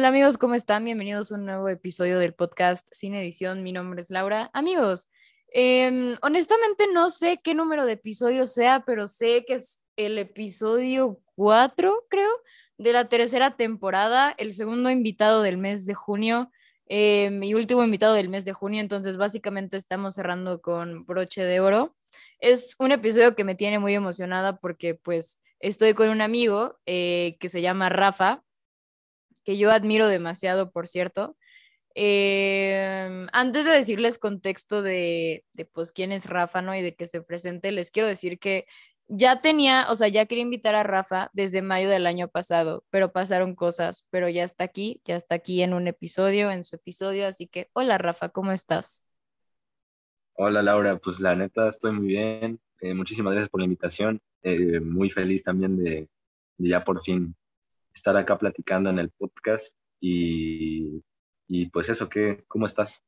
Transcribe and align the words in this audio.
Hola 0.00 0.08
amigos, 0.08 0.38
¿cómo 0.38 0.54
están? 0.54 0.86
Bienvenidos 0.86 1.30
a 1.30 1.34
un 1.34 1.44
nuevo 1.44 1.68
episodio 1.68 2.18
del 2.18 2.32
podcast 2.32 2.88
Sin 2.90 3.14
Edición. 3.14 3.62
Mi 3.62 3.70
nombre 3.70 4.00
es 4.00 4.08
Laura. 4.08 4.48
Amigos, 4.54 5.10
em, 5.52 6.16
honestamente 6.22 6.86
no 6.90 7.10
sé 7.10 7.38
qué 7.44 7.52
número 7.52 7.84
de 7.84 7.92
episodio 7.92 8.46
sea, 8.46 8.82
pero 8.86 9.06
sé 9.06 9.44
que 9.46 9.56
es 9.56 9.82
el 9.96 10.16
episodio 10.16 11.20
4, 11.36 12.06
creo, 12.08 12.30
de 12.78 12.94
la 12.94 13.10
tercera 13.10 13.58
temporada, 13.58 14.34
el 14.38 14.54
segundo 14.54 14.88
invitado 14.88 15.42
del 15.42 15.58
mes 15.58 15.84
de 15.84 15.92
junio, 15.92 16.50
eh, 16.86 17.28
mi 17.28 17.52
último 17.52 17.84
invitado 17.84 18.14
del 18.14 18.30
mes 18.30 18.46
de 18.46 18.54
junio, 18.54 18.80
entonces 18.80 19.18
básicamente 19.18 19.76
estamos 19.76 20.14
cerrando 20.14 20.62
con 20.62 21.04
broche 21.04 21.44
de 21.44 21.60
oro. 21.60 21.94
Es 22.38 22.74
un 22.78 22.92
episodio 22.92 23.36
que 23.36 23.44
me 23.44 23.54
tiene 23.54 23.78
muy 23.78 23.94
emocionada 23.94 24.56
porque 24.56 24.94
pues 24.94 25.42
estoy 25.58 25.92
con 25.92 26.08
un 26.08 26.22
amigo 26.22 26.78
eh, 26.86 27.36
que 27.38 27.50
se 27.50 27.60
llama 27.60 27.90
Rafa, 27.90 28.42
que 29.50 29.58
yo 29.58 29.72
admiro 29.72 30.06
demasiado, 30.06 30.70
por 30.70 30.86
cierto. 30.86 31.36
Em, 31.96 33.26
antes 33.32 33.64
de 33.64 33.72
decirles 33.72 34.16
contexto 34.16 34.80
de, 34.80 35.44
de, 35.54 35.64
pues 35.64 35.90
quién 35.90 36.12
es 36.12 36.26
Rafa, 36.26 36.62
¿no? 36.62 36.76
Y 36.76 36.82
de 36.82 36.94
que 36.94 37.08
se 37.08 37.20
presente, 37.20 37.72
les 37.72 37.90
quiero 37.90 38.06
decir 38.06 38.38
que 38.38 38.66
ya 39.08 39.40
tenía, 39.40 39.86
o 39.90 39.96
sea, 39.96 40.06
ya 40.06 40.26
quería 40.26 40.44
invitar 40.44 40.76
a 40.76 40.84
Rafa 40.84 41.30
desde 41.32 41.62
mayo 41.62 41.88
del 41.88 42.06
año 42.06 42.28
pasado, 42.28 42.84
pero 42.90 43.10
pasaron 43.10 43.56
cosas, 43.56 44.06
pero 44.10 44.28
ya 44.28 44.44
está 44.44 44.62
aquí, 44.62 45.00
ya 45.04 45.16
está 45.16 45.34
aquí 45.34 45.62
en 45.62 45.74
un 45.74 45.88
episodio, 45.88 46.52
en 46.52 46.62
su 46.62 46.76
episodio, 46.76 47.26
así 47.26 47.48
que 47.48 47.70
hola 47.72 47.98
Rafa, 47.98 48.28
¿cómo 48.28 48.52
estás? 48.52 49.04
Hola 50.34 50.62
Laura, 50.62 50.96
pues 50.98 51.18
la 51.18 51.34
neta 51.34 51.70
estoy 51.70 51.90
muy 51.90 52.06
bien, 52.06 52.60
eh, 52.80 52.94
muchísimas 52.94 53.32
gracias 53.32 53.50
por 53.50 53.62
la 53.62 53.64
invitación, 53.64 54.20
eh, 54.42 54.78
muy 54.78 55.10
feliz 55.10 55.42
también 55.42 55.76
de, 55.76 56.08
de, 56.56 56.68
ya 56.68 56.84
por 56.84 57.02
fin 57.02 57.34
estar 57.94 58.16
acá 58.16 58.38
platicando 58.38 58.90
en 58.90 58.98
el 58.98 59.10
podcast 59.10 59.74
y, 60.00 61.02
y 61.48 61.66
pues 61.66 61.88
eso, 61.88 62.08
¿qué, 62.08 62.44
¿cómo 62.48 62.66
estás? 62.66 63.02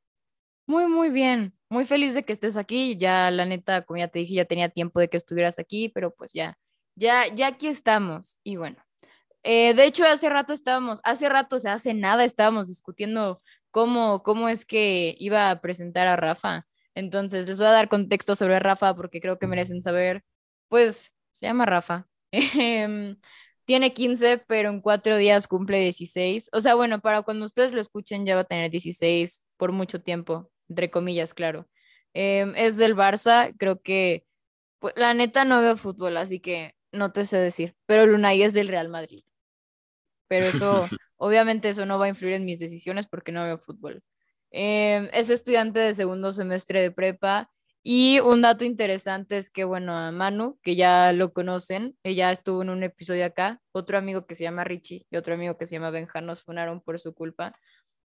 Muy, 0.67 0.87
muy 0.87 1.11
bien. 1.11 1.55
Muy 1.69 1.87
feliz 1.87 2.15
de 2.15 2.25
que 2.25 2.33
estés 2.33 2.57
aquí. 2.57 2.97
Ya, 2.97 3.31
la 3.31 3.45
neta, 3.45 3.83
como 3.85 3.99
ya 3.99 4.09
te 4.09 4.21
dije, 4.21 4.35
ya 4.35 4.45
tenía 4.45 4.69
tiempo 4.69 5.01
de 5.01 5.09
que 5.09 5.17
estuvieras 5.17 5.59
aquí, 5.59 5.89
pero 5.89 6.15
pues 6.15 6.33
ya, 6.33 6.59
ya, 6.95 7.27
ya 7.35 7.49
aquí 7.49 7.67
estamos. 7.67 8.39
Y 8.45 8.57
bueno, 8.57 8.77
eh, 9.43 9.75
de 9.75 9.85
hecho, 9.87 10.05
hace 10.05 10.29
rato 10.29 10.53
estábamos, 10.53 11.01
hace 11.05 11.29
rato, 11.29 11.57
o 11.57 11.59
sea, 11.59 11.75
hace 11.75 11.95
nada 11.95 12.25
estábamos 12.25 12.69
discutiendo 12.69 13.39
cómo, 13.71 14.23
cómo 14.23 14.49
es 14.49 14.65
que 14.65 15.17
iba 15.19 15.51
a 15.51 15.61
presentar 15.61 16.07
a 16.07 16.17
Rafa. 16.17 16.67
Entonces, 16.95 17.49
les 17.49 17.59
voy 17.59 17.67
a 17.69 17.71
dar 17.71 17.89
contexto 17.89 18.37
sobre 18.37 18.59
Rafa 18.61 18.95
porque 18.95 19.21
creo 19.21 19.39
que 19.39 19.47
merecen 19.47 19.83
saber. 19.83 20.25
Pues, 20.69 21.13
se 21.33 21.47
llama 21.47 21.67
Rafa. 21.67 22.07
Tiene 23.65 23.95
15, 23.95 24.39
pero 24.39 24.71
en 24.71 24.81
cuatro 24.81 25.17
días 25.17 25.49
cumple 25.49 25.81
16. 25.81 26.51
O 26.53 26.61
sea, 26.61 26.75
bueno, 26.75 27.01
para 27.01 27.23
cuando 27.23 27.47
ustedes 27.47 27.73
lo 27.73 27.81
escuchen 27.81 28.27
ya 28.27 28.35
va 28.35 28.43
a 28.43 28.45
tener 28.45 28.71
16 28.71 29.45
por 29.57 29.73
mucho 29.73 30.01
tiempo 30.03 30.53
entre 30.73 30.91
comillas, 30.91 31.35
claro. 31.35 31.69
Em, 32.15 32.55
es 32.57 32.77
del 32.77 32.97
Barça, 32.97 33.55
creo 33.59 33.81
que, 33.83 34.27
pues, 34.81 34.95
la 34.97 35.15
neta 35.15 35.45
no 35.45 35.61
veo 35.63 35.77
fútbol, 35.77 36.17
así 36.17 36.41
que 36.41 36.75
no 36.93 37.13
te 37.13 37.27
sé 37.27 37.39
decir, 37.39 37.77
pero 37.87 38.07
Lunay 38.07 38.43
es 38.43 38.55
del 38.55 38.69
Real 38.69 38.89
Madrid. 38.89 39.25
Pero 40.29 40.47
eso, 40.47 40.83
obviamente 41.17 41.69
eso 41.69 41.87
no 41.87 41.99
va 41.99 42.07
a 42.07 42.09
influir 42.09 42.35
en 42.35 42.45
mis 42.45 42.59
decisiones 42.59 43.07
porque 43.07 43.33
no 43.33 43.45
veo 43.45 43.59
fútbol. 43.59 44.03
Em, 44.51 45.09
es 45.13 45.31
estudiante 45.31 45.81
de 45.81 45.95
segundo 45.95 46.33
semestre 46.33 46.81
de 46.83 46.91
prepa 46.91 47.51
y 47.85 48.21
un 48.21 48.43
dato 48.43 48.65
interesante 48.65 49.39
es 49.39 49.51
que, 49.51 49.65
bueno, 49.65 49.97
a 49.99 50.13
Manu, 50.13 50.59
que 50.63 50.77
ya 50.77 51.13
lo 51.13 51.33
conocen, 51.33 51.97
ella 52.05 52.31
estuvo 52.31 52.63
en 52.63 52.71
un 52.71 52.83
episodio 52.85 53.25
acá, 53.25 53.61
otro 53.73 53.99
amigo 53.99 54.27
que 54.27 54.37
se 54.37 54.45
llama 54.45 54.63
Richie 54.65 55.07
y 55.11 55.17
otro 55.17 55.35
amigo 55.35 55.59
que 55.59 55.67
se 55.67 55.77
llama 55.77 55.91
Benja 55.91 56.21
nos 56.21 56.43
funaron 56.43 56.81
por 56.81 57.01
su 57.01 57.13
culpa. 57.15 57.55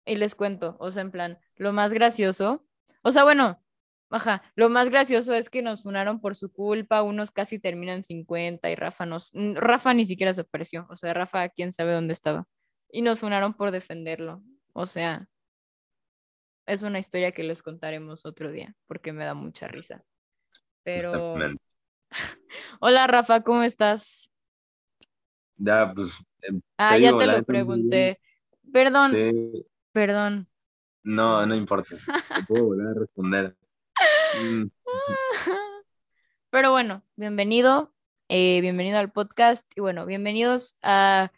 Y 0.06 0.16
les 0.16 0.36
cuento, 0.36 0.78
o 0.80 0.92
sea, 0.92 1.02
en 1.02 1.12
plan, 1.12 1.40
lo 1.56 1.74
más 1.74 1.94
gracioso, 1.94 2.66
o 3.04 3.12
sea, 3.12 3.24
bueno, 3.24 3.64
ajá, 4.12 4.44
lo 4.56 4.70
más 4.70 4.90
gracioso 4.90 5.34
es 5.34 5.50
que 5.50 5.62
nos 5.64 5.84
funaron 5.84 6.22
por 6.22 6.36
su 6.36 6.52
culpa, 6.52 7.02
unos 7.04 7.32
casi 7.32 7.60
terminan 7.60 8.04
50 8.04 8.70
y 8.70 8.76
Rafa 8.76 9.06
nos, 9.06 9.32
Rafa 9.34 9.94
ni 9.94 10.06
siquiera 10.06 10.34
se 10.34 10.42
apareció, 10.42 10.88
o 10.90 10.96
sea, 10.98 11.14
Rafa 11.14 11.50
quién 11.50 11.72
sabe 11.72 11.94
dónde 11.94 12.14
estaba. 12.14 12.48
Y 12.92 13.02
nos 13.02 13.20
funaron 13.20 13.56
por 13.56 13.72
defenderlo, 13.72 14.44
o 14.74 14.86
sea, 14.88 15.28
es 16.66 16.84
una 16.84 17.00
historia 17.00 17.32
que 17.32 17.44
les 17.44 17.62
contaremos 17.62 18.26
otro 18.26 18.52
día, 18.52 18.76
porque 18.88 19.14
me 19.14 19.26
da 19.26 19.34
mucha 19.34 19.68
risa. 19.68 20.04
Pero... 20.84 21.36
Hola 22.80 23.08
Rafa, 23.08 23.42
¿cómo 23.42 23.64
estás? 23.64 24.32
Ya, 25.58 25.92
pues... 25.94 26.10
Em, 26.42 26.62
ah, 26.78 26.98
ya 26.98 27.16
te 27.18 27.26
lo 27.26 27.44
pregunté. 27.44 28.20
Perdón, 28.72 29.12
sí. 29.12 29.66
Perdón. 29.92 30.48
No, 31.04 31.46
no 31.46 31.56
importa. 31.56 31.96
puedo 32.48 32.66
volver 32.66 32.88
a 32.88 33.00
responder. 33.00 33.56
Mm. 34.42 34.66
Pero 36.50 36.72
bueno, 36.72 37.04
bienvenido. 37.16 37.94
Eh, 38.30 38.62
bienvenido 38.62 39.00
al 39.00 39.12
podcast. 39.12 39.70
Y 39.76 39.82
bueno, 39.82 40.06
bienvenidos 40.06 40.78
a 40.82 41.32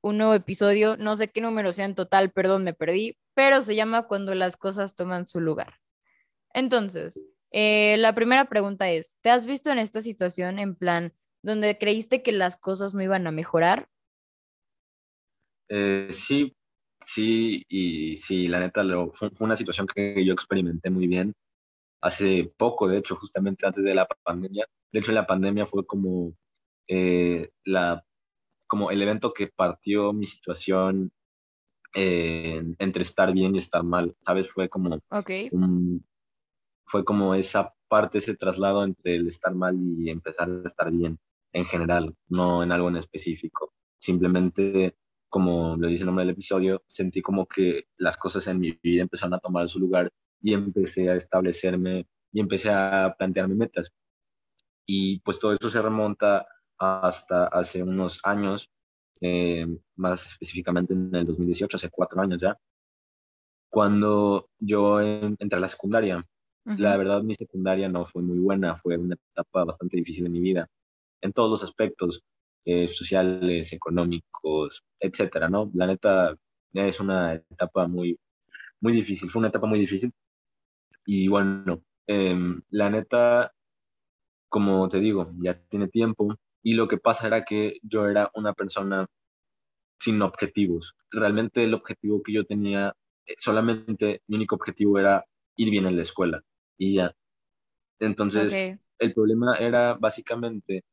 un 0.00 0.18
nuevo 0.18 0.34
episodio. 0.34 0.96
No 0.96 1.16
sé 1.16 1.28
qué 1.28 1.40
número 1.40 1.72
sea 1.72 1.84
en 1.84 1.94
total, 1.94 2.30
perdón, 2.30 2.64
me 2.64 2.72
perdí, 2.72 3.16
pero 3.34 3.62
se 3.62 3.74
llama 3.74 4.06
Cuando 4.06 4.34
las 4.34 4.56
cosas 4.56 4.94
toman 4.94 5.26
su 5.26 5.40
lugar. 5.40 5.74
Entonces, 6.52 7.20
eh, 7.52 7.96
la 7.98 8.14
primera 8.14 8.46
pregunta 8.46 8.90
es, 8.90 9.16
¿te 9.22 9.30
has 9.30 9.46
visto 9.46 9.70
en 9.70 9.78
esta 9.78 10.02
situación 10.02 10.58
en 10.58 10.74
plan 10.74 11.12
donde 11.42 11.78
creíste 11.78 12.22
que 12.22 12.32
las 12.32 12.56
cosas 12.56 12.94
no 12.94 13.02
iban 13.02 13.26
a 13.26 13.32
mejorar? 13.32 13.88
Eh, 15.68 16.10
sí, 16.12 16.54
Sí, 17.06 17.64
y 17.68 18.18
sí, 18.18 18.46
la 18.48 18.60
neta, 18.60 18.82
lo, 18.84 19.12
fue, 19.12 19.30
una 19.40 19.56
situación 19.56 19.86
que 19.88 20.24
yo 20.24 20.32
experimenté 20.32 20.90
muy 20.90 21.06
bien 21.08 21.34
hace 22.00 22.52
poco, 22.56 22.88
de 22.88 22.98
hecho, 22.98 23.16
justamente 23.16 23.66
antes 23.66 23.84
de 23.84 23.94
la 23.94 24.06
pandemia. 24.24 24.66
De 24.92 25.00
hecho, 25.00 25.12
la 25.12 25.26
pandemia 25.26 25.66
fue 25.66 25.86
como, 25.86 26.34
eh, 26.88 27.50
la, 27.64 28.04
como 28.68 28.90
el 28.92 29.02
evento 29.02 29.34
que 29.34 29.48
partió 29.48 30.12
mi 30.12 30.26
situación 30.26 31.12
eh, 31.94 32.62
entre 32.78 33.02
estar 33.02 33.32
bien 33.32 33.54
y 33.54 33.58
estar 33.58 33.82
mal, 33.82 34.14
¿sabes? 34.20 34.48
Fue 34.48 34.68
como, 34.68 35.00
okay. 35.10 35.50
fue 36.84 37.04
como 37.04 37.34
esa 37.34 37.74
parte, 37.88 38.18
ese 38.18 38.36
traslado 38.36 38.84
entre 38.84 39.16
el 39.16 39.28
estar 39.28 39.54
mal 39.54 39.76
y 39.98 40.10
empezar 40.10 40.48
a 40.48 40.68
estar 40.68 40.90
bien 40.90 41.18
en 41.52 41.64
general, 41.64 42.14
no 42.28 42.62
en 42.62 42.72
algo 42.72 42.88
en 42.88 42.96
específico. 42.96 43.72
Simplemente 43.98 44.96
como 45.30 45.76
lo 45.78 45.86
dice 45.86 46.02
el 46.02 46.06
nombre 46.06 46.24
del 46.24 46.34
episodio, 46.34 46.82
sentí 46.88 47.22
como 47.22 47.46
que 47.46 47.84
las 47.96 48.16
cosas 48.16 48.46
en 48.48 48.58
mi 48.58 48.72
vida 48.82 49.02
empezaron 49.02 49.32
a 49.34 49.38
tomar 49.38 49.68
su 49.68 49.78
lugar 49.78 50.12
y 50.42 50.52
empecé 50.52 51.08
a 51.08 51.14
establecerme 51.14 52.06
y 52.32 52.40
empecé 52.40 52.70
a 52.70 53.14
plantearme 53.16 53.54
metas. 53.54 53.90
Y 54.84 55.20
pues 55.20 55.38
todo 55.38 55.52
eso 55.54 55.70
se 55.70 55.80
remonta 55.80 56.46
hasta 56.78 57.46
hace 57.46 57.82
unos 57.82 58.20
años, 58.24 58.70
eh, 59.20 59.66
más 59.96 60.26
específicamente 60.26 60.94
en 60.94 61.14
el 61.14 61.26
2018, 61.26 61.76
hace 61.76 61.90
cuatro 61.90 62.20
años 62.20 62.40
ya, 62.40 62.56
cuando 63.70 64.48
yo 64.58 65.00
entré 65.00 65.56
a 65.56 65.60
la 65.60 65.68
secundaria. 65.68 66.24
La 66.64 66.96
verdad, 66.96 67.22
mi 67.22 67.34
secundaria 67.34 67.88
no 67.88 68.06
fue 68.06 68.22
muy 68.22 68.38
buena, 68.38 68.76
fue 68.76 68.96
una 68.96 69.16
etapa 69.32 69.64
bastante 69.64 69.96
difícil 69.96 70.24
de 70.24 70.30
mi 70.30 70.40
vida, 70.40 70.68
en 71.22 71.32
todos 71.32 71.50
los 71.50 71.62
aspectos, 71.64 72.22
eh, 72.64 72.86
sociales, 72.88 73.72
económicos, 73.72 74.84
etcétera, 75.00 75.48
¿no? 75.48 75.70
La 75.74 75.86
neta 75.86 76.36
es 76.74 77.00
una 77.00 77.34
etapa 77.34 77.86
muy, 77.88 78.18
muy 78.80 78.92
difícil, 78.92 79.30
fue 79.30 79.40
una 79.40 79.48
etapa 79.48 79.66
muy 79.66 79.80
difícil. 79.80 80.12
Y 81.06 81.28
bueno, 81.28 81.82
em, 82.06 82.62
la 82.70 82.90
neta, 82.90 83.52
como 84.48 84.88
te 84.88 85.00
digo, 85.00 85.26
ya 85.42 85.58
tiene 85.68 85.88
tiempo 85.88 86.36
y 86.62 86.74
lo 86.74 86.88
que 86.88 86.98
pasa 86.98 87.26
era 87.26 87.44
que 87.44 87.78
yo 87.82 88.08
era 88.08 88.30
una 88.34 88.52
persona 88.52 89.06
sin 90.00 90.20
objetivos. 90.22 90.94
Realmente 91.10 91.64
el 91.64 91.74
objetivo 91.74 92.22
que 92.22 92.32
yo 92.32 92.44
tenía, 92.44 92.94
eh, 93.26 93.34
solamente 93.38 94.22
mi 94.26 94.36
único 94.36 94.56
objetivo 94.56 94.98
era 94.98 95.24
ir 95.56 95.70
bien 95.70 95.86
en 95.86 95.96
la 95.96 96.02
escuela 96.02 96.42
y 96.76 96.94
ya. 96.94 97.14
Entonces, 97.98 98.78
el 98.98 99.14
problema 99.14 99.56
era 99.56 99.94
básicamente 99.94 100.84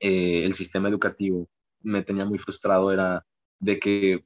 eh, 0.00 0.44
el 0.44 0.54
sistema 0.54 0.88
educativo 0.88 1.48
me 1.82 2.02
tenía 2.02 2.24
muy 2.24 2.38
frustrado 2.38 2.92
era 2.92 3.24
de 3.60 3.78
que 3.78 4.24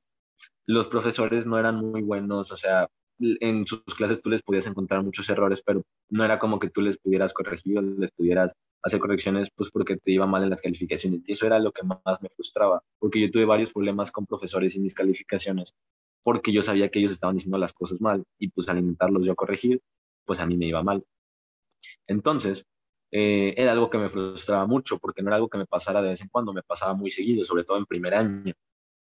los 0.66 0.88
profesores 0.88 1.46
no 1.46 1.58
eran 1.58 1.76
muy 1.76 2.02
buenos, 2.02 2.50
o 2.52 2.56
sea, 2.56 2.88
en 3.18 3.66
sus 3.66 3.82
clases 3.96 4.22
tú 4.22 4.30
les 4.30 4.42
podías 4.42 4.66
encontrar 4.66 5.02
muchos 5.02 5.28
errores, 5.28 5.62
pero 5.64 5.82
no 6.08 6.24
era 6.24 6.38
como 6.38 6.58
que 6.58 6.70
tú 6.70 6.80
les 6.80 6.96
pudieras 6.98 7.34
corregir 7.34 7.78
o 7.78 7.82
les 7.82 8.10
pudieras 8.12 8.54
hacer 8.82 9.00
correcciones, 9.00 9.48
pues 9.54 9.70
porque 9.70 9.96
te 9.96 10.12
iba 10.12 10.26
mal 10.26 10.42
en 10.42 10.50
las 10.50 10.60
calificaciones. 10.60 11.22
Y 11.26 11.32
eso 11.32 11.46
era 11.46 11.58
lo 11.58 11.72
que 11.72 11.82
más 11.82 12.00
me 12.22 12.28
frustraba, 12.30 12.82
porque 12.98 13.20
yo 13.20 13.30
tuve 13.30 13.44
varios 13.44 13.72
problemas 13.72 14.10
con 14.10 14.26
profesores 14.26 14.74
y 14.76 14.80
mis 14.80 14.94
calificaciones, 14.94 15.74
porque 16.22 16.52
yo 16.52 16.62
sabía 16.62 16.88
que 16.90 16.98
ellos 16.98 17.12
estaban 17.12 17.36
diciendo 17.36 17.58
las 17.58 17.72
cosas 17.72 18.00
mal 18.00 18.24
y 18.38 18.48
pues 18.48 18.68
al 18.68 18.78
intentarlos 18.78 19.26
yo 19.26 19.34
corregir, 19.34 19.80
pues 20.24 20.40
a 20.40 20.46
mí 20.46 20.56
me 20.56 20.66
iba 20.66 20.82
mal. 20.82 21.04
Entonces, 22.06 22.64
eh, 23.12 23.54
era 23.56 23.72
algo 23.72 23.90
que 23.90 23.98
me 23.98 24.08
frustraba 24.08 24.66
mucho 24.66 24.98
porque 24.98 25.22
no 25.22 25.28
era 25.28 25.36
algo 25.36 25.48
que 25.48 25.58
me 25.58 25.66
pasara 25.66 26.00
de 26.02 26.10
vez 26.10 26.20
en 26.20 26.28
cuando, 26.28 26.52
me 26.52 26.62
pasaba 26.62 26.94
muy 26.94 27.10
seguido, 27.10 27.44
sobre 27.44 27.64
todo 27.64 27.78
en 27.78 27.86
primer 27.86 28.14
año. 28.14 28.54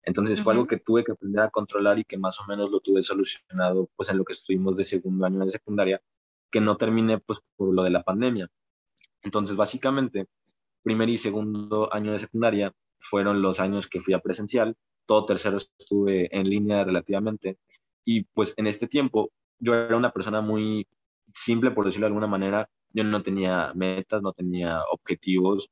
Entonces 0.06 0.40
fue 0.40 0.52
algo 0.52 0.68
que 0.68 0.78
tuve 0.78 1.02
que 1.02 1.12
aprender 1.12 1.42
a 1.42 1.50
controlar 1.50 1.98
y 1.98 2.04
que 2.04 2.16
más 2.16 2.38
o 2.40 2.46
menos 2.46 2.70
lo 2.70 2.78
tuve 2.78 3.02
solucionado 3.02 3.88
pues 3.96 4.08
en 4.08 4.18
lo 4.18 4.24
que 4.24 4.34
estuvimos 4.34 4.76
de 4.76 4.84
segundo 4.84 5.26
año 5.26 5.44
de 5.44 5.50
secundaria, 5.50 6.00
que 6.50 6.60
no 6.60 6.76
terminé 6.76 7.18
pues 7.18 7.40
por 7.56 7.74
lo 7.74 7.82
de 7.82 7.90
la 7.90 8.04
pandemia. 8.04 8.48
Entonces 9.22 9.56
básicamente, 9.56 10.26
primer 10.82 11.08
y 11.08 11.16
segundo 11.18 11.92
año 11.92 12.12
de 12.12 12.20
secundaria 12.20 12.72
fueron 13.00 13.42
los 13.42 13.60
años 13.60 13.88
que 13.88 14.00
fui 14.00 14.14
a 14.14 14.20
presencial, 14.20 14.76
todo 15.06 15.26
tercero 15.26 15.58
estuve 15.58 16.34
en 16.36 16.48
línea 16.48 16.84
relativamente 16.84 17.58
y 18.04 18.24
pues 18.24 18.54
en 18.56 18.66
este 18.66 18.88
tiempo 18.88 19.30
yo 19.58 19.74
era 19.74 19.96
una 19.96 20.12
persona 20.12 20.40
muy 20.40 20.86
simple, 21.34 21.70
por 21.72 21.86
decirlo 21.86 22.06
de 22.06 22.08
alguna 22.08 22.26
manera, 22.26 22.68
yo 22.90 23.04
no 23.04 23.22
tenía 23.22 23.72
metas, 23.74 24.22
no 24.22 24.32
tenía 24.32 24.82
objetivos, 24.92 25.70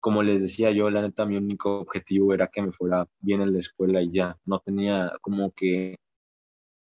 como 0.00 0.22
les 0.22 0.42
decía 0.42 0.70
yo, 0.72 0.90
la 0.90 1.02
neta, 1.02 1.26
mi 1.26 1.36
único 1.36 1.80
objetivo 1.80 2.34
era 2.34 2.48
que 2.48 2.62
me 2.62 2.72
fuera 2.72 3.06
bien 3.20 3.42
en 3.42 3.52
la 3.52 3.58
escuela 3.60 4.02
y 4.02 4.10
ya, 4.12 4.38
no 4.46 4.60
tenía 4.60 5.12
como 5.22 5.52
que 5.52 5.96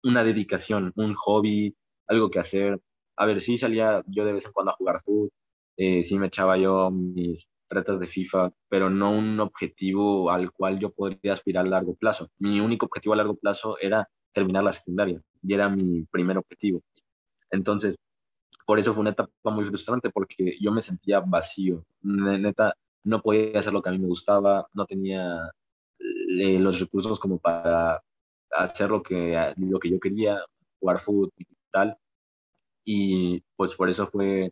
una 0.04 0.24
dedicación, 0.24 0.94
un 0.96 1.16
hobby, 1.16 1.76
algo 2.08 2.30
que 2.30 2.40
hacer. 2.40 2.80
A 3.18 3.26
ver, 3.26 3.42
sí 3.42 3.58
salía 3.58 4.04
yo 4.08 4.26
de 4.26 4.34
vez 4.34 4.46
en 4.46 4.52
cuando 4.52 4.72
a 4.72 4.76
jugar 4.76 5.02
fútbol, 5.04 5.32
eh, 5.78 6.04
sí 6.04 6.18
me 6.18 6.28
echaba 6.28 6.58
yo 6.58 6.92
mis 6.92 7.50
retas 7.70 8.00
de 8.00 8.08
FIFA, 8.08 8.52
pero 8.70 8.90
no 8.90 9.12
un 9.12 9.40
objetivo 9.40 10.32
al 10.32 10.52
cual 10.52 10.80
yo 10.80 10.92
podría 10.92 11.34
aspirar 11.34 11.66
a 11.66 11.70
largo 11.70 11.96
plazo. 11.96 12.30
Mi 12.40 12.60
único 12.60 12.86
objetivo 12.86 13.14
a 13.14 13.18
largo 13.18 13.36
plazo 13.36 13.78
era 13.80 14.08
terminar 14.34 14.64
la 14.64 14.74
secundaria 14.74 15.22
y 15.42 15.54
era 15.54 15.70
mi 15.70 16.04
primer 16.06 16.38
objetivo. 16.38 16.82
Entonces, 17.52 17.96
por 18.66 18.80
eso 18.80 18.94
fue 18.94 19.02
una 19.02 19.12
etapa 19.12 19.32
muy 19.52 19.66
frustrante 19.66 20.10
porque 20.10 20.58
yo 20.60 20.72
me 20.72 20.82
sentía 20.82 21.20
vacío. 21.22 21.86
Neta, 22.02 22.76
no 23.04 23.22
podía 23.22 23.60
hacer 23.60 23.74
lo 23.74 23.82
que 23.82 23.90
a 23.90 23.92
mí 23.92 24.00
me 24.00 24.08
gustaba, 24.08 24.68
no 24.74 24.86
tenía 24.86 25.52
eh, 26.00 26.60
los 26.60 26.80
recursos 26.80 27.20
como 27.20 27.40
para 27.40 28.02
hacer 28.52 28.90
lo 28.90 29.04
que, 29.04 29.54
lo 29.58 29.80
que 29.80 29.90
yo 29.92 30.00
quería, 30.00 30.44
jugar 30.80 31.00
fútbol 31.02 31.32
y 31.38 31.46
tal. 31.72 31.98
Y 32.86 33.42
pues 33.56 33.76
por 33.76 33.90
eso 33.90 34.08
fue 34.08 34.52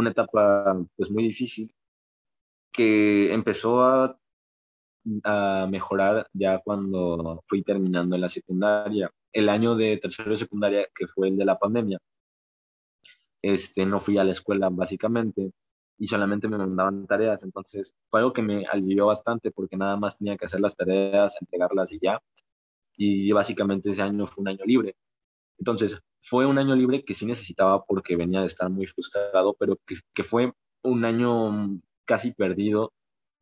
una 0.00 0.10
etapa 0.10 0.76
pues 0.96 1.10
muy 1.10 1.24
difícil 1.24 1.74
que 2.72 3.32
empezó 3.32 3.82
a, 3.82 4.18
mejorar 5.68 6.28
ya 6.34 6.58
cuando 6.58 7.42
fui 7.48 7.62
terminando 7.62 8.14
en 8.16 8.20
la 8.22 8.28
secundaria. 8.28 9.10
El 9.32 9.48
año 9.48 9.74
de 9.74 9.96
tercero 9.96 10.30
de 10.30 10.36
secundaria, 10.36 10.86
que 10.94 11.06
fue 11.06 11.28
el 11.28 11.36
de 11.38 11.44
la 11.46 11.58
pandemia, 11.58 11.98
este, 13.42 13.86
no 13.86 14.00
fui 14.00 14.18
a 14.18 14.24
la 14.24 14.32
escuela 14.32 14.68
básicamente 14.70 15.52
y 15.98 16.06
solamente 16.06 16.48
me 16.48 16.58
mandaban 16.58 17.06
tareas. 17.06 17.42
Entonces 17.42 17.94
fue 18.10 18.20
algo 18.20 18.32
que 18.32 18.42
me 18.42 18.66
alivió 18.66 19.06
bastante 19.06 19.50
porque 19.50 19.76
nada 19.76 19.96
más 19.96 20.18
tenía 20.18 20.36
que 20.36 20.46
hacer 20.46 20.60
las 20.60 20.76
tareas, 20.76 21.34
entregarlas 21.40 21.92
y 21.92 21.98
ya. 22.00 22.20
Y 22.96 23.32
básicamente 23.32 23.90
ese 23.90 24.02
año 24.02 24.26
fue 24.26 24.42
un 24.42 24.48
año 24.48 24.64
libre. 24.64 24.96
Entonces 25.58 26.00
fue 26.22 26.46
un 26.46 26.58
año 26.58 26.74
libre 26.76 27.04
que 27.04 27.14
sí 27.14 27.26
necesitaba 27.26 27.84
porque 27.84 28.16
venía 28.16 28.40
de 28.40 28.46
estar 28.46 28.68
muy 28.70 28.86
frustrado, 28.86 29.54
pero 29.58 29.76
que, 29.86 29.96
que 30.14 30.24
fue 30.24 30.52
un 30.82 31.04
año 31.04 31.80
casi 32.04 32.32
perdido 32.32 32.92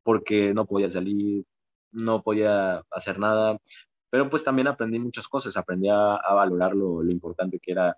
porque 0.02 0.54
no 0.54 0.66
podía 0.66 0.90
salir, 0.90 1.44
no 1.92 2.22
podía 2.22 2.82
hacer 2.90 3.18
nada, 3.18 3.58
pero 4.10 4.30
pues 4.30 4.44
también 4.44 4.68
aprendí 4.68 4.98
muchas 4.98 5.26
cosas, 5.28 5.56
aprendí 5.56 5.88
a, 5.88 6.16
a 6.16 6.34
valorar 6.34 6.74
lo, 6.74 7.02
lo, 7.02 7.10
importante 7.10 7.58
que 7.58 7.72
era 7.72 7.96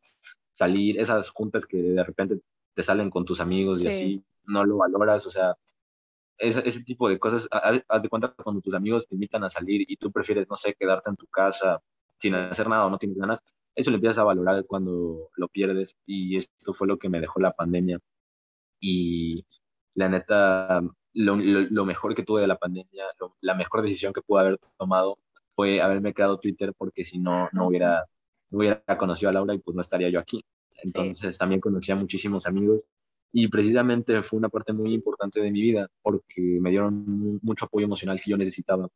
salir, 0.54 0.98
esas 1.00 1.28
juntas 1.30 1.66
que 1.66 1.76
de 1.76 2.02
repente 2.02 2.40
te 2.74 2.82
salen 2.82 3.10
con 3.10 3.24
tus 3.24 3.40
amigos 3.40 3.84
y 3.84 3.88
así, 3.88 4.24
no 4.46 4.64
lo 4.64 4.78
valoras, 4.78 5.26
o 5.26 5.30
sea, 5.30 5.54
ese, 6.38 6.66
ese 6.66 6.82
tipo 6.84 7.08
de 7.08 7.18
cosas, 7.18 7.46
haz 7.50 8.02
de 8.02 8.08
cuenta 8.08 8.34
cuando 8.42 8.60
tus 8.60 8.74
amigos 8.74 9.06
te 9.06 9.14
invitan 9.14 9.44
a 9.44 9.50
salir 9.50 9.84
y 9.88 9.96
tú 9.96 10.10
prefieres, 10.10 10.48
no 10.48 10.56
sé, 10.56 10.74
quedarte 10.74 11.10
en 11.10 11.16
tu 11.16 11.26
casa 11.26 11.80
sin 12.20 12.34
hacer 12.34 12.68
nada 12.68 12.86
o 12.86 12.90
no 12.90 12.98
tienes 12.98 13.18
ganas, 13.18 13.40
eso 13.78 13.90
lo 13.92 13.96
empiezas 13.96 14.18
a 14.18 14.24
valorar 14.24 14.64
cuando 14.66 15.30
lo 15.36 15.48
pierdes 15.48 15.94
y 16.04 16.36
esto 16.36 16.74
fue 16.74 16.88
lo 16.88 16.98
que 16.98 17.08
me 17.08 17.20
dejó 17.20 17.38
la 17.38 17.52
pandemia. 17.52 18.00
Y 18.80 19.46
la 19.94 20.08
neta, 20.08 20.80
lo, 21.14 21.36
lo, 21.36 21.84
mejor 21.84 22.16
que 22.16 22.24
tuve 22.24 22.40
de 22.40 22.48
la 22.48 22.58
pandemia, 22.58 23.04
la 23.40 23.54
mejor 23.54 23.82
decisión 23.82 24.12
que 24.12 24.20
pude 24.20 24.40
haber 24.40 24.58
tomado 24.76 25.18
fue 25.54 25.80
haberme 25.80 26.12
creado 26.12 26.40
Twitter 26.40 26.74
porque 26.76 27.04
si 27.04 27.20
no, 27.20 27.48
no 27.52 27.68
hubiera, 27.68 28.04
no 28.50 28.58
hubiera 28.58 28.82
conocido 28.98 29.28
a 29.28 29.32
Laura 29.34 29.54
y 29.54 29.58
pues 29.58 29.76
no 29.76 29.80
estaría 29.80 30.08
yo 30.08 30.18
aquí. 30.18 30.44
Entonces 30.82 31.36
sí. 31.36 31.38
también 31.38 31.60
conocí 31.60 31.92
a 31.92 31.96
muchísimos 31.96 32.46
amigos 32.46 32.80
y 33.32 33.46
precisamente 33.46 34.24
fue 34.24 34.38
una 34.38 34.48
parte 34.48 34.72
muy 34.72 34.92
importante 34.92 35.40
de 35.40 35.52
mi 35.52 35.60
vida 35.60 35.88
porque 36.02 36.58
me 36.60 36.70
dieron 36.70 37.38
mucho 37.42 37.66
apoyo 37.66 37.86
emocional 37.86 38.20
que 38.20 38.30
yo 38.30 38.36
necesitaba. 38.36 38.88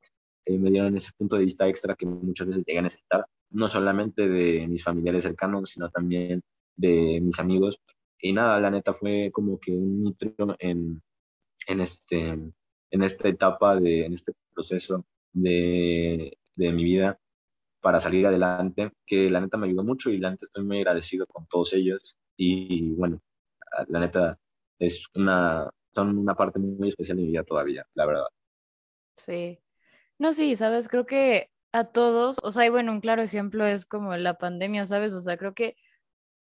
Eh, 0.45 0.59
me 0.59 0.71
dieron 0.71 0.97
ese 0.97 1.11
punto 1.17 1.37
de 1.37 1.45
vista 1.45 1.69
extra 1.69 1.95
que 1.95 2.07
muchas 2.07 2.49
veces 2.49 2.65
llegué 2.67 2.79
a 2.79 2.83
necesitar, 2.83 3.27
no 3.51 3.69
solamente 3.69 4.29
de 4.29 4.67
mis 4.69 4.83
familiares 4.83 5.25
cercanos, 5.25 5.71
sino 5.71 5.91
también 5.91 6.43
de 6.77 7.21
mis 7.21 7.39
amigos. 7.39 7.81
Y 8.21 8.33
nada, 8.33 8.61
la 8.61 8.71
neta 8.71 8.95
fue 8.95 9.31
como 9.33 9.59
que 9.59 9.73
un 9.73 10.05
nitro 10.05 10.57
en, 10.59 11.03
en, 11.67 11.81
este, 11.81 12.29
en 12.29 13.03
esta 13.03 13.29
etapa, 13.29 13.79
de, 13.79 14.07
en 14.07 14.13
este 14.13 14.33
proceso 14.55 15.05
de, 15.33 16.39
de 16.57 16.73
mi 16.73 16.85
vida 16.85 17.19
para 17.81 18.01
salir 18.01 18.27
adelante, 18.27 18.93
que 19.05 19.29
la 19.29 19.41
neta 19.41 19.57
me 19.57 19.67
ayudó 19.67 19.83
mucho 19.83 20.11
y 20.11 20.19
la 20.19 20.31
neta 20.31 20.47
estoy 20.47 20.65
muy 20.65 20.79
agradecido 20.79 21.27
con 21.27 21.47
todos 21.47 21.73
ellos. 21.73 22.17
Y 22.37 22.93
bueno, 22.93 23.21
la 23.89 24.01
neta, 24.01 24.39
es 24.79 25.05
una, 25.15 25.71
son 25.95 26.19
una 26.19 26.35
parte 26.35 26.59
muy 26.59 26.89
especial 26.89 27.17
de 27.17 27.23
mi 27.23 27.29
vida 27.31 27.45
todavía, 27.45 27.87
la 27.95 28.07
verdad. 28.07 28.27
Sí. 29.17 29.59
No, 30.19 30.33
sí, 30.33 30.55
sabes, 30.57 30.89
creo 30.89 31.07
que 31.07 31.51
a 31.73 31.85
todos, 31.85 32.37
o 32.43 32.53
sea, 32.53 32.67
y 32.67 32.69
bueno, 32.69 32.93
un 32.93 33.01
claro 33.01 33.23
ejemplo 33.23 33.67
es 33.67 33.87
como 33.87 34.17
la 34.17 34.39
pandemia, 34.39 34.87
¿sabes? 34.87 35.15
O 35.15 35.21
sea, 35.21 35.37
creo 35.37 35.55
que 35.55 35.77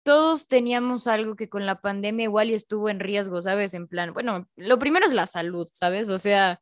todos 0.04 0.48
teníamos 0.48 1.06
algo 1.08 1.36
que 1.36 1.48
con 1.48 1.66
la 1.66 1.80
pandemia 1.80 2.24
igual 2.24 2.50
estuvo 2.50 2.88
en 2.90 3.00
riesgo, 3.00 3.42
¿sabes? 3.42 3.74
En 3.74 3.88
plan, 3.88 4.14
bueno, 4.14 4.48
lo 4.56 4.78
primero 4.78 5.06
es 5.06 5.14
la 5.14 5.26
salud, 5.26 5.68
¿sabes? 5.72 6.10
O 6.10 6.18
sea, 6.18 6.60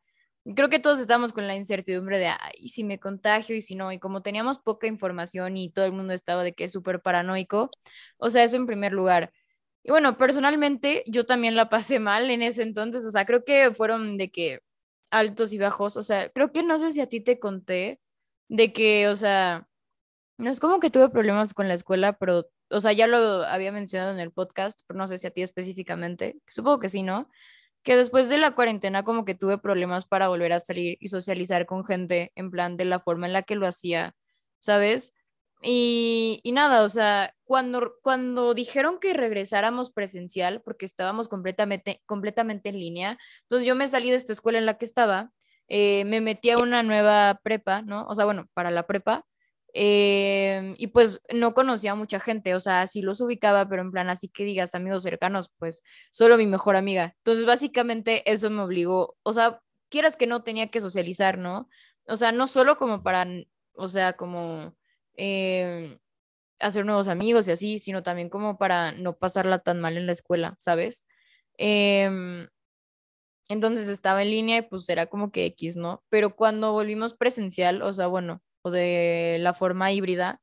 creo 0.56 0.68
que 0.70 0.80
todos 0.80 1.00
estamos 1.00 1.32
con 1.32 1.46
la 1.48 1.56
incertidumbre 1.56 2.18
de, 2.18 2.28
ay, 2.28 2.68
si 2.68 2.84
me 2.84 3.00
contagio 3.00 3.56
y 3.56 3.62
si 3.62 3.74
no, 3.76 3.92
y 3.92 3.98
como 3.98 4.22
teníamos 4.22 4.58
poca 4.60 4.86
información 4.86 5.56
y 5.56 5.70
todo 5.72 5.84
el 5.86 5.92
mundo 5.92 6.14
estaba 6.14 6.44
de 6.44 6.54
que 6.54 6.64
es 6.64 6.72
súper 6.72 7.02
paranoico, 7.02 7.70
o 8.18 8.30
sea, 8.30 8.44
eso 8.44 8.56
en 8.56 8.66
primer 8.66 8.92
lugar. 8.92 9.32
Y 9.84 9.90
bueno, 9.90 10.16
personalmente 10.18 11.04
yo 11.06 11.26
también 11.26 11.56
la 11.56 11.68
pasé 11.68 11.98
mal 12.00 12.30
en 12.30 12.42
ese 12.42 12.62
entonces, 12.62 13.04
o 13.04 13.10
sea, 13.10 13.24
creo 13.26 13.44
que 13.44 13.72
fueron 13.74 14.18
de 14.18 14.30
que 14.30 14.60
altos 15.12 15.52
y 15.52 15.58
bajos, 15.58 15.96
o 15.96 16.02
sea, 16.02 16.30
creo 16.30 16.52
que 16.52 16.62
no 16.64 16.78
sé 16.80 16.92
si 16.92 17.00
a 17.00 17.08
ti 17.08 17.20
te 17.20 17.38
conté 17.38 18.00
de 18.48 18.72
que, 18.72 19.08
o 19.08 19.16
sea, 19.16 19.68
no 20.38 20.50
es 20.50 20.60
como 20.60 20.80
que 20.80 20.90
tuve 20.90 21.10
problemas 21.10 21.54
con 21.54 21.68
la 21.68 21.74
escuela, 21.74 22.14
pero, 22.14 22.48
o 22.70 22.80
sea, 22.80 22.92
ya 22.92 23.06
lo 23.06 23.44
había 23.44 23.72
mencionado 23.72 24.12
en 24.12 24.20
el 24.20 24.32
podcast, 24.32 24.80
pero 24.86 24.98
no 24.98 25.08
sé 25.08 25.18
si 25.18 25.26
a 25.26 25.30
ti 25.30 25.42
específicamente, 25.42 26.38
supongo 26.48 26.80
que 26.80 26.88
sí, 26.88 27.02
¿no? 27.02 27.28
Que 27.84 27.96
después 27.96 28.28
de 28.28 28.38
la 28.38 28.54
cuarentena 28.54 29.04
como 29.04 29.24
que 29.24 29.34
tuve 29.34 29.58
problemas 29.58 30.06
para 30.06 30.28
volver 30.28 30.52
a 30.52 30.60
salir 30.60 30.98
y 31.00 31.08
socializar 31.08 31.66
con 31.66 31.84
gente 31.84 32.32
en 32.36 32.50
plan 32.50 32.76
de 32.76 32.86
la 32.86 33.00
forma 33.00 33.26
en 33.26 33.34
la 33.34 33.42
que 33.42 33.56
lo 33.56 33.66
hacía, 33.66 34.14
¿sabes? 34.58 35.14
Y, 35.62 36.40
y, 36.42 36.52
nada, 36.52 36.82
o 36.82 36.88
sea, 36.88 37.34
cuando, 37.44 37.94
cuando 38.02 38.52
dijeron 38.52 38.98
que 38.98 39.14
regresáramos 39.14 39.92
presencial, 39.92 40.60
porque 40.62 40.86
estábamos 40.86 41.28
completamente, 41.28 42.02
completamente 42.06 42.68
en 42.70 42.78
línea, 42.80 43.18
entonces 43.42 43.66
yo 43.66 43.76
me 43.76 43.88
salí 43.88 44.10
de 44.10 44.16
esta 44.16 44.32
escuela 44.32 44.58
en 44.58 44.66
la 44.66 44.76
que 44.76 44.84
estaba, 44.84 45.30
eh, 45.68 46.04
me 46.04 46.20
metí 46.20 46.50
a 46.50 46.58
una 46.58 46.82
nueva 46.82 47.40
prepa, 47.44 47.82
¿no? 47.82 48.06
O 48.08 48.14
sea, 48.14 48.24
bueno, 48.24 48.48
para 48.54 48.70
la 48.72 48.86
prepa, 48.86 49.24
eh, 49.74 50.74
y 50.76 50.88
pues 50.88 51.20
no 51.32 51.54
conocía 51.54 51.92
a 51.92 51.94
mucha 51.94 52.20
gente, 52.20 52.54
o 52.54 52.60
sea, 52.60 52.86
sí 52.86 53.00
los 53.00 53.20
ubicaba, 53.20 53.68
pero 53.68 53.82
en 53.82 53.90
plan, 53.90 54.10
así 54.10 54.28
que 54.28 54.44
digas 54.44 54.74
amigos 54.74 55.02
cercanos, 55.02 55.50
pues 55.58 55.82
solo 56.10 56.36
mi 56.36 56.46
mejor 56.46 56.76
amiga. 56.76 57.14
Entonces, 57.18 57.46
básicamente 57.46 58.30
eso 58.30 58.50
me 58.50 58.62
obligó, 58.62 59.16
o 59.22 59.32
sea, 59.32 59.60
quieras 59.88 60.16
que 60.16 60.26
no 60.26 60.42
tenía 60.42 60.70
que 60.70 60.80
socializar, 60.80 61.38
¿no? 61.38 61.68
O 62.06 62.16
sea, 62.16 62.32
no 62.32 62.46
solo 62.48 62.76
como 62.78 63.02
para, 63.02 63.26
o 63.74 63.88
sea, 63.88 64.14
como 64.14 64.74
eh, 65.16 65.98
hacer 66.58 66.86
nuevos 66.86 67.08
amigos 67.08 67.48
y 67.48 67.52
así, 67.52 67.78
sino 67.78 68.02
también 68.02 68.28
como 68.28 68.58
para 68.58 68.92
no 68.92 69.16
pasarla 69.16 69.60
tan 69.60 69.80
mal 69.80 69.96
en 69.96 70.06
la 70.06 70.12
escuela, 70.12 70.54
¿sabes? 70.58 71.06
Eh, 71.58 72.46
entonces 73.48 73.88
estaba 73.88 74.22
en 74.22 74.30
línea 74.30 74.58
y 74.58 74.62
pues 74.62 74.88
era 74.88 75.06
como 75.06 75.30
que 75.30 75.44
X, 75.46 75.76
¿no? 75.76 76.02
Pero 76.08 76.36
cuando 76.36 76.72
volvimos 76.72 77.14
presencial, 77.14 77.82
o 77.82 77.92
sea, 77.92 78.06
bueno, 78.06 78.42
o 78.62 78.70
de 78.70 79.38
la 79.40 79.54
forma 79.54 79.92
híbrida, 79.92 80.40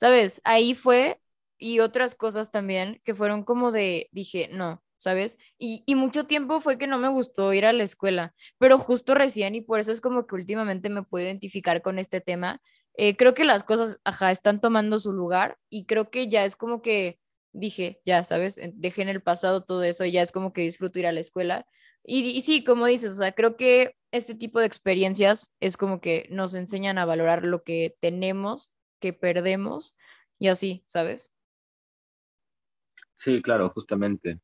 ¿sabes? 0.00 0.40
Ahí 0.44 0.74
fue 0.74 1.20
y 1.58 1.80
otras 1.80 2.14
cosas 2.14 2.50
también 2.50 3.00
que 3.04 3.14
fueron 3.14 3.44
como 3.44 3.72
de, 3.72 4.08
dije, 4.12 4.48
no, 4.52 4.82
¿sabes? 4.96 5.38
Y, 5.58 5.82
y, 5.86 5.94
mucho 5.96 6.26
tiempo 6.26 6.60
fue 6.60 6.78
que 6.78 6.86
no 6.86 6.98
me 6.98 7.08
gustó 7.08 7.52
ir 7.52 7.66
a 7.66 7.72
la 7.72 7.84
escuela, 7.84 8.34
pero 8.58 8.78
justo 8.78 9.14
recién 9.14 9.54
y 9.54 9.60
por 9.62 9.80
eso 9.80 9.92
es 9.92 10.00
como 10.00 10.26
que 10.26 10.34
últimamente 10.34 10.88
me 10.90 11.02
puedo 11.04 11.24
identificar 11.26 11.82
con 11.82 11.98
este 11.98 12.20
tema, 12.20 12.60
eh, 12.94 13.16
creo 13.16 13.34
que 13.34 13.44
las 13.44 13.64
cosas, 13.64 14.00
ajá, 14.04 14.30
están 14.30 14.60
tomando 14.60 14.98
su 14.98 15.12
lugar 15.12 15.58
y 15.70 15.86
creo 15.86 16.10
que 16.10 16.28
ya 16.28 16.44
es 16.44 16.56
como 16.56 16.82
que 16.82 17.18
dije, 17.52 18.00
ya, 18.04 18.24
¿sabes? 18.24 18.60
Dejé 18.74 19.02
en 19.02 19.08
el 19.08 19.22
pasado 19.22 19.62
todo 19.64 19.82
eso 19.82 20.04
y 20.04 20.12
ya 20.12 20.22
es 20.22 20.32
como 20.32 20.52
que 20.52 20.62
disfruto 20.62 20.98
ir 20.98 21.06
a 21.06 21.12
la 21.12 21.20
escuela. 21.20 21.66
Y, 22.04 22.30
y 22.30 22.40
sí, 22.40 22.64
como 22.64 22.86
dices, 22.86 23.12
o 23.12 23.16
sea, 23.16 23.32
creo 23.32 23.56
que 23.56 23.94
este 24.10 24.34
tipo 24.34 24.58
de 24.60 24.66
experiencias 24.66 25.52
es 25.60 25.76
como 25.76 26.00
que 26.00 26.26
nos 26.30 26.54
enseñan 26.54 26.98
a 26.98 27.06
valorar 27.06 27.44
lo 27.44 27.62
que 27.62 27.96
tenemos, 28.00 28.72
que 29.00 29.12
perdemos 29.12 29.94
y 30.38 30.48
así, 30.48 30.82
¿sabes? 30.86 31.32
Sí, 33.16 33.40
claro, 33.40 33.70
justamente. 33.70 34.40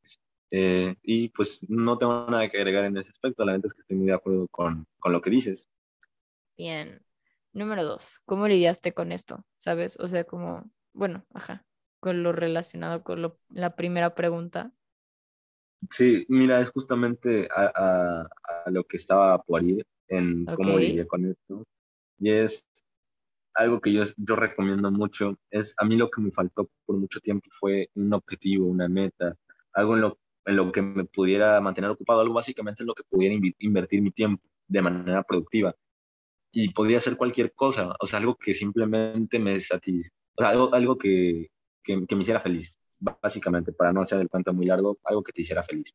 Eh, 0.50 0.94
y 1.02 1.28
pues 1.30 1.60
no 1.68 1.98
tengo 1.98 2.26
nada 2.30 2.48
que 2.48 2.58
agregar 2.58 2.84
en 2.84 2.96
ese 2.96 3.10
aspecto, 3.10 3.44
la 3.44 3.52
verdad 3.52 3.66
es 3.66 3.74
que 3.74 3.82
estoy 3.82 3.96
muy 3.96 4.06
de 4.06 4.14
acuerdo 4.14 4.46
con, 4.48 4.86
con 4.98 5.12
lo 5.12 5.20
que 5.20 5.30
dices. 5.30 5.66
Bien. 6.56 7.04
Número 7.52 7.84
dos, 7.84 8.20
¿cómo 8.24 8.46
lidiaste 8.46 8.92
con 8.92 9.12
esto? 9.12 9.44
¿Sabes? 9.56 9.98
O 9.98 10.08
sea, 10.08 10.24
como, 10.24 10.70
bueno, 10.92 11.24
ajá, 11.32 11.64
con 12.00 12.22
lo 12.22 12.32
relacionado 12.32 13.02
con 13.02 13.22
lo, 13.22 13.38
la 13.48 13.74
primera 13.74 14.14
pregunta. 14.14 14.72
Sí, 15.90 16.26
mira, 16.28 16.60
es 16.60 16.70
justamente 16.70 17.48
a, 17.54 18.26
a, 18.64 18.70
lo 18.70 18.84
que 18.84 18.96
estaba 18.96 19.40
por 19.42 19.62
ir 19.62 19.86
en 20.08 20.44
cómo 20.44 20.78
lidiar 20.78 21.06
con 21.06 21.24
esto. 21.24 21.64
Y 22.18 22.30
es 22.30 22.64
algo 23.54 23.80
que 23.80 23.92
yo, 23.92 24.02
yo 24.16 24.36
recomiendo 24.36 24.90
mucho. 24.90 25.38
Es 25.50 25.74
a 25.78 25.84
mí 25.84 25.96
lo 25.96 26.10
que 26.10 26.20
me 26.20 26.30
faltó 26.30 26.68
por 26.84 26.96
mucho 26.96 27.20
tiempo 27.20 27.48
fue 27.58 27.88
un 27.94 28.12
objetivo, 28.12 28.66
una 28.66 28.88
meta, 28.88 29.36
algo 29.72 29.94
en 29.94 30.02
lo, 30.02 30.18
en 30.44 30.56
lo 30.56 30.72
que 30.72 30.82
me 30.82 31.04
pudiera 31.04 31.60
mantener 31.60 31.90
ocupado, 31.90 32.20
algo 32.20 32.34
básicamente 32.34 32.82
en 32.82 32.88
lo 32.88 32.94
que 32.94 33.04
pudiera 33.08 33.34
invertir 33.58 34.02
mi 34.02 34.10
tiempo 34.10 34.42
de 34.66 34.82
manera 34.82 35.22
productiva. 35.22 35.74
Y 36.52 36.72
podría 36.72 37.00
ser 37.00 37.16
cualquier 37.16 37.52
cosa, 37.54 37.94
o 38.00 38.06
sea, 38.06 38.18
algo 38.18 38.36
que 38.36 38.54
simplemente 38.54 39.38
me 39.38 39.58
satisfaga, 39.60 40.14
o 40.36 40.42
sea, 40.42 40.48
algo, 40.50 40.74
algo 40.74 40.98
que, 40.98 41.48
que, 41.84 42.16
me 42.16 42.22
hiciera 42.22 42.40
feliz 42.40 42.78
básicamente, 43.00 43.72
para 43.72 43.92
no 43.92 44.02
hacer 44.02 44.20
el 44.20 44.28
cuento 44.28 44.52
muy 44.52 44.66
largo, 44.66 44.98
algo 45.04 45.22
que 45.22 45.32
te 45.32 45.42
hiciera 45.42 45.62
feliz. 45.62 45.94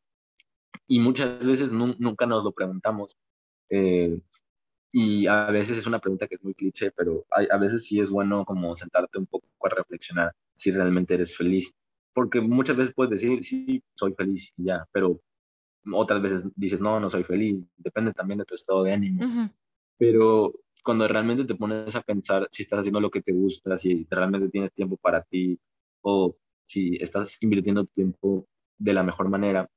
Y 0.86 1.00
muchas 1.00 1.44
veces 1.44 1.70
nunca 1.72 2.26
nos 2.26 2.44
lo 2.44 2.52
preguntamos. 2.52 3.16
Eh, 3.70 4.18
y 4.92 5.26
a 5.26 5.46
veces 5.46 5.78
es 5.78 5.86
una 5.86 5.98
pregunta 5.98 6.26
que 6.28 6.36
es 6.36 6.44
muy 6.44 6.54
cliché, 6.54 6.92
pero 6.92 7.26
a 7.30 7.58
veces 7.58 7.84
sí 7.84 8.00
es 8.00 8.10
bueno 8.10 8.44
como 8.44 8.76
sentarte 8.76 9.18
un 9.18 9.26
poco 9.26 9.46
a 9.64 9.68
reflexionar 9.68 10.32
si 10.56 10.70
realmente 10.70 11.14
eres 11.14 11.36
feliz. 11.36 11.72
Porque 12.12 12.40
muchas 12.40 12.76
veces 12.76 12.94
puedes 12.94 13.10
decir, 13.10 13.44
sí, 13.44 13.82
soy 13.94 14.14
feliz 14.14 14.52
y 14.56 14.66
ya, 14.66 14.86
pero 14.92 15.20
otras 15.92 16.22
veces 16.22 16.44
dices, 16.54 16.80
no, 16.80 17.00
no 17.00 17.10
soy 17.10 17.24
feliz. 17.24 17.64
Depende 17.76 18.12
también 18.12 18.38
de 18.38 18.44
tu 18.44 18.54
estado 18.54 18.84
de 18.84 18.92
ánimo. 18.92 19.50
Pero 19.98 20.52
cuando 20.82 21.08
realmente 21.08 21.44
te 21.44 21.54
pones 21.54 21.94
a 21.96 22.02
pensar 22.02 22.48
si 22.52 22.62
estás 22.62 22.80
haciendo 22.80 23.00
lo 23.00 23.10
que 23.10 23.22
te 23.22 23.32
gusta, 23.32 23.78
si 23.78 24.06
realmente 24.10 24.50
tienes 24.50 24.72
tiempo 24.72 24.96
para 24.96 25.22
ti, 25.22 25.58
o 26.02 26.36
si 26.66 26.96
estás 26.96 27.38
invirtiendo 27.40 27.86
tiempo 27.86 28.46
de 28.78 28.92
la 28.92 29.02
mejor 29.02 29.28
manera, 29.28 29.68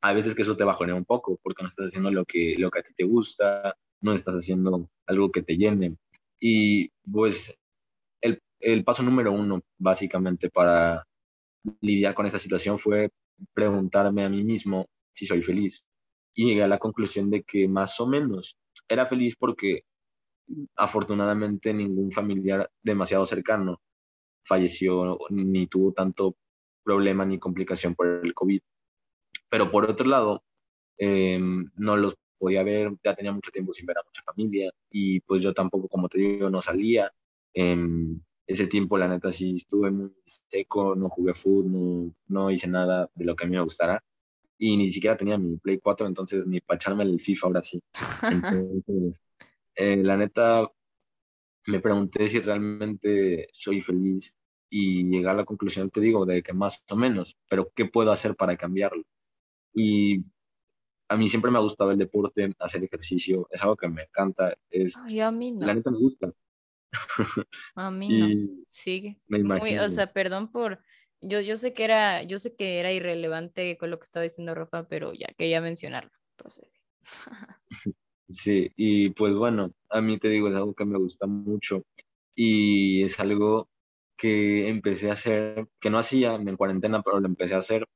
a 0.00 0.12
veces 0.12 0.34
que 0.34 0.42
eso 0.42 0.56
te 0.56 0.64
bajonea 0.64 0.94
un 0.94 1.04
poco 1.04 1.38
porque 1.42 1.62
no 1.62 1.68
estás 1.68 1.88
haciendo 1.88 2.10
lo 2.10 2.24
que, 2.24 2.56
lo 2.58 2.70
que 2.70 2.80
a 2.80 2.82
ti 2.82 2.92
te 2.96 3.04
gusta, 3.04 3.76
no 4.00 4.14
estás 4.14 4.34
haciendo 4.34 4.88
algo 5.06 5.30
que 5.30 5.42
te 5.42 5.56
llene. 5.56 5.96
Y 6.40 6.88
pues 7.10 7.54
el, 8.20 8.40
el 8.60 8.84
paso 8.84 9.02
número 9.02 9.32
uno, 9.32 9.62
básicamente, 9.78 10.50
para 10.50 11.06
lidiar 11.80 12.14
con 12.14 12.26
esta 12.26 12.38
situación 12.38 12.78
fue 12.78 13.10
preguntarme 13.54 14.24
a 14.24 14.28
mí 14.28 14.42
mismo 14.42 14.88
si 15.14 15.26
soy 15.26 15.42
feliz. 15.42 15.84
Y 16.34 16.46
llegué 16.46 16.62
a 16.62 16.68
la 16.68 16.78
conclusión 16.78 17.30
de 17.30 17.42
que 17.42 17.68
más 17.68 18.00
o 18.00 18.06
menos 18.06 18.56
era 18.92 19.06
feliz 19.06 19.36
porque 19.36 19.84
afortunadamente 20.76 21.72
ningún 21.72 22.12
familiar 22.12 22.70
demasiado 22.82 23.26
cercano 23.26 23.80
falleció 24.44 25.18
ni 25.30 25.66
tuvo 25.66 25.92
tanto 25.92 26.36
problema 26.84 27.24
ni 27.24 27.38
complicación 27.38 27.94
por 27.94 28.06
el 28.24 28.34
COVID. 28.34 28.60
Pero 29.50 29.70
por 29.70 29.88
otro 29.90 30.06
lado, 30.08 30.42
em, 30.98 31.70
no 31.76 31.96
los 31.96 32.14
podía 32.38 32.62
ver, 32.64 32.92
ya 33.04 33.14
tenía 33.14 33.32
mucho 33.32 33.50
tiempo 33.52 33.72
sin 33.72 33.86
ver 33.86 33.98
a 33.98 34.02
mucha 34.04 34.22
familia 34.24 34.72
y 34.90 35.20
pues 35.20 35.42
yo 35.42 35.54
tampoco, 35.54 35.88
como 35.88 36.08
te 36.08 36.18
digo, 36.18 36.50
no 36.50 36.62
salía. 36.62 37.12
en 37.54 38.24
ese 38.46 38.66
tiempo, 38.66 38.98
la 38.98 39.08
neta, 39.08 39.30
sí 39.32 39.56
estuve 39.56 39.90
muy 39.90 40.12
seco, 40.26 40.94
no 40.96 41.08
jugué 41.10 41.34
fútbol, 41.34 41.70
no, 41.70 42.14
no 42.28 42.50
hice 42.50 42.66
nada 42.68 43.10
de 43.14 43.24
lo 43.24 43.36
que 43.36 43.44
a 43.44 43.48
mí 43.48 43.56
me 43.56 43.62
gustara 43.62 44.02
y 44.64 44.76
ni 44.76 44.92
siquiera 44.92 45.16
tenía 45.16 45.36
mi 45.36 45.56
Play 45.56 45.80
4, 45.80 46.06
entonces 46.06 46.46
ni 46.46 46.60
para 46.60 46.76
echarme 46.76 47.02
el 47.02 47.20
FIFA 47.20 47.48
ahora 47.48 47.64
sí. 47.64 47.82
Entonces, 48.22 49.20
eh, 49.74 49.96
la 49.96 50.16
neta, 50.16 50.70
me 51.66 51.80
pregunté 51.80 52.28
si 52.28 52.38
realmente 52.38 53.48
soy 53.52 53.80
feliz 53.80 54.36
y 54.70 55.02
llegué 55.02 55.28
a 55.28 55.34
la 55.34 55.44
conclusión, 55.44 55.90
te 55.90 56.00
digo, 56.00 56.24
de 56.24 56.44
que 56.44 56.52
más 56.52 56.80
o 56.88 56.94
menos, 56.94 57.36
pero 57.48 57.72
¿qué 57.74 57.86
puedo 57.86 58.12
hacer 58.12 58.36
para 58.36 58.56
cambiarlo? 58.56 59.02
Y 59.74 60.24
a 61.08 61.16
mí 61.16 61.28
siempre 61.28 61.50
me 61.50 61.58
ha 61.58 61.62
gustado 61.62 61.90
el 61.90 61.98
deporte, 61.98 62.54
hacer 62.60 62.84
ejercicio, 62.84 63.48
es 63.50 63.60
algo 63.60 63.76
que 63.76 63.88
me 63.88 64.02
encanta. 64.02 64.56
Es, 64.70 64.96
a 64.96 65.32
mí 65.32 65.50
no. 65.50 65.66
La 65.66 65.74
neta 65.74 65.90
me 65.90 65.98
gusta. 65.98 66.32
A 67.74 67.90
mí 67.90 68.08
no. 68.46 68.62
Sigue. 68.70 69.18
Me 69.26 69.40
imagino. 69.40 69.86
o 69.86 69.90
sea, 69.90 70.12
perdón 70.12 70.52
por. 70.52 70.78
Yo, 71.22 71.40
yo 71.40 71.56
sé 71.56 71.72
que 71.72 71.84
era, 71.84 72.22
yo 72.24 72.38
sé 72.38 72.54
que 72.54 72.80
era 72.80 72.92
irrelevante 72.92 73.76
con 73.78 73.90
lo 73.90 73.98
que 73.98 74.04
estaba 74.04 74.24
diciendo 74.24 74.54
Rafa, 74.54 74.88
pero 74.88 75.12
ya 75.12 75.28
quería 75.36 75.60
mencionarlo. 75.60 76.10
Sí, 78.28 78.70
y 78.76 79.10
pues 79.10 79.34
bueno, 79.34 79.72
a 79.90 80.00
mí 80.00 80.18
te 80.18 80.28
digo, 80.28 80.48
es 80.48 80.54
algo 80.54 80.72
que 80.74 80.86
me 80.86 80.96
gusta 80.96 81.26
mucho 81.26 81.82
y 82.34 83.02
es 83.04 83.20
algo 83.20 83.68
que 84.16 84.68
empecé 84.68 85.10
a 85.10 85.14
hacer, 85.14 85.68
que 85.78 85.90
no 85.90 85.98
hacía 85.98 86.36
en 86.36 86.56
cuarentena, 86.56 87.02
pero 87.02 87.20
lo 87.20 87.26
empecé 87.26 87.54
a 87.54 87.58
hacer 87.58 87.86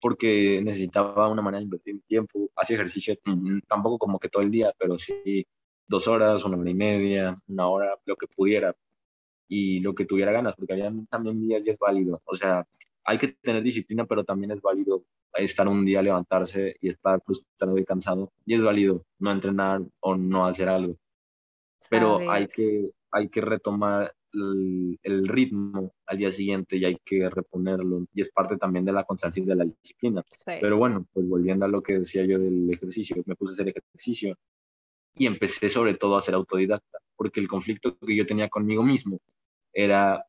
porque 0.00 0.60
necesitaba 0.62 1.28
una 1.28 1.42
manera 1.42 1.58
de 1.58 1.64
invertir 1.64 2.00
tiempo, 2.06 2.50
hacía 2.56 2.76
ejercicio, 2.76 3.14
mm, 3.24 3.60
tampoco 3.68 3.98
como 3.98 4.18
que 4.18 4.28
todo 4.30 4.42
el 4.42 4.50
día, 4.50 4.72
pero 4.78 4.98
sí 4.98 5.46
dos 5.86 6.08
horas, 6.08 6.44
una 6.44 6.56
hora 6.58 6.70
y 6.70 6.74
media, 6.74 7.38
una 7.48 7.68
hora, 7.68 7.98
lo 8.06 8.16
que 8.16 8.26
pudiera 8.28 8.74
y 9.48 9.80
lo 9.80 9.94
que 9.94 10.06
tuviera 10.06 10.32
ganas, 10.32 10.54
porque 10.56 10.72
había 10.72 10.92
también 11.10 11.40
días 11.40 11.66
y 11.66 11.70
es 11.70 11.78
válido, 11.78 12.20
o 12.24 12.36
sea, 12.36 12.66
hay 13.04 13.18
que 13.18 13.28
tener 13.42 13.62
disciplina, 13.62 14.06
pero 14.06 14.24
también 14.24 14.50
es 14.50 14.62
válido 14.62 15.04
estar 15.34 15.68
un 15.68 15.84
día, 15.84 16.02
levantarse 16.02 16.76
y 16.80 16.88
estar 16.88 17.20
frustrado 17.22 17.76
y 17.78 17.84
cansado. 17.84 18.32
Y 18.46 18.54
es 18.54 18.64
válido 18.64 19.04
no 19.18 19.32
entrenar 19.32 19.82
o 20.00 20.16
no 20.16 20.46
hacer 20.46 20.68
algo. 20.68 20.96
Pero 21.90 22.30
hay 22.30 22.48
que, 22.48 22.90
hay 23.10 23.28
que 23.28 23.40
retomar 23.40 24.14
el, 24.32 25.28
ritmo 25.28 25.92
al 26.06 26.18
día 26.18 26.32
siguiente 26.32 26.76
y 26.76 26.84
hay 26.84 26.98
que 27.04 27.28
reponerlo. 27.28 28.06
Y 28.14 28.22
es 28.22 28.30
parte 28.30 28.56
también 28.56 28.84
de 28.84 28.92
la 28.92 29.04
constancia 29.04 29.42
y 29.42 29.46
de 29.46 29.54
la 29.54 29.64
disciplina. 29.64 30.24
Pero 30.46 30.78
bueno, 30.78 31.06
pues 31.12 31.28
volviendo 31.28 31.66
a 31.66 31.68
lo 31.68 31.82
que 31.82 31.98
decía 32.00 32.24
yo 32.24 32.38
del 32.38 32.70
ejercicio, 32.72 33.22
me 33.26 33.36
puse 33.36 33.52
a 33.52 33.54
hacer 33.54 33.68
ejercicio 33.68 34.36
y 35.16 35.26
empecé 35.26 35.68
sobre 35.68 35.94
todo 35.94 36.16
a 36.16 36.22
ser 36.22 36.34
autodidacta, 36.34 36.98
porque 37.16 37.40
el 37.40 37.48
conflicto 37.48 37.96
que 37.98 38.16
yo 38.16 38.26
tenía 38.26 38.48
conmigo 38.48 38.82
mismo 38.82 39.20
era 39.72 40.24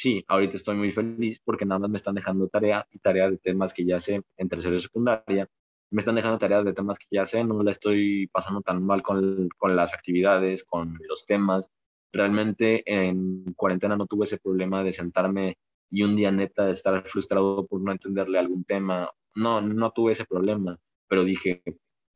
sí, 0.00 0.24
ahorita 0.28 0.56
estoy 0.56 0.76
muy 0.76 0.92
feliz 0.92 1.40
porque 1.44 1.66
nada 1.66 1.80
más 1.80 1.90
me 1.90 1.98
están 1.98 2.14
dejando 2.14 2.48
tarea 2.48 2.86
y 2.90 2.98
tarea 2.98 3.30
de 3.30 3.38
temas 3.38 3.74
que 3.74 3.84
ya 3.84 4.00
sé 4.00 4.22
en 4.36 4.48
tercero 4.48 4.74
y 4.76 4.80
secundaria. 4.80 5.48
Me 5.90 6.00
están 6.00 6.14
dejando 6.14 6.38
tareas 6.38 6.64
de 6.64 6.72
temas 6.72 6.98
que 6.98 7.06
ya 7.10 7.26
sé, 7.26 7.44
no 7.44 7.62
la 7.62 7.72
estoy 7.72 8.28
pasando 8.28 8.62
tan 8.62 8.84
mal 8.84 9.02
con, 9.02 9.48
con 9.58 9.76
las 9.76 9.92
actividades, 9.92 10.64
con 10.64 10.98
los 11.08 11.26
temas. 11.26 11.70
Realmente 12.12 12.82
en 12.86 13.52
cuarentena 13.54 13.96
no 13.96 14.06
tuve 14.06 14.24
ese 14.26 14.38
problema 14.38 14.82
de 14.84 14.92
sentarme 14.92 15.58
y 15.90 16.02
un 16.02 16.16
día 16.16 16.30
neta 16.30 16.66
de 16.66 16.72
estar 16.72 17.06
frustrado 17.08 17.66
por 17.66 17.80
no 17.80 17.92
entenderle 17.92 18.38
algún 18.38 18.64
tema. 18.64 19.10
No, 19.34 19.60
no 19.60 19.90
tuve 19.92 20.12
ese 20.12 20.24
problema, 20.24 20.78
pero 21.08 21.24
dije, 21.24 21.62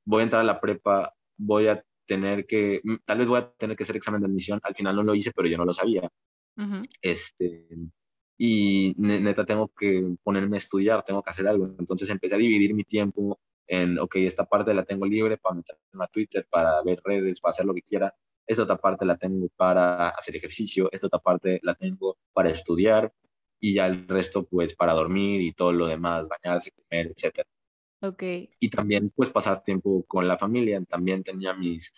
voy 0.04 0.20
a 0.20 0.24
entrar 0.24 0.42
a 0.42 0.44
la 0.44 0.60
prepa, 0.60 1.12
voy 1.36 1.66
a 1.68 1.84
tener 2.06 2.46
que, 2.46 2.80
tal 3.04 3.18
vez 3.18 3.28
voy 3.28 3.38
a 3.40 3.50
tener 3.52 3.76
que 3.76 3.82
hacer 3.84 3.96
examen 3.96 4.20
de 4.20 4.26
admisión. 4.28 4.60
Al 4.62 4.74
final 4.74 4.96
no 4.96 5.02
lo 5.02 5.14
hice, 5.14 5.32
pero 5.34 5.48
yo 5.48 5.56
no 5.56 5.64
lo 5.64 5.72
sabía 5.72 6.10
este, 7.02 7.68
y 8.38 8.94
neta 8.96 9.44
tengo 9.44 9.68
que 9.68 10.16
ponerme 10.22 10.56
a 10.56 10.58
estudiar, 10.58 11.04
tengo 11.04 11.22
que 11.22 11.30
hacer 11.30 11.46
algo. 11.46 11.74
Entonces 11.78 12.08
empecé 12.08 12.34
a 12.34 12.38
dividir 12.38 12.74
mi 12.74 12.84
tiempo 12.84 13.38
en, 13.66 13.98
ok, 13.98 14.16
esta 14.16 14.44
parte 14.44 14.74
la 14.74 14.84
tengo 14.84 15.06
libre 15.06 15.38
para 15.38 15.56
meterme 15.56 16.04
a 16.04 16.08
Twitter, 16.08 16.46
para 16.50 16.82
ver 16.82 17.00
redes, 17.04 17.40
para 17.40 17.50
hacer 17.52 17.66
lo 17.66 17.74
que 17.74 17.82
quiera. 17.82 18.14
Esta 18.46 18.64
otra 18.64 18.76
parte 18.76 19.04
la 19.06 19.16
tengo 19.16 19.48
para 19.56 20.10
hacer 20.10 20.36
ejercicio, 20.36 20.90
esta 20.92 21.06
otra 21.06 21.18
parte 21.18 21.60
la 21.62 21.74
tengo 21.74 22.18
para 22.32 22.50
estudiar 22.50 23.12
y 23.60 23.74
ya 23.74 23.86
el 23.86 24.06
resto 24.06 24.44
pues 24.44 24.74
para 24.74 24.92
dormir 24.92 25.40
y 25.40 25.54
todo 25.54 25.72
lo 25.72 25.86
demás, 25.86 26.28
bañarse, 26.28 26.70
comer, 26.72 27.14
etc. 27.16 27.46
Okay. 28.08 28.50
Y 28.60 28.70
también 28.70 29.10
pues 29.14 29.30
pasar 29.30 29.62
tiempo 29.62 30.04
con 30.06 30.28
la 30.28 30.38
familia. 30.38 30.82
También 30.84 31.22
tenía 31.22 31.54
mis, 31.54 31.92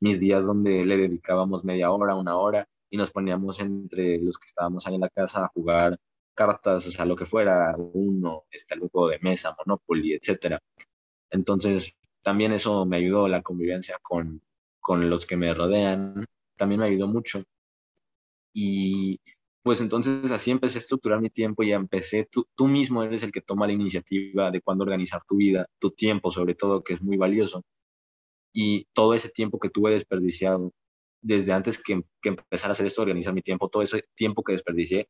mis 0.00 0.18
días 0.20 0.46
donde 0.46 0.84
le 0.84 0.96
dedicábamos 0.96 1.64
media 1.64 1.90
hora, 1.90 2.14
una 2.14 2.36
hora 2.36 2.68
y 2.90 2.96
nos 2.96 3.10
poníamos 3.10 3.58
entre 3.60 4.18
los 4.18 4.38
que 4.38 4.46
estábamos 4.46 4.86
ahí 4.86 4.94
en 4.94 5.00
la 5.00 5.08
casa 5.08 5.44
a 5.44 5.48
jugar 5.48 5.98
cartas, 6.34 6.86
o 6.86 6.90
sea, 6.90 7.04
lo 7.04 7.16
que 7.16 7.26
fuera, 7.26 7.74
uno, 7.76 8.44
este, 8.50 8.74
algún 8.74 8.88
juego 8.90 9.08
de 9.08 9.18
mesa, 9.20 9.54
Monopoly, 9.58 10.14
etcétera. 10.14 10.60
Entonces, 11.30 11.94
también 12.22 12.52
eso 12.52 12.84
me 12.86 12.98
ayudó, 12.98 13.28
la 13.28 13.42
convivencia 13.42 13.98
con, 14.02 14.42
con 14.80 15.10
los 15.10 15.26
que 15.26 15.36
me 15.36 15.54
rodean, 15.54 16.26
también 16.56 16.80
me 16.80 16.86
ayudó 16.86 17.08
mucho. 17.08 17.44
Y 18.54 19.20
pues 19.62 19.80
entonces 19.80 20.30
así 20.32 20.50
empecé 20.50 20.78
a 20.78 20.80
estructurar 20.80 21.20
mi 21.20 21.30
tiempo 21.30 21.62
y 21.62 21.72
empecé, 21.72 22.28
tú, 22.30 22.46
tú 22.56 22.66
mismo 22.68 23.02
eres 23.04 23.22
el 23.22 23.32
que 23.32 23.40
toma 23.42 23.66
la 23.66 23.72
iniciativa 23.74 24.50
de 24.50 24.60
cuándo 24.62 24.84
organizar 24.84 25.22
tu 25.26 25.36
vida, 25.36 25.68
tu 25.78 25.90
tiempo 25.92 26.30
sobre 26.32 26.54
todo, 26.54 26.82
que 26.84 26.94
es 26.94 27.02
muy 27.02 27.16
valioso. 27.16 27.64
y 28.52 28.86
todo 28.92 29.14
ese 29.14 29.30
tiempo 29.30 29.58
que 29.58 29.70
tuve 29.70 29.92
desperdiciado 29.92 30.72
desde 31.22 31.52
antes 31.52 31.82
que, 31.82 32.02
que 32.22 32.30
empezar 32.30 32.70
a 32.70 32.72
hacer 32.72 32.86
esto, 32.86 33.02
organizar 33.02 33.32
mi 33.34 33.42
tiempo, 33.42 33.68
todo 33.68 33.82
ese 33.82 34.04
tiempo 34.14 34.42
que 34.42 34.52
desperdicié, 34.52 35.08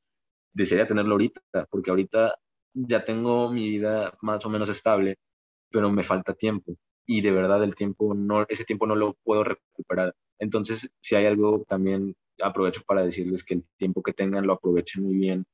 desearía 0.55 0.87
tenerlo 0.87 1.13
ahorita, 1.13 1.41
porque 1.71 1.91
ahorita 1.91 2.37
ya 2.75 3.05
tengo 3.05 3.51
mi 3.53 3.69
vida 3.71 4.17
más 4.23 4.45
o 4.47 4.51
menos 4.51 4.69
estable, 4.69 5.19
pero 5.71 5.91
me 5.91 6.03
falta 6.05 6.35
tiempo 6.35 6.77
y 7.07 7.21
de 7.23 7.31
verdad 7.33 7.63
el 7.65 7.75
tiempo 7.77 8.15
no, 8.15 8.47
ese 8.49 8.65
tiempo 8.65 8.87
no 8.87 8.97
lo 8.97 9.15
puedo 9.25 9.45
recuperar. 9.45 10.15
Entonces, 10.39 10.91
si 11.01 11.17
hay 11.17 11.27
algo 11.27 11.65
también 11.69 12.17
aprovecho 12.43 12.83
para 12.87 13.05
decirles 13.05 13.45
que 13.45 13.55
el 13.55 13.65
tiempo 13.77 14.03
que 14.03 14.13
tengan 14.13 14.47
lo 14.47 14.55
aprovechen 14.55 15.05
muy 15.05 15.15
bien 15.17 15.45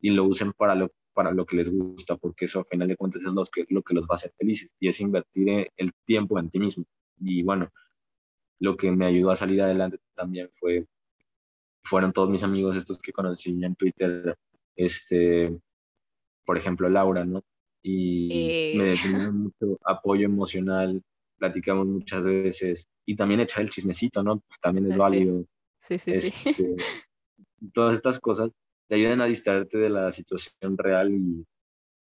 y 0.00 0.10
lo 0.10 0.24
usen 0.24 0.52
para 0.52 0.74
lo, 0.74 0.92
para 1.12 1.32
lo 1.32 1.44
que 1.46 1.56
les 1.56 1.70
gusta, 1.70 2.16
porque 2.16 2.44
eso 2.44 2.60
a 2.60 2.64
final 2.64 2.88
de 2.88 2.96
cuentas 2.96 3.22
es 3.22 3.32
lo 3.32 3.44
que, 3.44 3.66
lo 3.68 3.82
que 3.82 3.94
los 3.94 4.04
va 4.04 4.12
a 4.12 4.14
hacer 4.14 4.32
felices 4.38 4.70
y 4.78 4.88
es 4.88 5.00
invertir 5.00 5.70
el 5.76 5.92
tiempo 6.04 6.38
en 6.38 6.50
ti 6.50 6.58
mismo. 6.60 6.84
Y 7.20 7.42
bueno, 7.42 7.70
lo 8.60 8.76
que 8.76 8.90
me 8.90 9.06
ayudó 9.06 9.30
a 9.30 9.36
salir 9.36 9.60
adelante 9.62 9.98
también 10.14 10.50
fue, 10.58 10.86
fueron 11.82 12.12
todos 12.12 12.30
mis 12.30 12.42
amigos 12.42 12.76
estos 12.76 12.98
que 13.00 13.12
conocí 13.12 13.50
en 13.50 13.74
Twitter, 13.74 14.36
este, 14.76 15.58
por 16.44 16.56
ejemplo, 16.56 16.88
Laura, 16.88 17.24
¿no? 17.24 17.42
Y 17.82 18.74
me 18.76 18.92
dieron 18.94 19.38
mucho 19.38 19.78
apoyo 19.84 20.26
emocional, 20.26 21.02
platicamos 21.38 21.86
muchas 21.86 22.24
veces 22.24 22.86
y 23.06 23.16
también 23.16 23.40
echar 23.40 23.62
el 23.62 23.70
chismecito, 23.70 24.22
¿no? 24.22 24.40
Pues 24.40 24.60
también 24.60 24.90
es 24.90 24.94
ah, 24.94 24.98
válido. 24.98 25.44
Sí, 25.80 25.98
sí, 25.98 26.14
sí. 26.20 26.32
Este, 26.44 26.76
todas 27.72 27.96
estas 27.96 28.18
cosas 28.20 28.50
te 28.88 28.96
ayudan 28.96 29.20
a 29.20 29.26
distraerte 29.26 29.78
de 29.78 29.90
la 29.90 30.12
situación 30.12 30.76
real 30.76 31.12
y 31.12 31.46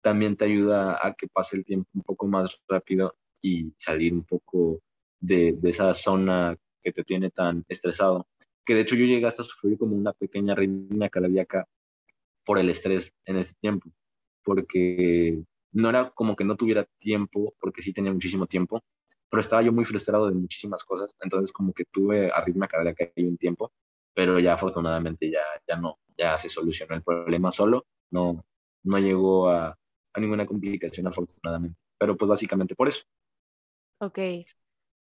también 0.02 0.36
te 0.36 0.46
ayuda 0.46 1.00
a 1.06 1.14
que 1.14 1.28
pase 1.28 1.58
el 1.58 1.66
tiempo 1.66 1.90
un 1.94 2.04
poco 2.04 2.28
más 2.28 2.60
rápido 2.68 3.16
y 3.42 3.74
salir 3.78 4.14
un 4.14 4.24
poco 4.24 4.82
de, 5.20 5.54
de 5.54 5.70
esa 5.70 5.94
zona 5.94 6.56
que 6.84 6.92
te 6.92 7.04
tiene 7.04 7.32
tan 7.32 7.66
estresado. 7.68 8.28
Que 8.64 8.76
de 8.76 8.82
hecho 8.82 8.96
yo 8.96 9.06
llegué 9.06 9.26
hasta 9.26 9.42
a 9.42 9.46
sufrir 9.46 9.78
como 9.78 9.96
una 9.96 10.14
pequeña 10.14 10.54
arritmia 10.54 11.10
cardíaca 11.10 11.68
por 12.46 12.60
el 12.60 12.70
estrés 12.70 13.12
en 13.26 13.38
ese 13.38 13.54
tiempo, 13.60 13.90
porque 14.44 15.44
no 15.72 15.90
era 15.90 16.12
como 16.12 16.36
que 16.36 16.46
no 16.46 16.56
tuviera 16.56 16.88
tiempo, 17.00 17.54
porque 17.60 17.82
sí 17.82 17.92
tenía 17.92 18.14
muchísimo 18.14 18.46
tiempo, 18.48 18.84
pero 19.30 19.42
estaba 19.42 19.62
yo 19.62 19.72
muy 19.74 19.86
frustrado 19.86 20.28
de 20.30 20.36
muchísimas 20.36 20.84
cosas, 20.84 21.16
entonces 21.22 21.52
como 21.52 21.74
que 21.74 21.86
tuve 21.86 22.32
arritmia 22.32 22.68
cardíaca 22.68 23.06
ahí 23.16 23.26
un 23.26 23.38
tiempo, 23.38 23.72
pero 24.14 24.40
ya 24.40 24.54
afortunadamente 24.54 25.30
ya, 25.32 25.42
ya 25.68 25.78
no, 25.78 26.00
ya 26.18 26.38
se 26.40 26.50
solucionó 26.50 26.96
el 26.96 27.04
problema 27.04 27.52
solo, 27.52 27.86
no, 28.12 28.46
no 28.84 29.00
llegó 29.00 29.50
a, 29.50 29.78
a 30.14 30.20
ninguna 30.20 30.46
complicación 30.46 31.08
afortunadamente, 31.08 31.78
pero 31.98 32.16
pues 32.18 32.30
básicamente 32.30 32.76
por 32.76 32.88
eso. 32.88 33.04
Ok. 34.00 34.20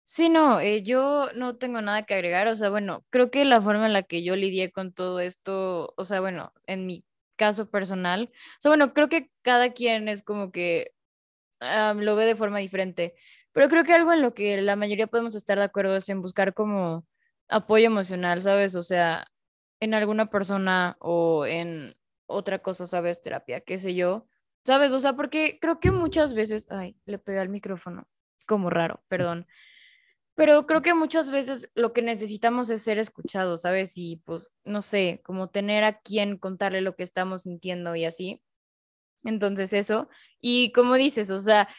Sí, 0.05 0.29
no, 0.29 0.59
eh, 0.61 0.83
yo 0.83 1.31
no 1.35 1.57
tengo 1.57 1.81
nada 1.81 2.03
que 2.05 2.13
agregar, 2.15 2.47
o 2.49 2.55
sea, 2.55 2.69
bueno, 2.69 3.05
creo 3.11 3.31
que 3.31 3.45
la 3.45 3.61
forma 3.61 3.87
en 3.87 3.93
la 3.93 4.03
que 4.03 4.23
yo 4.23 4.35
lidié 4.35 4.71
con 4.71 4.93
todo 4.93 5.19
esto, 5.21 5.93
o 5.97 6.03
sea, 6.05 6.21
bueno, 6.21 6.53
en 6.67 6.87
mi 6.87 7.05
caso 7.37 7.69
personal, 7.71 8.31
o 8.33 8.57
sea, 8.61 8.71
bueno, 8.71 8.93
creo 8.93 9.09
que 9.09 9.31
cada 9.43 9.73
quien 9.73 10.09
es 10.09 10.23
como 10.23 10.51
que 10.51 10.93
lo 11.95 12.15
ve 12.15 12.25
de 12.25 12.35
forma 12.35 12.59
diferente, 12.59 13.15
pero 13.53 13.69
creo 13.69 13.83
que 13.83 13.93
algo 13.93 14.11
en 14.13 14.21
lo 14.21 14.33
que 14.33 14.61
la 14.61 14.75
mayoría 14.75 15.07
podemos 15.07 15.35
estar 15.35 15.57
de 15.57 15.65
acuerdo 15.65 15.95
es 15.95 16.09
en 16.09 16.21
buscar 16.21 16.53
como 16.53 17.05
apoyo 17.47 17.85
emocional, 17.87 18.41
¿sabes? 18.41 18.75
O 18.75 18.83
sea, 18.83 19.27
en 19.79 19.93
alguna 19.93 20.29
persona 20.29 20.97
o 20.99 21.45
en 21.45 21.95
otra 22.25 22.59
cosa, 22.59 22.85
¿sabes? 22.85 23.21
Terapia, 23.21 23.61
qué 23.61 23.79
sé 23.79 23.95
yo. 23.95 24.27
¿Sabes? 24.65 24.93
O 24.93 24.99
sea, 24.99 25.13
porque 25.13 25.59
creo 25.61 25.79
que 25.79 25.91
muchas 25.91 26.33
veces, 26.33 26.67
ay, 26.71 26.95
le 27.05 27.19
pegué 27.19 27.39
al 27.39 27.49
micrófono, 27.49 28.07
como 28.47 28.69
raro, 28.69 29.03
perdón. 29.09 29.45
Pero 30.35 30.65
creo 30.65 30.81
que 30.81 30.93
muchas 30.93 31.31
veces 31.31 31.69
lo 31.75 31.93
que 31.93 32.01
necesitamos 32.01 32.69
es 32.69 32.81
ser 32.81 32.97
escuchados, 32.97 33.61
¿sabes? 33.61 33.93
Y 33.97 34.21
pues, 34.25 34.51
no 34.63 34.81
sé, 34.81 35.21
como 35.25 35.49
tener 35.49 35.83
a 35.83 35.99
quien 35.99 36.37
contarle 36.37 36.81
lo 36.81 36.95
que 36.95 37.03
estamos 37.03 37.43
sintiendo 37.43 37.95
y 37.95 38.05
así. 38.05 38.41
Entonces 39.23 39.73
eso, 39.73 40.09
y 40.41 40.71
como 40.73 40.95
dices, 40.95 41.29
o 41.29 41.39
sea, 41.39 41.69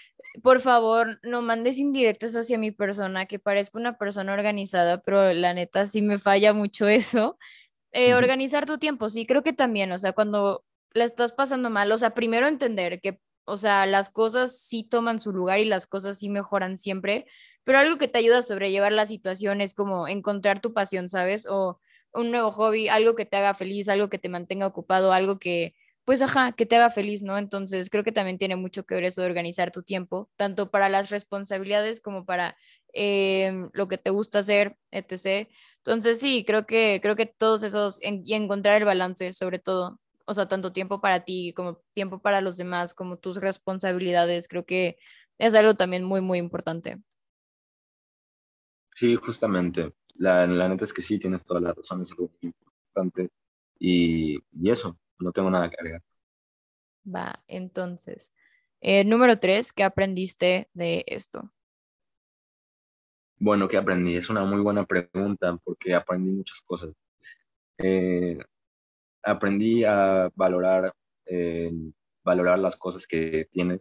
por 0.42 0.60
favor, 0.60 1.20
no 1.22 1.42
mandes 1.42 1.78
indirectas 1.78 2.34
hacia 2.34 2.58
mi 2.58 2.70
persona, 2.72 3.26
que 3.26 3.38
parezco 3.38 3.78
una 3.78 3.98
persona 3.98 4.32
organizada, 4.32 5.00
pero 5.00 5.32
la 5.32 5.54
neta 5.54 5.86
sí 5.86 6.02
me 6.02 6.18
falla 6.18 6.52
mucho 6.52 6.88
eso. 6.88 7.38
Eh, 7.92 8.14
organizar 8.14 8.66
tu 8.66 8.78
tiempo, 8.78 9.08
sí, 9.08 9.26
creo 9.26 9.42
que 9.44 9.52
también, 9.52 9.92
o 9.92 9.98
sea, 9.98 10.12
cuando 10.12 10.64
la 10.92 11.04
estás 11.04 11.32
pasando 11.32 11.70
mal, 11.70 11.92
o 11.92 11.98
sea, 11.98 12.10
primero 12.14 12.48
entender 12.48 13.00
que, 13.00 13.20
o 13.44 13.56
sea, 13.56 13.86
las 13.86 14.10
cosas 14.10 14.58
sí 14.58 14.84
toman 14.84 15.20
su 15.20 15.32
lugar 15.32 15.60
y 15.60 15.64
las 15.64 15.86
cosas 15.86 16.18
sí 16.18 16.28
mejoran 16.28 16.76
siempre, 16.76 17.26
pero 17.62 17.78
algo 17.78 17.96
que 17.98 18.08
te 18.08 18.18
ayuda 18.18 18.38
a 18.38 18.42
sobrellevar 18.42 18.92
la 18.92 19.06
situación 19.06 19.60
es 19.60 19.74
como 19.74 20.08
encontrar 20.08 20.60
tu 20.60 20.72
pasión, 20.74 21.08
¿sabes? 21.08 21.46
O 21.46 21.80
un 22.12 22.30
nuevo 22.32 22.50
hobby, 22.52 22.88
algo 22.88 23.14
que 23.14 23.26
te 23.26 23.36
haga 23.36 23.54
feliz, 23.54 23.88
algo 23.88 24.08
que 24.08 24.18
te 24.18 24.28
mantenga 24.28 24.66
ocupado, 24.66 25.12
algo 25.12 25.38
que, 25.38 25.74
pues, 26.04 26.22
ajá, 26.22 26.52
que 26.52 26.66
te 26.66 26.76
haga 26.76 26.90
feliz, 26.90 27.22
¿no? 27.22 27.38
Entonces, 27.38 27.90
creo 27.90 28.04
que 28.04 28.12
también 28.12 28.38
tiene 28.38 28.56
mucho 28.56 28.84
que 28.84 28.94
ver 28.94 29.04
eso 29.04 29.22
de 29.22 29.28
organizar 29.28 29.70
tu 29.72 29.82
tiempo, 29.82 30.30
tanto 30.36 30.70
para 30.70 30.88
las 30.88 31.10
responsabilidades 31.10 32.00
como 32.00 32.26
para 32.26 32.56
em, 32.92 33.70
lo 33.72 33.88
que 33.88 33.98
te 33.98 34.10
gusta 34.10 34.40
hacer, 34.40 34.76
etc. 34.90 35.48
Entonces, 35.78 36.20
sí, 36.20 36.44
creo 36.46 36.66
que, 36.66 37.00
creo 37.02 37.16
que 37.16 37.26
todos 37.26 37.62
esos, 37.62 38.00
y 38.02 38.34
encontrar 38.34 38.76
el 38.76 38.84
balance, 38.84 39.32
sobre 39.34 39.58
todo, 39.58 40.00
o 40.26 40.34
sea, 40.34 40.46
tanto 40.48 40.72
tiempo 40.72 41.00
para 41.00 41.24
ti 41.24 41.52
como 41.54 41.80
tiempo 41.94 42.20
para 42.20 42.40
los 42.40 42.56
demás, 42.56 42.94
como 42.94 43.18
tus 43.18 43.38
responsabilidades, 43.38 44.48
creo 44.48 44.64
que 44.66 44.96
es 45.38 45.54
algo 45.54 45.74
también 45.74 46.04
muy, 46.04 46.20
muy 46.20 46.38
importante. 46.38 46.98
Sí, 48.94 49.16
justamente. 49.16 49.92
La, 50.14 50.46
la 50.46 50.68
neta 50.68 50.84
es 50.84 50.92
que 50.92 51.02
sí, 51.02 51.18
tienes 51.18 51.44
toda 51.44 51.60
la 51.60 51.72
razón, 51.74 52.02
es 52.02 52.12
algo 52.12 52.30
muy 52.40 52.52
importante. 52.52 53.30
Y, 53.78 54.38
y 54.52 54.70
eso, 54.70 54.96
no 55.18 55.32
tengo 55.32 55.50
nada 55.50 55.68
que 55.70 55.76
agregar. 55.78 56.02
Va, 57.06 57.42
entonces, 57.48 58.32
eh, 58.80 59.04
número 59.04 59.38
tres, 59.38 59.72
¿qué 59.72 59.82
aprendiste 59.82 60.68
de 60.72 61.04
esto? 61.06 61.50
Bueno, 63.38 63.68
¿qué 63.68 63.76
aprendí? 63.76 64.16
Es 64.16 64.30
una 64.30 64.44
muy 64.44 64.60
buena 64.60 64.86
pregunta 64.86 65.58
porque 65.64 65.94
aprendí 65.94 66.30
muchas 66.30 66.60
cosas. 66.62 66.94
Eh, 67.78 68.38
aprendí 69.22 69.84
a 69.84 70.30
valorar, 70.34 70.94
eh, 71.26 71.72
valorar 72.24 72.58
las 72.58 72.76
cosas 72.76 73.06
que 73.06 73.48
tienes, 73.50 73.80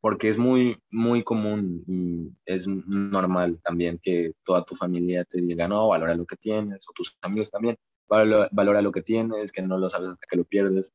porque 0.00 0.28
es 0.28 0.38
muy, 0.38 0.80
muy 0.90 1.22
común 1.22 1.84
y 1.86 2.32
es 2.44 2.66
normal 2.66 3.60
también 3.62 3.98
que 4.02 4.32
toda 4.44 4.64
tu 4.64 4.74
familia 4.74 5.24
te 5.24 5.40
diga, 5.40 5.68
no, 5.68 5.88
valora 5.88 6.14
lo 6.14 6.26
que 6.26 6.36
tienes, 6.36 6.88
o 6.88 6.92
tus 6.92 7.16
amigos 7.22 7.50
también, 7.50 7.76
valora, 8.08 8.82
lo 8.82 8.92
que 8.92 9.02
tienes, 9.02 9.52
que 9.52 9.62
no 9.62 9.78
lo 9.78 9.88
sabes 9.88 10.10
hasta 10.10 10.26
que 10.28 10.36
lo 10.36 10.44
pierdes. 10.44 10.92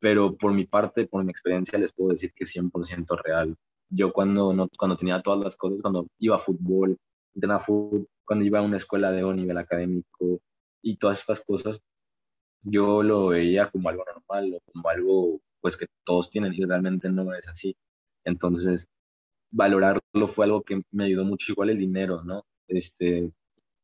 Pero 0.00 0.36
por 0.36 0.52
mi 0.52 0.66
parte, 0.66 1.06
por 1.06 1.24
mi 1.24 1.30
experiencia, 1.30 1.78
les 1.78 1.92
puedo 1.92 2.10
decir 2.12 2.32
que 2.34 2.44
es 2.44 2.54
100% 2.54 3.20
real. 3.22 3.56
Yo 3.90 4.12
cuando, 4.12 4.54
no, 4.54 4.68
cuando 4.78 4.96
tenía 4.96 5.22
todas 5.22 5.40
las 5.44 5.56
cosas, 5.56 5.82
cuando 5.82 6.06
iba 6.18 6.36
a 6.36 6.38
fútbol, 6.38 6.96
entrenaba 7.34 7.60
fútbol, 7.60 8.08
cuando 8.24 8.44
iba 8.44 8.60
a 8.60 8.62
una 8.62 8.76
escuela 8.76 9.10
de 9.12 9.24
un 9.24 9.36
nivel 9.36 9.58
académico 9.58 10.40
y 10.82 10.96
todas 10.96 11.20
estas 11.20 11.40
cosas, 11.40 11.80
yo 12.62 13.02
lo 13.02 13.28
veía 13.28 13.70
como 13.70 13.88
algo 13.88 14.04
normal 14.04 14.54
o 14.54 14.60
como 14.72 14.88
algo 14.88 15.40
pues 15.60 15.76
que 15.76 15.86
todos 16.04 16.30
tienen 16.30 16.54
y 16.54 16.64
realmente 16.64 17.10
no 17.10 17.34
es 17.34 17.48
así. 17.48 17.76
Entonces, 18.24 18.88
valorarlo 19.50 20.28
fue 20.28 20.46
algo 20.46 20.62
que 20.62 20.82
me 20.92 21.04
ayudó 21.04 21.24
mucho, 21.24 21.52
igual 21.52 21.70
el 21.70 21.78
dinero, 21.78 22.22
¿no? 22.24 22.44
Este, 22.68 23.32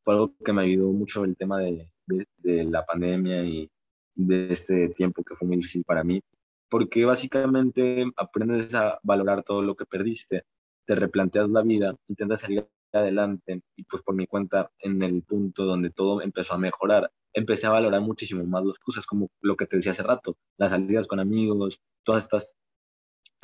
fue 0.04 0.14
algo 0.14 0.34
que 0.44 0.52
me 0.52 0.62
ayudó 0.62 0.92
mucho 0.92 1.24
el 1.24 1.36
tema 1.36 1.58
de, 1.58 1.90
de, 2.06 2.64
la 2.64 2.84
pandemia 2.84 3.44
y 3.44 3.70
de 4.14 4.52
este 4.52 4.88
tiempo 4.90 5.22
que 5.22 5.34
fue 5.34 5.46
muy 5.46 5.58
difícil 5.58 5.84
para 5.84 6.04
mí, 6.04 6.22
porque 6.68 7.04
básicamente 7.04 8.04
aprendes 8.16 8.74
a 8.74 8.98
valorar 9.02 9.42
todo 9.42 9.62
lo 9.62 9.76
que 9.76 9.86
perdiste, 9.86 10.44
te 10.86 10.94
replanteas 10.94 11.48
la 11.50 11.62
vida, 11.62 11.94
intentas 12.08 12.40
salir 12.40 12.66
adelante 12.92 13.60
y 13.76 13.84
pues 13.84 14.02
por 14.02 14.14
mi 14.14 14.26
cuenta 14.26 14.70
en 14.78 15.02
el 15.02 15.22
punto 15.22 15.64
donde 15.64 15.90
todo 15.90 16.22
empezó 16.22 16.54
a 16.54 16.58
mejorar, 16.58 17.10
empecé 17.32 17.66
a 17.66 17.70
valorar 17.70 18.00
muchísimo 18.00 18.44
más 18.44 18.64
las 18.64 18.78
cosas, 18.78 19.06
como 19.06 19.28
lo 19.42 19.56
que 19.56 19.66
te 19.66 19.76
decía 19.76 19.92
hace 19.92 20.02
rato, 20.02 20.36
las 20.56 20.70
salidas 20.70 21.06
con 21.06 21.20
amigos, 21.20 21.80
todas 22.02 22.24
estas, 22.24 22.54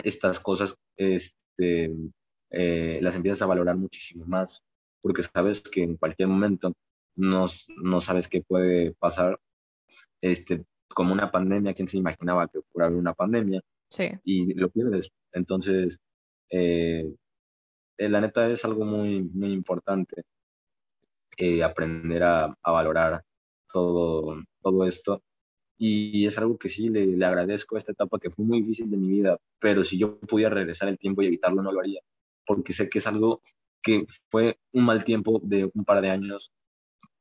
estas 0.03 0.41
cosas, 0.41 0.77
este, 0.97 1.95
eh, 2.51 2.99
las 3.03 3.15
empiezas 3.15 3.43
a 3.43 3.47
valorar 3.47 3.77
muchísimo 3.77 4.25
más, 4.25 4.63
porque 5.03 5.23
sabes 5.23 5.61
que 5.61 5.83
en 5.83 5.97
cualquier 5.97 6.29
momento 6.29 6.73
no, 7.17 7.47
no 7.83 8.01
sabes 8.01 8.29
qué 8.29 8.43
puede 8.43 8.93
pasar, 8.95 9.39
este, 10.21 10.65
como 10.95 11.13
una 11.13 11.31
pandemia, 11.31 11.75
¿quién 11.75 11.89
se 11.89 11.99
imaginaba 11.99 12.49
que 12.49 12.61
fuera 12.73 12.87
haber 12.87 12.99
una 12.99 13.15
pandemia? 13.15 13.63
Sí. 13.89 14.11
Y 14.25 14.55
lo 14.55 14.71
pierdes. 14.71 15.11
Entonces, 15.33 15.99
eh, 16.51 17.13
eh, 17.99 18.09
la 18.09 18.21
neta 18.21 18.49
es 18.49 18.65
algo 18.65 18.85
muy, 18.85 19.23
muy 19.23 19.53
importante 19.53 20.25
eh, 21.37 21.63
aprender 21.63 22.23
a, 22.23 22.57
a, 22.63 22.73
valorar 22.73 23.23
todo, 23.73 24.43
todo 24.63 24.87
esto. 24.87 25.23
Y 25.79 26.27
es 26.27 26.39
algo 26.39 26.59
que 26.59 26.69
sí 26.69 26.89
le, 26.89 27.07
le, 27.07 27.25
agradezco 27.25 27.77
a 27.77 27.79
esta 27.81 27.93
etapa 27.93 28.19
que 28.19 28.31
fue 28.31 28.45
muy 28.45 28.61
difícil 28.63 28.91
de 28.91 28.97
mi 28.97 29.09
vida, 29.09 29.39
pero 29.59 29.85
si 29.85 29.99
yo 29.99 30.19
pudiera 30.21 30.55
regresar 30.55 30.89
el 30.89 30.99
tiempo 30.99 31.23
y 31.23 31.27
evitarlo, 31.27 31.63
no 31.63 31.73
lo 31.73 31.81
haría, 31.81 32.01
porque 32.47 32.73
sé 32.73 32.89
que 32.89 32.99
es 32.99 33.07
algo 33.07 33.43
que 33.83 34.07
fue 34.31 34.59
un 34.73 34.85
mal 34.85 35.05
tiempo 35.05 35.41
de 35.43 35.71
un 35.75 35.85
par 35.85 36.01
de 36.03 36.11
años, 36.11 36.53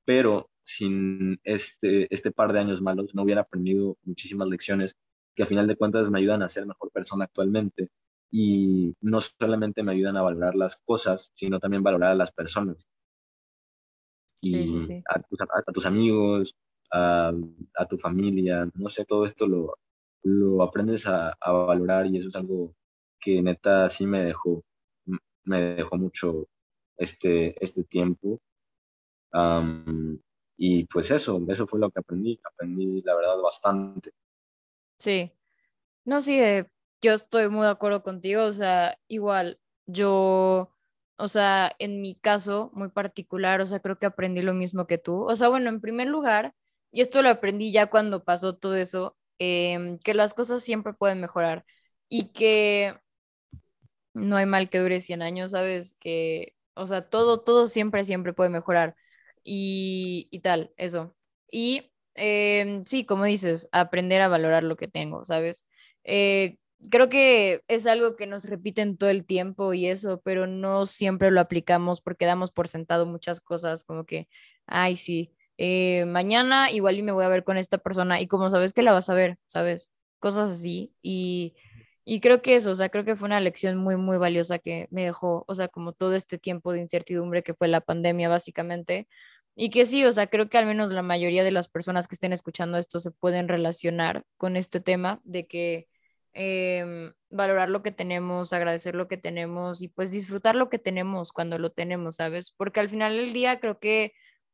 pero 0.06 0.50
sin 0.64 1.40
este, 1.44 2.14
este 2.14 2.32
par 2.32 2.54
de 2.54 2.60
años 2.60 2.82
malos 2.82 3.14
no 3.14 3.24
hubiera 3.24 3.42
aprendido 3.42 3.98
muchísimas 4.04 4.48
lecciones 4.48 4.96
que 5.36 5.44
a 5.44 5.48
final 5.48 5.68
de 5.68 5.76
cuentas 5.76 6.10
me 6.10 6.20
ayudan 6.20 6.44
a 6.44 6.50
ser 6.50 6.66
mejor 6.66 6.92
persona 6.92 7.26
actualmente 7.26 7.90
y 8.32 8.96
no 9.02 9.20
solamente 9.22 9.84
me 9.84 9.92
ayudan 9.92 10.18
a 10.18 10.22
valorar 10.22 10.56
las 10.56 10.78
cosas, 10.86 11.32
sino 11.34 11.60
también 11.60 11.84
valorar 11.84 12.12
a 12.12 12.16
las 12.16 12.32
personas. 12.32 12.88
Y 14.42 15.04
A, 15.08 15.22
tus, 15.74 15.86
amigos, 15.86 16.56
a, 16.92 17.32
tu 17.90 17.98
familia, 17.98 18.68
no 18.74 18.90
sé, 18.90 19.06
todo 19.06 19.26
esto 19.26 19.46
lo, 19.46 19.78
lo 20.24 20.64
aprendes 20.64 21.06
a, 21.06 21.36
a, 21.40 21.52
valorar 21.52 22.08
y 22.08 22.18
eso 22.18 22.30
es 22.30 22.36
algo 22.36 22.74
que 23.20 23.42
neta 23.42 23.88
sí 23.88 24.08
me 24.08 24.24
dejó, 24.24 24.64
me 25.44 25.76
dejó 25.76 25.98
mucho 25.98 26.48
este, 26.98 27.64
este 27.64 27.84
tiempo. 27.84 28.40
Y 30.58 30.86
pues 30.86 31.12
eso, 31.12 31.42
eso 31.48 31.68
fue 31.68 31.80
lo 31.80 31.90
que 31.90 32.00
aprendí, 32.00 32.40
aprendí 32.44 33.02
la 33.02 33.16
verdad 33.16 33.38
bastante. 33.42 34.14
Sí, 34.98 35.32
no, 36.06 36.22
sí, 36.22 36.40
eh, 36.40 36.68
yo 37.02 37.14
estoy 37.14 37.50
muy 37.50 37.64
de 37.66 37.72
acuerdo 37.72 38.04
contigo, 38.04 38.44
o 38.46 38.54
sea, 38.54 38.98
igual, 39.08 39.60
yo, 39.88 40.72
o 41.18 41.28
sea, 41.28 41.76
en 41.80 42.02
mi 42.02 42.16
caso 42.16 42.72
muy 42.74 42.90
particular, 42.90 43.62
o 43.62 43.66
sea, 43.66 43.80
creo 43.80 43.98
que 44.00 44.06
aprendí 44.08 44.42
lo 44.42 44.54
mismo 44.54 44.88
que 44.88 44.98
tú, 45.00 45.24
o 45.24 45.36
sea, 45.36 45.50
bueno, 45.50 45.70
en 45.70 45.82
primer 45.82 46.08
lugar, 46.08 46.54
y 46.92 47.02
esto 47.02 47.22
lo 47.22 47.30
aprendí 47.30 47.72
ya 47.72 47.88
cuando 47.88 48.24
pasó 48.24 48.56
todo 48.58 48.76
eso, 48.76 49.18
em, 49.40 50.00
que 50.00 50.14
las 50.14 50.34
cosas 50.34 50.64
siempre 50.64 50.94
pueden 50.94 51.22
mejorar 51.22 51.66
y 52.10 52.30
que 52.34 53.00
no 54.14 54.36
hay 54.36 54.46
mal 54.46 54.70
que 54.70 54.80
dure 54.80 55.00
100 55.02 55.22
años, 55.22 55.52
¿sabes? 55.52 55.96
Que, 56.00 56.56
o 56.74 56.88
sea, 56.88 57.10
todo, 57.10 57.42
todo 57.42 57.68
siempre, 57.68 58.06
siempre 58.06 58.34
puede 58.34 58.50
mejorar 58.50 58.96
y, 59.44 60.28
y 60.32 60.40
tal, 60.40 60.72
eso. 60.78 61.16
Y 61.52 61.92
em, 62.16 62.86
sí, 62.86 63.06
como 63.06 63.26
dices, 63.26 63.70
aprender 63.72 64.22
a 64.22 64.28
valorar 64.28 64.64
lo 64.64 64.76
que 64.78 64.88
tengo, 64.88 65.26
¿sabes? 65.26 65.68
Eh, 66.04 66.58
creo 66.90 67.10
que 67.10 67.64
es 67.68 67.86
algo 67.88 68.16
que 68.16 68.28
nos 68.28 68.46
repiten 68.46 68.98
todo 68.98 69.10
el 69.10 69.26
tiempo 69.26 69.74
y 69.74 69.88
eso, 69.88 70.22
pero 70.24 70.48
no 70.48 70.86
siempre 70.86 71.32
lo 71.32 71.42
aplicamos 71.42 72.02
porque 72.02 72.26
damos 72.26 72.52
por 72.52 72.68
sentado 72.68 73.06
muchas 73.06 73.40
cosas, 73.42 73.84
como 73.84 74.06
que, 74.06 74.28
ay, 74.66 74.98
sí, 74.98 75.32
eh, 75.58 76.06
mañana 76.06 76.72
igual 76.72 76.98
y 76.98 77.04
me 77.04 77.12
voy 77.12 77.24
a 77.26 77.28
ver 77.30 77.44
con 77.44 77.58
esta 77.58 77.78
persona 77.78 78.20
y 78.22 78.28
como 78.28 78.50
sabes 78.52 78.74
que 78.74 78.82
la 78.84 78.94
vas 78.94 79.10
a 79.10 79.14
ver, 79.14 79.38
¿sabes? 79.46 79.92
Cosas 80.20 80.52
así. 80.52 80.94
Y, 81.02 81.56
y 82.14 82.20
creo 82.22 82.42
que 82.42 82.56
eso, 82.56 82.72
o 82.72 82.76
sea, 82.76 82.90
creo 82.90 83.06
que 83.06 83.16
fue 83.16 83.28
una 83.28 83.40
lección 83.40 83.78
muy, 83.78 83.96
muy 83.98 84.18
valiosa 84.18 84.60
que 84.60 84.88
me 84.92 85.04
dejó, 85.06 85.46
o 85.48 85.56
sea, 85.56 85.68
como 85.68 85.94
todo 85.94 86.16
este 86.16 86.38
tiempo 86.38 86.74
de 86.74 86.80
incertidumbre 86.82 87.44
que 87.44 87.54
fue 87.54 87.68
la 87.68 87.82
pandemia, 87.82 88.30
básicamente. 88.30 89.08
Y 89.56 89.70
que 89.70 89.86
sí, 89.86 90.06
o 90.06 90.14
sea, 90.14 90.28
creo 90.28 90.50
que 90.50 90.58
al 90.58 90.66
menos 90.66 90.92
la 90.92 91.04
mayoría 91.04 91.44
de 91.44 91.52
las 91.52 91.70
personas 91.70 92.08
que 92.08 92.16
estén 92.16 92.34
escuchando 92.34 92.78
esto 92.78 93.00
se 93.00 93.12
pueden 93.12 93.48
relacionar 93.48 94.24
con 94.38 94.58
este 94.58 94.80
tema 94.82 95.22
de 95.24 95.48
que 95.48 95.88
Em, 96.34 97.12
valorar 97.30 97.70
lo 97.70 97.84
que 97.84 97.92
tenemos, 97.92 98.54
agradecer 98.54 98.96
lo 98.96 99.08
que 99.10 99.18
tenemos 99.18 99.82
y 99.82 99.90
pues 99.90 100.12
disfrutar 100.12 100.56
lo 100.56 100.70
que 100.70 100.80
tenemos 100.80 101.34
cuando 101.34 101.58
lo 101.60 101.72
tenemos, 101.72 102.16
¿sabes? 102.18 102.52
Porque 102.52 102.80
al 102.80 102.90
final 102.90 103.18
del 103.18 103.34
día 103.34 103.60
creo 103.60 103.80
que 103.80 104.14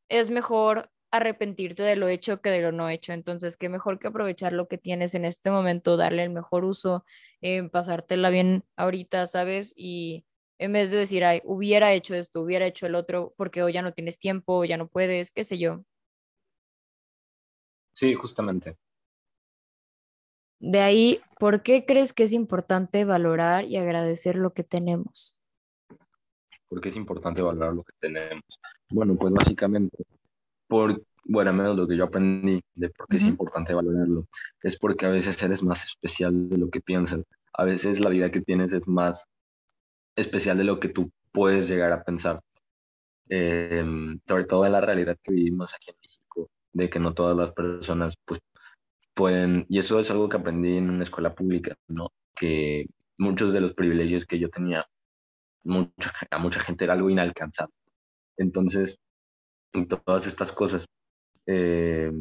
es 0.10 0.30
mejor 0.32 0.90
arrepentirte 1.12 1.84
de 1.84 1.96
lo 1.96 2.08
hecho 2.08 2.42
que 2.42 2.50
de 2.50 2.62
lo 2.62 2.72
no 2.72 2.90
hecho. 2.90 3.14
Entonces, 3.14 3.58
qué 3.58 3.70
mejor 3.70 4.00
que 4.00 4.08
aprovechar 4.08 4.54
lo 4.54 4.68
que 4.68 4.78
tienes 4.80 5.14
en 5.16 5.26
este 5.26 5.52
momento, 5.52 5.98
darle 5.98 6.24
el 6.24 6.32
mejor 6.32 6.66
uso, 6.66 7.06
eh, 7.42 7.64
pasártela 7.70 8.30
bien 8.30 8.64
ahorita, 8.76 9.28
¿sabes? 9.28 9.74
Y 9.76 10.26
en 10.60 10.74
vez 10.74 10.92
de 10.92 10.98
decir, 10.98 11.24
ay, 11.24 11.42
hubiera 11.44 11.94
hecho 11.94 12.16
esto, 12.16 12.42
hubiera 12.42 12.66
hecho 12.66 12.86
el 12.86 12.96
otro, 12.96 13.34
porque 13.38 13.64
hoy 13.64 13.74
ya 13.74 13.82
no 13.82 13.94
tienes 13.94 14.20
tiempo, 14.20 14.66
ya 14.66 14.78
no 14.78 14.88
puedes, 14.88 15.32
qué 15.32 15.44
sé 15.44 15.58
yo. 15.58 15.84
Sí, 17.94 18.14
justamente. 18.14 18.78
De 20.60 20.82
ahí, 20.82 21.22
¿por 21.40 21.62
qué 21.62 21.86
crees 21.86 22.14
que 22.14 22.24
es 22.24 22.34
importante 22.34 23.06
valorar 23.06 23.66
y 23.66 23.78
agradecer 23.78 24.36
lo 24.36 24.54
que 24.54 24.64
tenemos? 24.64 25.38
¿Por 26.68 26.82
qué 26.82 26.90
es 26.90 26.96
importante 26.96 27.42
valorar 27.42 27.74
lo 27.74 27.84
que 27.84 27.94
tenemos? 28.00 28.44
Bueno, 28.90 29.16
pues 29.16 29.34
básicamente, 29.34 30.04
por, 30.68 31.04
bueno, 31.28 31.54
menos 31.54 31.76
lo 31.76 31.88
que 31.88 31.98
yo 31.98 32.06
aprendí 32.06 32.62
de 32.76 32.90
por 32.90 33.08
qué 33.08 33.18
es 33.18 33.24
importante 33.24 33.74
valorarlo, 33.74 34.26
es 34.62 34.78
porque 34.80 35.06
a 35.06 35.10
veces 35.10 35.42
eres 35.44 35.62
más 35.64 35.86
especial 35.86 36.50
de 36.50 36.58
lo 36.58 36.70
que 36.70 36.82
piensas. 36.82 37.22
A 37.54 37.66
veces 37.66 38.00
la 38.00 38.10
vida 38.10 38.32
que 38.32 38.42
tienes 38.42 38.72
es 38.72 38.88
más 38.88 39.28
especial 40.16 40.58
de 40.58 40.64
lo 40.64 40.80
que 40.80 40.90
tú 40.90 41.12
puedes 41.32 41.68
llegar 41.68 41.92
a 41.92 42.04
pensar. 42.04 42.42
Em, 43.30 44.20
sobre 44.28 44.46
todo 44.46 44.66
en 44.66 44.72
la 44.72 44.82
realidad 44.82 45.18
que 45.22 45.34
vivimos 45.34 45.74
aquí 45.74 45.92
en 45.92 45.98
México, 46.02 46.50
de 46.74 46.90
que 46.90 47.00
no 47.00 47.14
todas 47.14 47.36
las 47.36 47.52
personas 47.52 48.16
pues, 48.26 48.40
pueden, 49.14 49.66
y 49.70 49.80
eso 49.80 50.00
es 50.00 50.10
algo 50.12 50.30
que 50.30 50.38
aprendí 50.38 50.78
en 50.78 50.90
una 50.90 51.04
escuela 51.04 51.36
pública, 51.36 51.76
¿no? 51.88 52.12
Que 52.36 52.88
muchos 53.18 53.54
de 53.54 53.62
los 53.62 53.74
privilegios 53.74 54.26
que 54.26 54.40
yo 54.40 54.50
tenía, 54.50 54.86
mucha, 55.64 56.14
a 56.32 56.38
mucha 56.40 56.62
gente 56.62 56.86
era 56.86 56.94
algo 56.94 57.10
inalcanzable. 57.10 57.74
Entonces, 58.38 58.98
todas 60.06 60.28
estas 60.28 60.52
cosas 60.52 60.88
eh, 61.48 62.12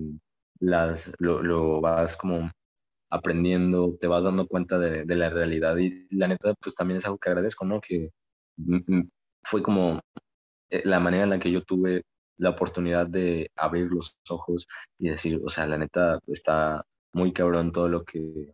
las, 0.60 1.12
lo, 1.18 1.80
vas 1.80 2.16
como 2.16 2.50
aprendiendo, 3.10 3.96
te 4.00 4.06
vas 4.06 4.24
dando 4.24 4.46
cuenta 4.46 4.78
de, 4.78 5.04
de, 5.04 5.16
la 5.16 5.30
realidad 5.30 5.76
y 5.76 6.06
la 6.10 6.28
neta, 6.28 6.54
pues 6.60 6.74
también 6.74 6.98
es 6.98 7.04
algo 7.04 7.18
que 7.18 7.30
agradezco, 7.30 7.64
¿no? 7.64 7.80
Que 7.80 8.10
fue 9.44 9.62
como 9.62 10.00
eh, 10.70 10.82
la 10.84 11.00
manera 11.00 11.24
en 11.24 11.30
la 11.30 11.38
que 11.38 11.52
yo 11.52 11.62
tuve 11.64 12.02
la 12.38 12.50
oportunidad 12.50 13.06
de 13.06 13.50
abrir 13.56 13.86
los 13.86 14.16
ojos 14.28 14.66
y 14.98 15.10
decir, 15.10 15.40
o 15.44 15.48
sea, 15.48 15.66
la 15.66 15.78
neta 15.78 16.18
está 16.26 16.84
muy 17.12 17.32
cabrón 17.32 17.72
todo 17.72 17.88
lo 17.88 18.04
que, 18.04 18.52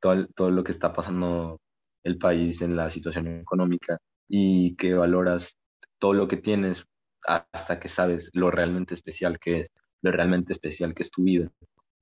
todo, 0.00 0.26
todo 0.34 0.50
lo 0.50 0.64
que 0.64 0.72
está 0.72 0.92
pasando 0.92 1.60
el 2.04 2.18
país 2.18 2.62
en 2.62 2.76
la 2.76 2.90
situación 2.90 3.28
económica 3.40 3.98
y 4.28 4.76
que 4.76 4.94
valoras 4.94 5.56
todo 5.98 6.12
lo 6.14 6.28
que 6.28 6.36
tienes 6.36 6.84
hasta 7.26 7.80
que 7.80 7.88
sabes 7.88 8.30
lo 8.34 8.50
realmente 8.50 8.94
especial 8.94 9.38
que 9.38 9.60
es, 9.60 9.70
lo 10.04 10.12
realmente 10.12 10.52
especial 10.52 10.94
que 10.94 11.02
es 11.02 11.10
tu 11.10 11.24
vida, 11.24 11.50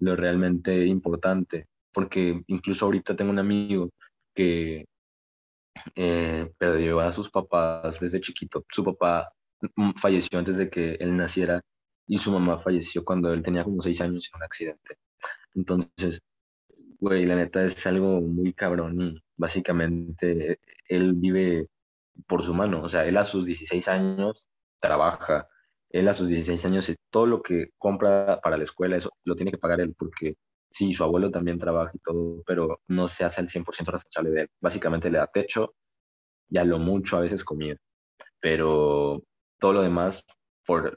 lo 0.00 0.16
realmente 0.16 0.84
importante, 0.86 1.66
porque 1.92 2.42
incluso 2.48 2.84
ahorita 2.84 3.16
tengo 3.16 3.30
un 3.30 3.38
amigo 3.38 3.90
que 4.34 4.84
eh, 5.94 6.52
perdió 6.58 7.00
a 7.00 7.12
sus 7.12 7.30
papás 7.30 8.00
desde 8.00 8.20
chiquito. 8.20 8.64
Su 8.68 8.84
papá 8.84 9.32
Mm, 9.76 9.92
falleció 10.00 10.38
antes 10.38 10.56
de 10.56 10.68
que 10.70 10.94
él 10.94 11.16
naciera 11.16 11.62
y 12.06 12.18
su 12.18 12.32
mamá 12.32 12.58
falleció 12.58 13.04
cuando 13.04 13.32
él 13.32 13.42
tenía 13.42 13.64
como 13.64 13.80
seis 13.82 14.00
años 14.00 14.28
en 14.32 14.38
un 14.38 14.42
accidente. 14.44 14.98
Entonces, 15.54 16.20
güey, 17.00 17.26
la 17.26 17.36
neta 17.36 17.64
es 17.64 17.86
algo 17.86 18.20
muy 18.20 18.52
cabrón 18.54 19.00
y 19.00 19.22
básicamente 19.36 20.60
él 20.88 21.14
vive 21.14 21.68
por 22.26 22.44
su 22.44 22.54
mano, 22.54 22.82
o 22.82 22.88
sea, 22.88 23.06
él 23.06 23.16
a 23.16 23.24
sus 23.24 23.46
16 23.46 23.88
años 23.88 24.48
trabaja, 24.80 25.48
él 25.92 26.08
a 26.08 26.14
sus 26.14 26.28
16 26.28 26.64
años 26.64 26.92
todo 27.10 27.26
lo 27.26 27.42
que 27.42 27.68
compra 27.78 28.40
para 28.42 28.56
la 28.56 28.64
escuela, 28.64 28.96
eso 28.96 29.12
lo 29.24 29.36
tiene 29.36 29.52
que 29.52 29.58
pagar 29.58 29.80
él 29.80 29.94
porque 29.96 30.36
sí, 30.70 30.92
su 30.94 31.04
abuelo 31.04 31.30
también 31.30 31.58
trabaja 31.58 31.92
y 31.94 31.98
todo, 31.98 32.42
pero 32.46 32.80
no 32.88 33.08
se 33.08 33.24
hace 33.24 33.40
al 33.42 33.48
100% 33.48 33.92
responsable 33.92 34.30
de 34.30 34.40
él. 34.42 34.48
Básicamente 34.60 35.10
le 35.10 35.18
da 35.18 35.26
techo 35.26 35.74
y 36.48 36.58
a 36.58 36.64
lo 36.64 36.78
mucho 36.78 37.16
a 37.16 37.20
veces 37.20 37.44
comida, 37.44 37.76
pero 38.40 39.22
todo 39.58 39.74
lo 39.74 39.82
demás 39.82 40.24
por 40.66 40.96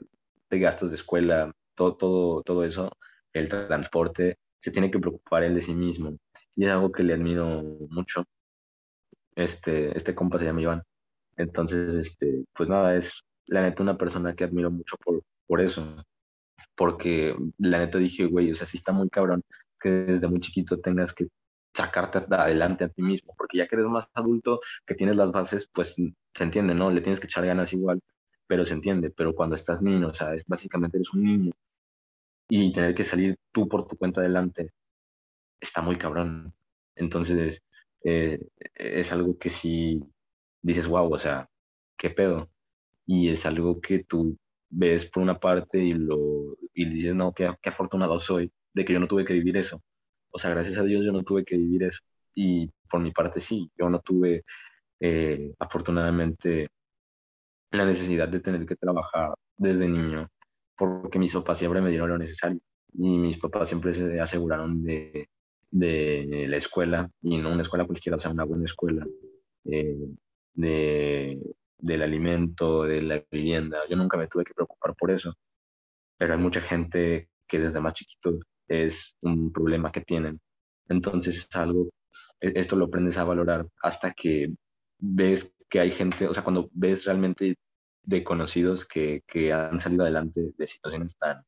de 0.50 0.58
gastos 0.58 0.90
de 0.90 0.96
escuela, 0.96 1.52
todo, 1.74 1.96
todo, 1.96 2.42
todo 2.42 2.64
eso, 2.64 2.90
el 3.32 3.48
transporte, 3.48 4.38
se 4.60 4.70
tiene 4.70 4.90
que 4.90 4.98
preocupar 4.98 5.42
él 5.44 5.54
de 5.54 5.62
sí 5.62 5.74
mismo. 5.74 6.16
Y 6.56 6.64
es 6.64 6.72
algo 6.72 6.90
que 6.92 7.02
le 7.02 7.14
admiro 7.14 7.62
mucho. 7.90 8.24
Este, 9.34 9.96
este 9.96 10.14
compa 10.14 10.38
se 10.38 10.46
llama 10.46 10.62
Iván. 10.62 10.82
Entonces, 11.36 11.94
este, 11.94 12.44
pues 12.54 12.68
nada, 12.68 12.96
es 12.96 13.12
la 13.46 13.62
neta 13.62 13.82
una 13.82 13.96
persona 13.98 14.34
que 14.34 14.44
admiro 14.44 14.70
mucho 14.70 14.96
por, 15.04 15.22
por 15.46 15.60
eso. 15.60 16.04
Porque 16.74 17.36
la 17.58 17.78
neta 17.78 17.98
dije, 17.98 18.26
güey, 18.26 18.50
o 18.52 18.54
sea, 18.54 18.66
sí 18.66 18.78
está 18.78 18.92
muy 18.92 19.08
cabrón 19.08 19.42
que 19.80 19.90
desde 19.90 20.28
muy 20.28 20.40
chiquito 20.40 20.80
tengas 20.80 21.12
que 21.12 21.28
sacarte 21.74 22.18
adelante 22.34 22.84
a 22.84 22.88
ti 22.88 23.02
mismo, 23.02 23.34
porque 23.36 23.58
ya 23.58 23.66
que 23.66 23.76
eres 23.76 23.88
más 23.88 24.08
adulto, 24.14 24.60
que 24.86 24.94
tienes 24.94 25.16
las 25.16 25.30
bases, 25.30 25.68
pues 25.72 25.94
se 25.94 26.44
entiende, 26.44 26.74
¿no? 26.74 26.90
Le 26.90 27.02
tienes 27.02 27.20
que 27.20 27.26
echar 27.26 27.44
ganas 27.44 27.72
igual, 27.72 28.00
pero 28.46 28.64
se 28.64 28.74
entiende, 28.74 29.10
pero 29.10 29.34
cuando 29.34 29.56
estás 29.56 29.82
niño, 29.82 30.08
o 30.08 30.14
sea, 30.14 30.34
es, 30.34 30.44
básicamente 30.46 30.96
eres 30.96 31.12
un 31.12 31.24
niño 31.24 31.52
y 32.48 32.72
tener 32.72 32.94
que 32.94 33.04
salir 33.04 33.36
tú 33.52 33.68
por 33.68 33.86
tu 33.86 33.96
cuenta 33.96 34.20
adelante 34.20 34.72
está 35.60 35.82
muy 35.82 35.98
cabrón. 35.98 36.54
Entonces, 36.94 37.62
eh, 38.04 38.40
es 38.74 39.12
algo 39.12 39.38
que 39.38 39.50
si 39.50 40.02
dices, 40.62 40.86
wow, 40.86 41.12
o 41.12 41.18
sea, 41.18 41.48
qué 41.98 42.10
pedo. 42.10 42.50
Y 43.06 43.28
es 43.30 43.46
algo 43.46 43.80
que 43.80 44.04
tú 44.04 44.36
ves 44.68 45.06
por 45.06 45.22
una 45.22 45.38
parte 45.38 45.78
y, 45.78 45.92
lo, 45.94 46.56
y 46.74 46.84
dices, 46.86 47.14
no, 47.14 47.32
qué, 47.32 47.50
qué 47.62 47.70
afortunado 47.70 48.18
soy 48.18 48.52
de 48.74 48.84
que 48.84 48.92
yo 48.92 49.00
no 49.00 49.08
tuve 49.08 49.24
que 49.24 49.32
vivir 49.32 49.56
eso. 49.56 49.82
O 50.30 50.38
sea, 50.38 50.50
gracias 50.50 50.78
a 50.78 50.82
Dios 50.82 51.04
yo 51.04 51.12
no 51.12 51.22
tuve 51.22 51.44
que 51.44 51.56
vivir 51.56 51.84
eso. 51.84 52.00
Y 52.34 52.70
por 52.90 53.00
mi 53.00 53.12
parte 53.12 53.40
sí, 53.40 53.70
yo 53.78 53.88
no 53.88 54.00
tuve, 54.00 54.44
eh, 55.00 55.54
afortunadamente, 55.58 56.68
la 57.70 57.86
necesidad 57.86 58.28
de 58.28 58.40
tener 58.40 58.66
que 58.66 58.76
trabajar 58.76 59.34
desde 59.56 59.88
niño, 59.88 60.28
porque 60.76 61.18
mis 61.18 61.32
papás 61.32 61.58
siempre 61.58 61.80
me 61.80 61.90
dieron 61.90 62.10
lo 62.10 62.18
necesario 62.18 62.60
y 62.92 63.18
mis 63.18 63.38
papás 63.38 63.68
siempre 63.68 63.94
se 63.94 64.20
aseguraron 64.20 64.82
de, 64.82 65.28
de 65.70 66.46
la 66.48 66.56
escuela, 66.56 67.10
y 67.22 67.36
no 67.38 67.52
una 67.52 67.62
escuela 67.62 67.86
cualquiera, 67.86 68.16
o 68.16 68.20
sea, 68.20 68.30
una 68.30 68.44
buena 68.44 68.64
escuela, 68.64 69.06
eh, 69.64 69.96
de, 70.54 71.38
del 71.78 72.02
alimento, 72.02 72.84
de 72.84 73.02
la 73.02 73.24
vivienda. 73.30 73.80
Yo 73.88 73.96
nunca 73.96 74.16
me 74.16 74.28
tuve 74.28 74.44
que 74.44 74.54
preocupar 74.54 74.94
por 74.96 75.10
eso, 75.10 75.34
pero 76.18 76.34
hay 76.34 76.40
mucha 76.40 76.60
gente 76.60 77.28
que 77.48 77.58
desde 77.58 77.80
más 77.80 77.94
chiquito 77.94 78.38
es 78.68 79.16
un 79.22 79.52
problema 79.52 79.92
que 79.92 80.00
tienen. 80.02 80.40
Entonces 80.88 81.38
es 81.38 81.56
algo, 81.56 81.90
e, 82.40 82.52
esto 82.60 82.76
lo 82.76 82.86
aprendes 82.86 83.18
a 83.18 83.24
valorar 83.24 83.66
hasta 83.82 84.12
que 84.12 84.48
ves 84.98 85.54
que 85.68 85.80
hay 85.80 85.90
gente, 85.90 86.28
o 86.28 86.34
sea, 86.34 86.44
cuando 86.44 86.68
ves 86.72 87.04
realmente 87.04 87.56
de 88.02 88.24
conocidos 88.24 88.84
que, 88.86 89.22
que 89.26 89.52
han 89.52 89.80
salido 89.80 90.04
adelante 90.04 90.52
de 90.56 90.66
situaciones 90.66 91.16
tan, 91.18 91.42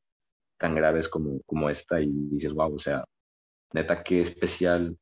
tan 0.58 0.74
graves 0.74 1.08
como, 1.08 1.40
como 1.46 1.70
esta 1.70 2.00
y 2.00 2.10
dices, 2.30 2.52
wow, 2.52 2.74
o 2.74 2.78
sea, 2.78 3.04
neta, 3.72 4.02
qué 4.04 4.20
especial, 4.22 4.96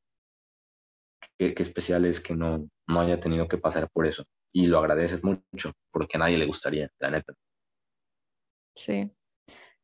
qué, 1.38 1.54
qué 1.54 1.62
especial 1.62 2.04
es 2.04 2.20
que 2.20 2.34
no, 2.34 2.68
no 2.88 3.00
haya 3.00 3.20
tenido 3.20 3.48
que 3.48 3.58
pasar 3.58 3.88
por 3.90 4.06
eso. 4.06 4.24
Y 4.56 4.68
lo 4.68 4.78
agradeces 4.78 5.22
mucho, 5.22 5.74
porque 5.90 6.16
a 6.16 6.20
nadie 6.20 6.38
le 6.38 6.46
gustaría, 6.46 6.90
la 6.98 7.10
neta. 7.10 7.34
Sí. 8.74 9.10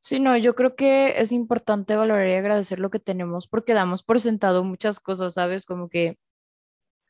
Sí, 0.00 0.18
no, 0.18 0.34
yo 0.38 0.54
creo 0.54 0.76
que 0.76 1.20
es 1.20 1.30
importante 1.30 1.94
valorar 1.94 2.26
y 2.26 2.32
agradecer 2.32 2.80
lo 2.80 2.88
que 2.88 2.98
tenemos 2.98 3.46
porque 3.48 3.74
damos 3.74 4.02
por 4.02 4.18
sentado 4.18 4.64
muchas 4.64 4.98
cosas, 4.98 5.34
¿sabes? 5.34 5.66
Como 5.66 5.90
que 5.90 6.16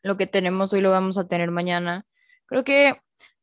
lo 0.03 0.17
que 0.17 0.27
tenemos 0.27 0.73
hoy 0.73 0.81
lo 0.81 0.91
vamos 0.91 1.19
a 1.19 1.29
tener 1.29 1.53
mañana. 1.53 2.05
Creo 2.47 2.65
que 2.65 2.97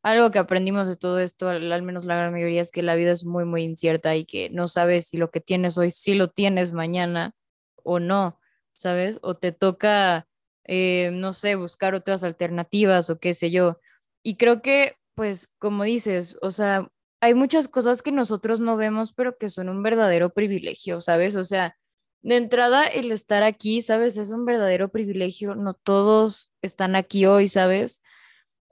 algo 0.03 0.31
que 0.31 0.39
aprendimos 0.39 0.89
de 0.89 0.97
todo 0.97 1.19
esto, 1.19 1.47
al, 1.47 1.81
menos 1.83 2.03
la 2.03 2.17
gran 2.17 2.33
mayoría, 2.33 2.59
es 2.59 2.71
que 2.71 2.83
la 2.83 2.95
vida 2.95 3.13
es 3.13 3.23
muy, 3.23 3.45
muy 3.45 3.63
incierta 3.63 4.17
y 4.17 4.25
que 4.25 4.49
no 4.49 4.67
sabes 4.67 5.07
si 5.07 5.17
lo 5.17 5.31
que 5.31 5.39
tienes 5.39 5.77
hoy, 5.77 5.91
si 5.91 6.13
lo 6.13 6.29
tienes 6.29 6.73
mañana 6.73 7.35
o 7.83 8.01
no, 8.01 8.37
¿sabes? 8.73 9.17
O 9.21 9.37
te 9.37 9.53
toca, 9.53 10.27
eh, 10.65 11.11
no 11.13 11.31
sé, 11.31 11.55
buscar 11.55 11.95
otras 11.95 12.25
alternativas 12.25 13.09
o 13.09 13.17
qué 13.17 13.33
sé 13.33 13.49
yo. 13.49 13.79
Y 14.23 14.35
creo 14.37 14.61
que, 14.61 14.95
pues, 15.15 15.47
como 15.59 15.83
dices, 15.83 16.37
o 16.41 16.51
sea, 16.51 16.89
hay 17.21 17.33
muchas 17.33 17.67
cosas 17.67 18.01
que 18.01 18.11
nosotros 18.11 18.59
no 18.59 18.77
vemos, 18.77 19.13
pero 19.13 19.37
que 19.37 19.49
son 19.49 19.69
un 19.69 19.83
verdadero 19.83 20.31
privilegio, 20.31 21.01
¿sabes? 21.01 21.35
O 21.35 21.45
sea, 21.45 21.75
de 22.21 22.37
entrada, 22.37 22.85
el 22.85 23.11
estar 23.11 23.43
aquí, 23.43 23.81
¿sabes? 23.81 24.17
Es 24.17 24.31
un 24.31 24.45
verdadero 24.45 24.89
privilegio. 24.89 25.55
No 25.55 25.73
todos 25.73 26.51
están 26.61 26.95
aquí 26.95 27.25
hoy, 27.25 27.47
¿sabes? 27.47 28.01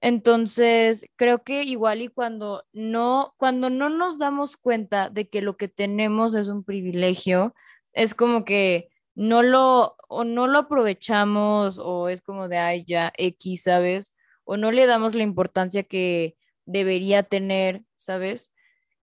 Entonces, 0.01 1.05
creo 1.15 1.43
que 1.43 1.63
igual 1.63 2.01
y 2.01 2.09
cuando 2.09 2.65
no, 2.73 3.33
cuando 3.37 3.69
no 3.69 3.89
nos 3.89 4.19
damos 4.19 4.57
cuenta 4.57 5.09
de 5.09 5.27
que 5.29 5.41
lo 5.41 5.57
que 5.57 5.67
tenemos 5.69 6.35
es 6.35 6.49
un 6.49 6.63
privilegio, 6.63 7.55
es 7.93 8.13
como 8.15 8.45
que 8.45 8.89
no 9.15 9.41
lo, 9.43 9.95
o 10.07 10.23
no 10.23 10.47
lo 10.47 10.59
aprovechamos, 10.59 11.79
o 11.79 12.09
es 12.09 12.21
como 12.21 12.47
de, 12.47 12.57
ay, 12.57 12.85
ya, 12.85 13.11
X, 13.17 13.63
¿sabes? 13.63 14.13
O 14.47 14.57
no 14.57 14.71
le 14.71 14.85
damos 14.87 15.15
la 15.15 15.23
importancia 15.23 15.83
que 15.83 16.37
debería 16.65 17.23
tener, 17.23 17.83
¿sabes? 17.97 18.53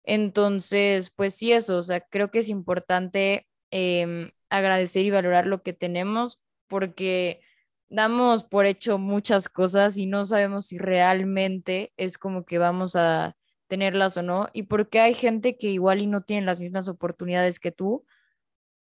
Entonces, 0.03 1.11
pues 1.11 1.35
sí, 1.35 1.53
eso, 1.53 1.77
o 1.77 1.81
sea, 1.83 2.01
creo 2.01 2.31
que 2.31 2.39
es 2.39 2.49
importante 2.49 3.47
em, 3.71 4.31
agradecer 4.49 5.05
y 5.05 5.11
valorar 5.11 5.47
lo 5.47 5.63
que 5.63 5.73
tenemos 5.73 6.41
porque 6.67 7.41
damos 7.89 8.43
por 8.43 8.65
hecho 8.65 8.97
muchas 8.97 9.49
cosas 9.49 9.97
y 9.97 10.05
no 10.07 10.25
sabemos 10.25 10.67
si 10.67 10.77
realmente 10.77 11.93
es 11.97 12.17
como 12.17 12.45
que 12.45 12.57
vamos 12.57 12.95
a 12.95 13.35
tenerlas 13.67 14.17
o 14.17 14.23
no, 14.23 14.49
y 14.53 14.63
porque 14.63 14.99
hay 14.99 15.13
gente 15.13 15.57
que 15.57 15.69
igual 15.69 16.01
y 16.01 16.07
no 16.07 16.23
tiene 16.23 16.45
las 16.45 16.59
mismas 16.59 16.87
oportunidades 16.87 17.59
que 17.59 17.71
tú, 17.71 18.05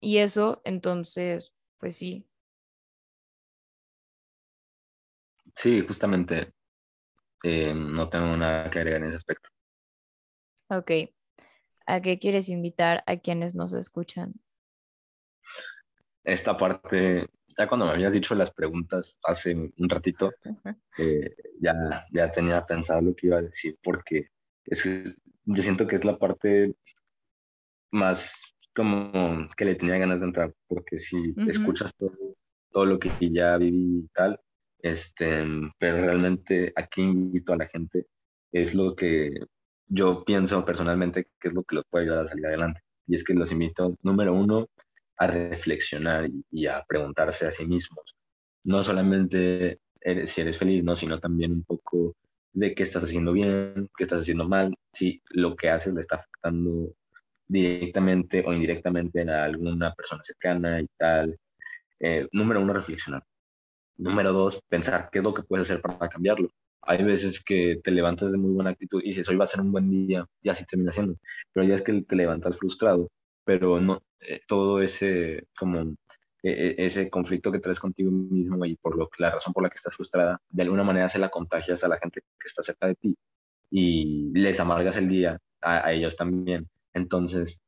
y 0.01 0.19
eso, 0.19 0.63
entonces, 0.65 1.55
pues 1.79 1.97
sí. 1.97 2.27
Sí, 5.63 5.81
justamente 5.87 6.53
eh, 7.45 7.73
no 7.73 8.09
tengo 8.09 8.37
nada 8.37 8.69
que 8.69 8.81
agregar 8.81 9.03
en 9.03 9.09
ese 9.09 9.19
aspecto. 9.19 9.49
Ok. 10.69 10.91
¿A 11.87 12.01
qué 12.01 12.19
quieres 12.19 12.49
invitar 12.49 13.05
a 13.07 13.17
quienes 13.19 13.55
nos 13.55 13.73
escuchan? 13.73 14.35
Esta 16.25 16.57
parte, 16.57 17.29
ya 17.57 17.69
cuando 17.69 17.87
me 17.87 17.93
habías 17.93 18.13
dicho 18.13 18.35
las 18.35 18.51
preguntas 18.51 19.21
hace 19.23 19.55
un 19.55 19.89
ratito, 19.89 20.33
eh, 20.99 21.33
ya, 21.61 22.07
ya 22.11 22.33
tenía 22.33 22.67
pensado 22.67 23.01
lo 23.01 23.15
que 23.15 23.29
iba 23.29 23.39
a 23.39 23.43
decir, 23.43 23.79
porque 23.85 24.31
es 24.65 24.85
yo 25.45 25.63
siento 25.63 25.87
que 25.87 25.97
es 25.97 26.05
la 26.05 26.19
parte 26.19 26.75
más 27.93 28.33
como 28.75 29.49
que 29.57 29.65
le 29.65 29.77
tenía 29.77 29.99
ganas 29.99 30.19
de 30.19 30.27
entrar, 30.27 30.53
porque 30.67 30.99
si 30.99 31.35
escuchas 31.47 31.95
todo, 31.95 32.17
todo 32.73 32.85
lo 32.85 32.99
que 32.99 33.11
ya 33.31 33.57
viví 33.59 34.05
y 34.05 34.09
tal, 34.09 34.41
este, 34.83 35.45
pero 35.79 35.99
realmente 36.03 36.73
aquí 36.77 37.03
invito 37.03 37.53
a 37.53 37.57
la 37.59 37.69
gente, 37.69 38.07
es 38.53 38.75
lo 38.75 38.95
que 38.97 39.31
yo 39.87 40.25
pienso 40.25 40.65
personalmente 40.65 41.29
que 41.41 41.49
es 41.49 41.55
lo 41.55 41.65
que 41.65 41.77
los 41.77 41.85
puede 41.91 42.05
ayudar 42.05 42.25
a 42.25 42.29
salir 42.29 42.47
adelante. 42.47 42.81
Y 43.07 43.17
es 43.17 43.25
que 43.25 43.35
los 43.35 43.53
invito, 43.53 43.97
número 44.03 44.35
uno, 44.35 44.69
a 45.19 45.27
reflexionar 45.27 46.29
y, 46.51 46.67
a 46.67 46.85
preguntarse 46.89 47.47
a 47.47 47.53
sí 47.53 47.67
mismos. 47.67 48.17
No 48.65 48.83
solamente 48.85 49.81
si 50.27 50.41
eres 50.41 50.59
feliz, 50.59 50.83
no, 50.85 50.97
sino 50.97 51.21
también 51.21 51.53
un 51.53 51.65
poco 51.65 52.17
de 52.53 52.75
qué 52.75 52.83
estás 52.83 53.05
haciendo 53.05 53.33
bien, 53.33 53.89
qué 53.97 54.05
estás 54.05 54.23
haciendo 54.23 54.49
mal, 54.49 54.75
si 54.93 55.23
lo 55.31 55.57
que 55.57 55.71
haces 55.71 55.95
le 55.95 56.01
está 56.01 56.17
afectando 56.17 56.95
directamente 57.47 58.43
o 58.47 58.53
indirectamente 58.53 59.23
a 59.31 59.45
alguna 59.45 59.93
persona 59.95 60.23
cercana 60.25 60.81
y 60.81 60.87
tal. 60.99 61.39
Eh, 62.01 62.29
número 62.33 62.61
uno, 62.61 62.73
reflexionar. 62.73 63.23
Número 63.97 64.33
dos, 64.33 64.61
pensar 64.69 65.09
qué 65.13 65.19
es 65.19 65.25
lo 65.25 65.35
que 65.35 65.43
puedes 65.43 65.67
hacer 65.67 65.81
para 65.83 66.09
cambiarlo. 66.09 66.49
Hay 66.83 67.03
veces 67.05 67.43
que 67.45 67.81
te 67.85 67.91
levantas 67.91 68.33
de 68.33 68.39
muy 68.39 68.53
buena 68.53 68.71
actitud 68.71 69.01
y 69.03 69.09
dices, 69.09 69.29
hoy 69.29 69.37
va 69.37 69.45
a 69.45 69.47
ser 69.47 69.61
un 69.61 69.73
buen 69.73 69.89
día, 69.91 70.27
y 70.43 70.49
así 70.49 70.65
termina 70.67 70.93
siendo. 70.93 71.17
Pero 71.53 71.67
ya 71.67 71.75
es 71.77 71.83
que 71.83 72.03
te 72.03 72.17
levantas 72.17 72.57
frustrado, 72.57 73.11
pero 73.45 73.81
no, 73.81 74.03
eh, 74.21 74.41
todo 74.49 74.81
ese, 74.83 75.47
como, 75.57 75.81
e, 76.43 76.51
e, 76.51 76.87
ese 76.87 77.09
conflicto 77.11 77.53
que 77.53 77.61
traes 77.61 77.81
contigo 77.81 78.11
mismo 78.11 78.65
y 78.67 78.77
por 78.77 78.97
lo, 78.97 79.09
la 79.19 79.31
razón 79.31 79.53
por 79.53 79.63
la 79.63 79.71
que 79.71 79.77
estás 79.77 79.95
frustrada, 79.95 80.41
de 80.51 80.63
alguna 80.63 80.85
manera 80.85 81.09
se 81.09 81.19
la 81.19 81.29
contagias 81.29 81.85
a 81.85 81.89
la 81.89 81.99
gente 81.99 82.23
que 82.39 82.49
está 82.49 82.63
cerca 82.63 82.89
de 82.89 82.97
ti 82.97 83.17
y 83.71 84.31
les 84.33 84.59
amargas 84.61 84.97
el 84.97 85.09
día 85.09 85.39
a, 85.61 85.87
a 85.87 85.93
ellos 85.93 86.17
también. 86.17 86.69
Entonces, 86.95 87.61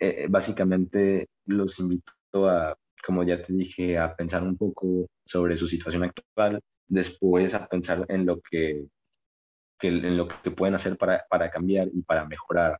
eh, 0.00 0.26
básicamente 0.30 1.28
los 1.46 1.78
invito 1.78 2.48
a 2.48 2.76
como 3.04 3.24
ya 3.24 3.42
te 3.42 3.52
dije, 3.52 3.98
a 3.98 4.14
pensar 4.14 4.42
un 4.42 4.56
poco 4.56 5.08
sobre 5.24 5.56
su 5.56 5.68
situación 5.68 6.04
actual, 6.04 6.60
después 6.88 7.54
a 7.54 7.66
pensar 7.66 8.04
en 8.08 8.26
lo 8.26 8.40
que, 8.40 8.86
en 9.82 10.16
lo 10.16 10.28
que 10.28 10.50
pueden 10.50 10.74
hacer 10.74 10.96
para, 10.96 11.24
para 11.30 11.50
cambiar 11.50 11.88
y 11.92 12.02
para 12.02 12.26
mejorar. 12.26 12.78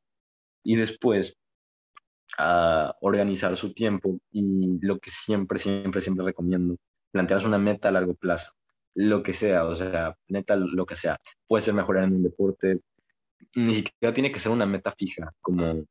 Y 0.63 0.77
después 0.77 1.37
a 2.39 2.95
organizar 3.01 3.57
su 3.57 3.73
tiempo 3.73 4.19
y 4.31 4.79
lo 4.81 4.99
que 4.99 5.11
siempre, 5.11 5.59
siempre, 5.59 6.01
siempre 6.01 6.25
recomiendo, 6.25 6.77
plantearse 7.11 7.47
una 7.47 7.59
meta 7.59 7.89
a 7.89 7.93
largo 7.93 8.15
plazo, 8.15 8.53
lo 8.95 9.23
que 9.23 9.33
sea, 9.33 9.65
o 9.65 9.75
sea, 9.75 10.17
neta, 10.29 10.57
lo 10.57 10.87
que 10.87 10.97
sea. 10.97 11.19
Puede 11.47 11.63
ser 11.65 11.75
mejorar 11.75 12.05
en 12.05 12.15
un 12.15 12.23
deporte, 12.23 12.81
ni 13.55 13.75
siquiera 13.75 14.15
tiene 14.15 14.33
que 14.33 14.39
ser 14.39 14.53
una 14.53 14.67
meta 14.67 14.93
fija, 14.93 15.33
como 15.41 15.85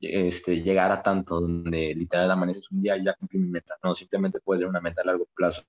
este, 0.00 0.62
llegar 0.62 0.90
a 0.92 1.02
tanto, 1.02 1.40
donde 1.40 1.94
literal 1.94 2.30
amaneces 2.30 2.70
un 2.70 2.82
día 2.82 2.96
y 2.96 3.04
ya 3.04 3.14
cumplí 3.14 3.38
mi 3.38 3.48
meta. 3.48 3.76
No, 3.82 3.94
simplemente 3.94 4.40
puede 4.40 4.60
ser 4.60 4.68
una 4.68 4.80
meta 4.80 5.02
a 5.02 5.06
largo 5.06 5.26
plazo, 5.34 5.64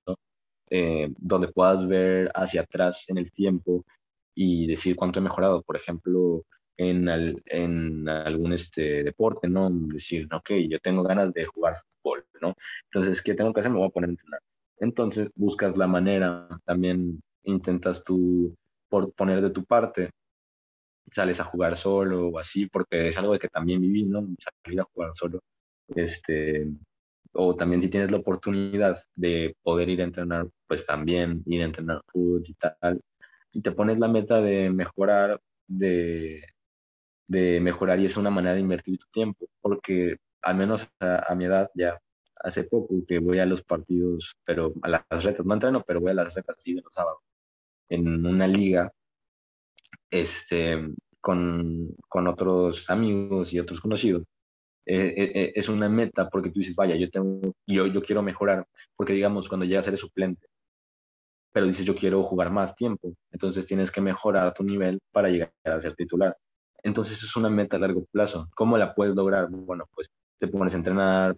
eh, 0.70 1.12
donde 1.18 1.48
puedas 1.48 1.86
ver 1.86 2.30
hacia 2.34 2.62
atrás 2.62 3.04
en 3.08 3.18
el 3.18 3.32
tiempo 3.32 3.84
y 4.34 4.66
decir 4.66 4.96
cuánto 4.96 5.18
he 5.18 5.22
mejorado. 5.22 5.62
Por 5.62 5.76
ejemplo, 5.76 6.44
en, 6.76 7.08
en 7.46 8.08
algún 8.08 8.52
este, 8.52 9.04
deporte, 9.04 9.48
¿no? 9.48 9.70
Decir, 9.70 10.28
ok, 10.32 10.50
yo 10.68 10.78
tengo 10.80 11.02
ganas 11.02 11.32
de 11.32 11.46
jugar 11.46 11.76
fútbol, 12.02 12.26
¿no? 12.40 12.54
Entonces, 12.92 13.22
¿qué 13.22 13.34
tengo 13.34 13.52
que 13.52 13.60
hacer? 13.60 13.72
Me 13.72 13.78
voy 13.78 13.88
a 13.88 13.90
poner 13.90 14.08
a 14.10 14.12
entrenar. 14.12 14.40
Entonces, 14.78 15.30
buscas 15.34 15.76
la 15.76 15.86
manera, 15.86 16.48
también 16.64 17.20
intentas 17.44 18.02
tú 18.04 18.54
por 18.88 19.12
poner 19.14 19.40
de 19.42 19.50
tu 19.50 19.64
parte 19.64 20.10
sales 21.12 21.40
a 21.40 21.44
jugar 21.44 21.76
solo 21.76 22.28
o 22.28 22.38
así, 22.38 22.66
porque 22.66 23.08
es 23.08 23.18
algo 23.18 23.32
de 23.32 23.38
que 23.38 23.48
también 23.48 23.80
viví, 23.80 24.04
¿no? 24.04 24.26
Salir 24.64 24.80
a 24.80 24.84
jugar 24.84 25.10
solo. 25.14 25.40
Este, 25.88 26.68
o 27.32 27.56
también 27.56 27.82
si 27.82 27.88
tienes 27.88 28.10
la 28.10 28.18
oportunidad 28.18 29.02
de 29.14 29.56
poder 29.62 29.88
ir 29.88 30.00
a 30.00 30.04
entrenar, 30.04 30.48
pues 30.66 30.86
también 30.86 31.42
ir 31.46 31.62
a 31.62 31.66
entrenar 31.66 32.02
fútbol 32.12 32.42
y 32.46 32.54
tal. 32.54 33.00
Y 33.52 33.62
te 33.62 33.72
pones 33.72 33.98
la 33.98 34.08
meta 34.08 34.40
de 34.40 34.70
mejorar, 34.70 35.40
de, 35.66 36.42
de 37.28 37.60
mejorar 37.60 38.00
y 38.00 38.06
es 38.06 38.16
una 38.16 38.30
manera 38.30 38.54
de 38.54 38.60
invertir 38.60 38.98
tu 38.98 39.06
tiempo, 39.12 39.46
porque 39.60 40.16
al 40.42 40.56
menos 40.56 40.88
a, 41.00 41.34
mi 41.34 41.46
edad 41.46 41.70
ya 41.74 41.98
hace 42.36 42.64
poco 42.64 42.94
que 43.06 43.18
voy 43.18 43.38
a 43.38 43.46
los 43.46 43.62
partidos, 43.62 44.36
pero 44.44 44.72
a 44.82 44.88
las 44.88 45.24
retas, 45.24 45.46
no 45.46 45.54
entreno, 45.54 45.82
pero 45.86 46.00
voy 46.00 46.10
a 46.10 46.14
las 46.14 46.34
retas 46.34 46.56
sí 46.60 46.74
de 46.74 46.82
los 46.82 46.92
sábados, 46.92 47.20
en 47.88 48.26
una 48.26 48.46
liga 48.46 48.92
este, 50.10 50.88
con, 51.20 51.94
con 52.08 52.26
otros 52.28 52.90
amigos 52.90 53.52
y 53.52 53.60
otros 53.60 53.80
conocidos, 53.80 54.24
eh, 54.86 55.14
eh, 55.16 55.32
eh, 55.34 55.52
es 55.54 55.68
una 55.68 55.88
meta 55.88 56.28
porque 56.28 56.50
tú 56.50 56.58
dices, 56.60 56.76
vaya, 56.76 56.94
yo, 56.96 57.08
tengo, 57.10 57.40
yo, 57.66 57.86
yo 57.86 58.02
quiero 58.02 58.22
mejorar, 58.22 58.66
porque 58.96 59.14
digamos, 59.14 59.48
cuando 59.48 59.64
llegas 59.64 59.86
a 59.86 59.90
ser 59.90 59.98
suplente, 59.98 60.46
pero 61.52 61.66
dices, 61.66 61.86
yo 61.86 61.94
quiero 61.94 62.22
jugar 62.22 62.50
más 62.50 62.74
tiempo, 62.74 63.14
entonces 63.30 63.64
tienes 63.66 63.90
que 63.90 64.00
mejorar 64.00 64.52
tu 64.54 64.64
nivel 64.64 65.00
para 65.12 65.28
llegar 65.28 65.52
a 65.64 65.80
ser 65.80 65.94
titular. 65.94 66.36
Entonces 66.82 67.22
es 67.22 67.36
una 67.36 67.48
meta 67.48 67.76
a 67.76 67.80
largo 67.80 68.04
plazo. 68.12 68.48
¿Cómo 68.54 68.76
la 68.76 68.94
puedes 68.94 69.14
lograr? 69.14 69.48
Bueno, 69.50 69.86
pues 69.94 70.08
te 70.38 70.48
pones 70.48 70.74
a 70.74 70.76
entrenar, 70.76 71.36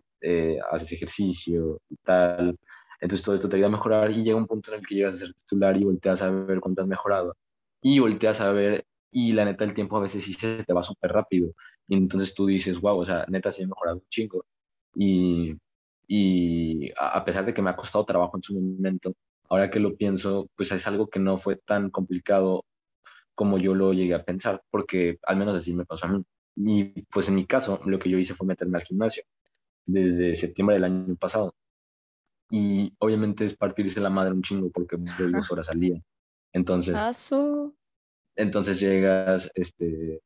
haces 0.71 0.93
ejercicio 0.93 1.79
y 1.89 1.97
tal. 1.97 2.57
Entonces 3.01 3.25
todo 3.25 3.37
esto 3.37 3.49
te 3.49 3.57
ayuda 3.57 3.69
a 3.69 3.73
mejorar 3.73 4.11
y 4.11 4.25
llega 4.25 4.37
un 4.37 4.47
punto 4.47 4.73
en 4.73 4.81
el 4.81 4.87
que 4.87 4.97
llegas 4.97 5.17
a 5.17 5.19
ser 5.19 5.35
titular 5.35 5.77
y 5.77 5.85
volteas 5.85 6.23
a 6.23 6.31
ver 6.31 6.61
cuánto 6.61 6.83
has 6.83 6.89
mejorado. 6.89 7.37
Y 7.83 7.99
volteas 7.99 8.41
a 8.41 8.51
ver 8.51 8.85
y 9.11 9.33
la 9.33 9.45
neta 9.45 9.65
el 9.65 9.75
tiempo 9.75 9.97
a 9.97 10.01
veces 10.01 10.25
sí 10.25 10.35
se 10.35 10.65
te 10.65 10.73
va 10.73 10.83
súper 10.83 11.13
rápido. 11.13 11.53
Y 11.89 11.97
entonces 11.97 12.35
tú 12.35 12.47
dices, 12.47 12.81
wow, 12.81 12.99
o 12.99 13.05
sea, 13.05 13.25
neta 13.29 13.53
sí 13.53 13.63
he 13.63 13.67
mejorado 13.67 13.99
un 13.99 14.09
chingo. 14.09 14.45
Y, 14.95 15.57
y 16.09 16.91
a 16.99 17.25
pesar 17.25 17.45
de 17.47 17.55
que 17.55 17.63
me 17.63 17.71
ha 17.71 17.77
costado 17.77 18.05
trabajo 18.05 18.37
en 18.37 18.43
su 18.43 18.55
momento, 18.55 19.15
ahora 19.49 19.71
que 19.71 19.81
lo 19.81 19.97
pienso, 19.97 20.49
pues 20.57 20.73
es 20.73 20.87
algo 20.87 21.09
que 21.09 21.21
no 21.21 21.39
fue 21.39 21.57
tan 21.57 21.91
complicado 21.91 22.65
como 23.35 23.59
yo 23.59 23.75
lo 23.75 23.93
llegué 23.93 24.15
a 24.15 24.25
pensar, 24.25 24.63
porque 24.71 25.19
al 25.27 25.37
menos 25.37 25.57
así 25.57 25.75
me 25.75 25.85
pasó 25.87 26.07
a 26.07 26.11
mí. 26.11 26.25
Y 26.57 27.03
pues 27.13 27.29
en 27.29 27.37
mi 27.37 27.47
caso, 27.47 27.81
lo 27.85 27.99
que 27.99 28.11
yo 28.11 28.19
hice 28.19 28.35
fue 28.35 28.47
meterme 28.47 28.79
al 28.79 28.85
gimnasio 28.85 29.25
desde 29.87 30.37
septiembre 30.37 30.75
del 30.75 30.85
año 30.85 31.17
pasado. 31.17 31.55
Y 32.51 32.93
obviamente 32.99 33.45
es 33.45 33.57
partirse 33.57 34.01
la 34.01 34.11
madre 34.11 34.33
un 34.33 34.43
chingo 34.43 34.71
porque 34.71 34.97
voy 34.97 35.33
dos 35.33 35.51
horas 35.51 35.69
al 35.69 35.81
día. 35.81 36.01
Entonces, 36.53 36.95
entonces 38.37 38.81
llegas, 38.81 39.51
este, 39.55 40.21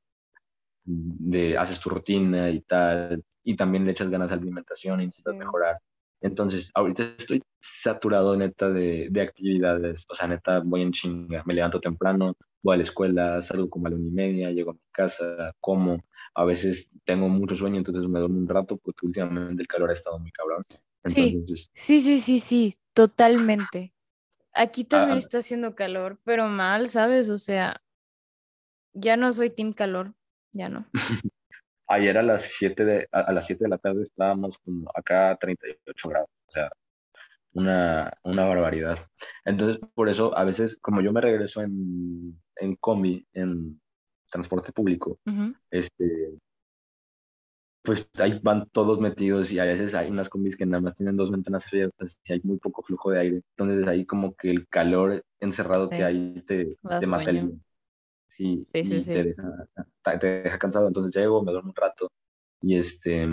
de, 0.85 1.59
haces 1.59 1.81
tu 1.81 1.91
rutina 1.91 2.51
y 2.51 2.61
tal, 2.63 3.25
y 3.45 3.57
también 3.57 3.85
le 3.85 3.93
echas 3.93 4.11
ganas 4.11 4.31
a 4.31 4.37
la 4.37 4.43
alimentación 4.43 5.01
intentas 5.01 5.35
mejorar. 5.35 5.79
Entonces, 6.21 6.71
ahorita 6.75 7.15
estoy 7.17 7.43
saturado, 7.61 8.37
neta, 8.37 8.69
de, 8.69 9.09
de, 9.11 9.21
actividades. 9.23 10.05
O 10.09 10.15
sea, 10.15 10.29
neta, 10.29 10.61
voy 10.61 10.83
en 10.83 10.93
chinga. 10.93 11.43
Me 11.47 11.55
levanto 11.55 11.81
temprano, 11.81 12.35
voy 12.63 12.75
a 12.75 12.77
la 12.77 12.83
escuela, 12.83 13.41
salgo 13.41 13.71
como 13.71 13.87
a 13.87 13.91
la 13.91 13.97
una 13.97 14.09
y 14.09 14.11
media, 14.11 14.51
llego 14.51 14.73
a 14.73 14.75
mi 14.75 14.81
casa, 14.93 15.55
como. 15.61 15.99
A 16.35 16.45
veces 16.45 16.91
tengo 17.05 17.29
mucho 17.29 17.57
sueño, 17.57 17.79
entonces 17.79 18.07
me 18.09 18.21
duermo 18.21 18.39
un 18.39 18.49
rato 18.49 18.77
porque 18.77 19.07
últimamente 19.07 19.63
el 19.63 19.67
calor 19.67 19.91
ha 19.91 19.95
estado 19.95 20.19
muy 20.19 20.31
cabrón. 20.31 20.63
sí, 21.05 21.43
sí, 21.75 22.01
sí, 22.01 22.21
sí, 22.21 22.41
sí, 22.41 22.75
totalmente. 22.93 23.93
Aquí 24.53 24.85
también 24.85 25.17
ah, 25.17 25.19
está 25.19 25.39
haciendo 25.39 25.75
calor, 25.75 26.19
pero 26.25 26.49
mal, 26.49 26.89
¿sabes? 26.89 27.31
O 27.31 27.39
sea, 27.39 27.81
ya 28.93 29.17
no 29.17 29.33
soy 29.33 29.51
team 29.51 29.73
calor, 29.73 30.15
ya 30.53 30.69
no. 30.69 30.87
Ayer 31.89 32.19
a 32.19 32.23
las 32.23 32.45
7 32.59 32.85
de, 32.85 33.09
a, 33.11 33.33
las 33.33 33.47
7 33.47 33.65
de 33.65 33.71
la 33.71 33.79
tarde 33.79 34.05
estábamos 34.05 34.59
como 34.59 34.89
acá 34.95 35.31
a 35.31 35.37
38 35.37 36.09
grados, 36.09 36.31
o 36.47 36.51
sea, 36.51 36.71
una, 37.53 38.13
una 38.23 38.45
barbaridad. 38.45 38.99
Entonces, 39.45 39.81
por 39.95 40.09
eso, 40.09 40.37
a 40.37 40.45
veces, 40.45 40.79
como 40.81 41.01
yo 41.01 41.13
me 41.13 41.21
regreso 41.21 41.63
en, 41.63 42.41
en 42.57 42.77
combi, 42.77 43.27
en 43.33 43.81
transporte 44.31 44.73
público, 44.73 45.19
este, 45.71 46.39
pues 47.83 48.09
ahí 48.19 48.39
van 48.43 48.69
todos 48.71 49.01
metidos 49.01 49.51
y 49.53 49.59
a 49.59 49.65
veces 49.65 49.95
hay 49.95 50.11
unas 50.11 50.29
combis 50.29 50.57
que 50.57 50.67
nada 50.67 50.83
más 50.83 50.95
tienen 50.95 51.17
dos 51.17 51.31
ventanas 51.31 51.67
abiertas 51.67 52.19
y 52.25 52.33
hay 52.33 52.41
muy 52.43 52.59
poco 52.59 52.83
flujo 52.83 53.11
de 53.11 53.21
aire. 53.21 53.43
Entonces 53.57 53.87
ahí 53.87 54.05
como 54.05 54.35
que 54.35 54.51
el 54.51 54.69
calor 54.69 55.25
encerrado 55.39 55.89
que 55.89 56.05
hay 56.05 56.43
te, 56.47 56.77
te 57.01 57.07
mata 57.07 57.31
el 57.31 57.59
sí, 58.29 58.63
sí, 58.67 58.85
sí, 58.85 59.03
Te, 59.05 59.25
deja, 59.25 59.67
te, 60.21 60.43
deja, 60.43 60.59
cansado. 60.59 60.89
Entonces 60.89 61.15
llego, 61.15 61.43
me 61.43 61.53
duermo 61.53 61.71
un 61.71 61.77
rato 61.77 62.11
y 62.63 62.77
este, 62.77 63.27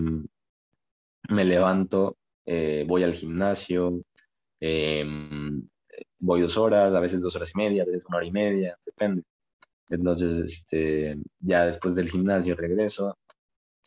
me 1.29 1.45
levanto, 1.45 2.17
eh, 2.45 2.85
voy 2.87 3.03
al 3.03 3.13
gimnasio, 3.13 4.01
em, 4.59 5.67
voy 6.19 6.41
dos 6.41 6.57
horas, 6.57 6.93
a 6.93 6.99
veces 7.01 7.21
dos 7.21 7.35
horas 7.35 7.51
y 7.53 7.57
media, 7.57 7.83
a 7.83 7.85
veces 7.85 8.05
una 8.07 8.17
hora 8.17 8.25
y 8.25 8.31
media, 8.31 8.77
depende. 8.85 9.23
Entonces, 9.89 10.39
este, 10.39 11.17
ya 11.39 11.65
después 11.65 11.95
del 11.95 12.09
gimnasio 12.09 12.55
regreso. 12.55 13.17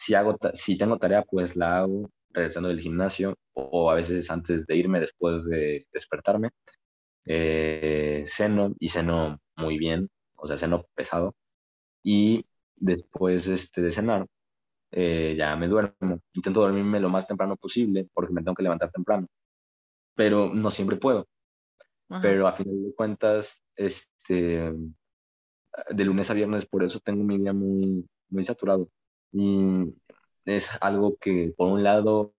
Si, 0.01 0.15
hago 0.15 0.39
si 0.55 0.79
tengo 0.79 0.99
tarea, 0.99 1.23
pues 1.25 1.57
la 1.57 1.81
hago 1.81 2.11
regresando 2.31 2.69
del 2.71 2.81
gimnasio 2.81 3.37
o, 3.55 3.91
a 3.91 3.95
veces 3.95 4.31
antes 4.31 4.67
de 4.67 4.77
irme, 4.77 5.01
después 5.01 5.45
de 5.45 5.87
despertarme. 5.93 6.51
Eh, 7.27 8.25
ceno 8.27 8.75
y 8.79 8.89
ceno 8.89 9.39
muy 9.57 9.79
bien 9.79 10.09
o 10.41 10.47
sea, 10.49 10.59
ceno 10.59 10.85
pesado. 10.95 11.35
Y 12.03 12.45
después 12.77 13.47
este, 13.49 13.83
de 13.83 13.93
cenar, 13.93 14.27
eh, 14.93 15.35
ya 15.39 15.57
me 15.57 15.69
duermo. 15.69 16.21
Intento 16.35 16.61
dormirme 16.61 17.01
lo 17.01 17.11
más 17.11 17.27
temprano 17.27 17.57
posible 17.57 18.09
porque 18.15 18.33
me 18.33 18.43
tengo 18.43 18.55
que 18.55 18.63
levantar 18.63 18.91
temprano. 18.91 19.27
Pero 20.15 20.53
no 20.55 20.71
siempre 20.71 20.97
puedo. 20.97 21.29
Pero 22.23 22.49
a 22.49 22.53
final 22.55 22.83
de 22.83 22.95
cuentas, 22.95 23.63
este, 23.77 24.73
de 25.91 26.05
lunes 26.05 26.29
a 26.31 26.35
viernes, 26.35 26.67
por 26.67 26.83
eso 26.83 26.99
tengo 27.01 27.23
mi 27.23 27.39
día 27.39 27.53
muy, 27.53 28.05
muy 28.31 28.45
saturado. 28.45 28.89
Y 29.33 29.95
es 30.45 30.69
algo 30.81 31.17
que, 31.21 31.53
por 31.57 31.69
un 31.73 31.83
lado, 31.83 32.35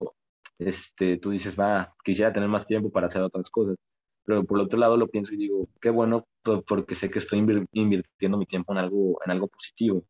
este, 0.59 1.17
tú 1.17 1.31
dices, 1.31 1.59
va, 1.59 1.95
quisiera 2.03 2.33
tener 2.33 2.49
más 2.49 2.67
tiempo 2.67 2.91
para 2.91 3.07
hacer 3.07 3.21
otras 3.21 3.49
cosas 3.49 3.77
pero 4.25 4.43
por 4.45 4.59
el 4.59 4.65
otro 4.65 4.79
lado 4.79 4.97
lo 4.97 5.07
pienso 5.07 5.33
y 5.33 5.37
digo, 5.37 5.67
qué 5.81 5.89
bueno, 5.89 6.27
porque 6.67 6.95
sé 6.95 7.09
que 7.09 7.19
estoy 7.19 7.39
invirtiendo 7.39 8.37
mi 8.37 8.45
tiempo 8.45 8.73
en 8.73 8.79
algo, 8.79 9.19
en 9.25 9.31
algo 9.31 9.47
positivo 9.47 10.03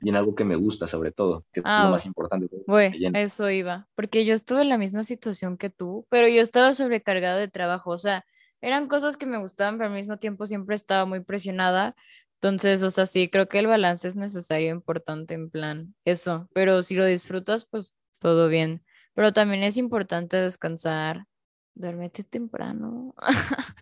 y 0.00 0.08
en 0.08 0.16
algo 0.16 0.34
que 0.34 0.44
me 0.44 0.56
gusta 0.56 0.86
sobre 0.86 1.12
todo, 1.12 1.44
que 1.52 1.60
es 1.60 1.64
lo 1.64 1.70
ah, 1.70 1.90
más 1.90 2.06
importante. 2.06 2.48
Bueno, 2.66 2.96
eso 3.14 3.50
iba, 3.50 3.88
porque 3.94 4.24
yo 4.24 4.34
estuve 4.34 4.62
en 4.62 4.68
la 4.68 4.78
misma 4.78 5.04
situación 5.04 5.58
que 5.58 5.70
tú, 5.70 6.06
pero 6.08 6.28
yo 6.28 6.40
estaba 6.40 6.72
sobrecargada 6.74 7.36
de 7.38 7.48
trabajo, 7.48 7.90
o 7.90 7.98
sea, 7.98 8.24
eran 8.60 8.88
cosas 8.88 9.16
que 9.16 9.26
me 9.26 9.38
gustaban, 9.38 9.76
pero 9.76 9.88
al 9.88 9.94
mismo 9.94 10.18
tiempo 10.18 10.46
siempre 10.46 10.74
estaba 10.74 11.04
muy 11.04 11.20
presionada. 11.20 11.94
Entonces, 12.40 12.82
o 12.82 12.90
sea, 12.90 13.06
sí, 13.06 13.28
creo 13.28 13.48
que 13.48 13.58
el 13.58 13.66
balance 13.66 14.06
es 14.06 14.16
necesario, 14.16 14.70
importante 14.70 15.34
en 15.34 15.50
plan, 15.50 15.94
eso, 16.04 16.48
pero 16.54 16.82
si 16.82 16.94
lo 16.94 17.04
disfrutas, 17.04 17.64
pues 17.64 17.94
todo 18.20 18.48
bien. 18.48 18.84
Pero 19.14 19.32
también 19.32 19.64
es 19.64 19.76
importante 19.76 20.36
descansar, 20.36 21.26
Duérmete 21.78 22.24
temprano. 22.24 23.14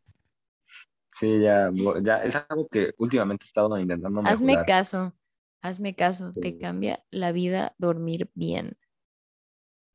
sí, 1.19 1.40
ya, 1.40 1.71
ya 2.03 2.23
es 2.23 2.37
algo 2.37 2.69
que 2.69 2.92
últimamente 2.99 3.45
he 3.45 3.47
estado 3.47 3.79
intentando 3.79 4.21
mejorar. 4.21 4.35
Hazme 4.35 4.64
caso, 4.66 5.14
hazme 5.62 5.95
caso, 5.95 6.35
te 6.35 6.59
cambia 6.59 7.03
la 7.11 7.33
vida 7.33 7.75
dormir 7.79 8.31
bien. 8.35 8.77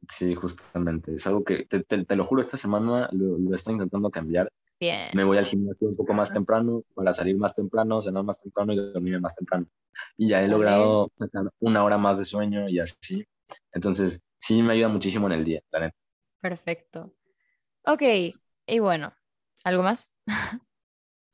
Sí, 0.10 0.34
justamente. 0.34 1.13
Es 1.13 1.28
algo 1.28 1.43
que, 1.43 1.65
te, 1.65 2.15
lo 2.15 2.26
juro, 2.26 2.41
esta 2.41 2.58
semana 2.58 3.08
lo, 3.12 3.38
lo, 3.38 3.56
estoy 3.56 3.74
intentando 3.74 4.10
cambiar. 4.10 4.52
Bien. 4.82 5.10
Me 5.13 5.24
voy 5.24 5.38
al 5.38 5.46
gimnasio 5.46 5.89
un 5.89 5.96
poco 5.96 6.12
más 6.12 6.34
temprano 6.34 6.82
para 6.96 7.13
salir 7.13 7.38
más 7.38 7.54
temprano, 7.54 8.02
cenar 8.02 8.24
más 8.24 8.41
temprano 8.41 8.74
y 8.74 8.78
dormir 8.78 9.22
más 9.22 9.36
temprano. 9.36 9.67
Y 10.17 10.30
ya 10.30 10.41
he 10.41 10.48
logrado 10.48 11.12
una 11.60 11.84
hora 11.84 12.00
más 12.00 12.17
de 12.17 12.26
sueño 12.26 12.67
y 12.67 12.80
así. 12.80 13.24
Entonces, 13.72 14.20
sí 14.39 14.63
me 14.63 14.74
ayuda 14.74 14.88
muchísimo 14.88 15.28
en 15.28 15.34
el 15.34 15.46
día, 15.46 15.62
la 15.72 15.82
neta. 15.82 15.96
Perfecto. 16.39 17.13
Ok, 17.86 18.02
y 18.65 18.80
bueno, 18.80 19.13
¿algo 19.63 19.84
más? 19.84 20.12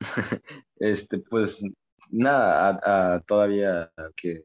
este, 0.76 1.20
pues 1.20 1.64
nada, 2.10 3.22
todavía 3.26 3.94
que, 4.14 4.44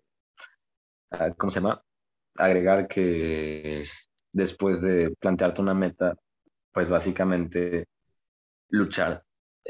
¿cómo 1.38 1.50
se 1.50 1.58
llama? 1.58 1.82
Agregar 2.36 2.86
que 2.86 3.84
después 4.30 4.80
de 4.80 5.12
plantearte 5.18 5.60
una 5.60 5.74
meta, 5.74 6.16
pues 6.72 6.88
básicamente 6.88 7.88
luchar 8.72 9.22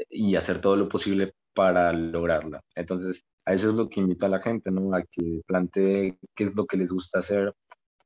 y 0.09 0.35
hacer 0.35 0.59
todo 0.59 0.75
lo 0.75 0.89
posible 0.89 1.33
para 1.53 1.93
lograrla. 1.93 2.63
Entonces, 2.75 3.23
a 3.45 3.53
eso 3.53 3.69
es 3.69 3.75
lo 3.75 3.89
que 3.89 3.99
invita 3.99 4.25
a 4.25 4.29
la 4.29 4.39
gente, 4.39 4.71
¿no? 4.71 4.95
A 4.95 5.03
que 5.03 5.41
plantee 5.45 6.17
qué 6.35 6.45
es 6.45 6.55
lo 6.55 6.65
que 6.65 6.77
les 6.77 6.91
gusta 6.91 7.19
hacer, 7.19 7.53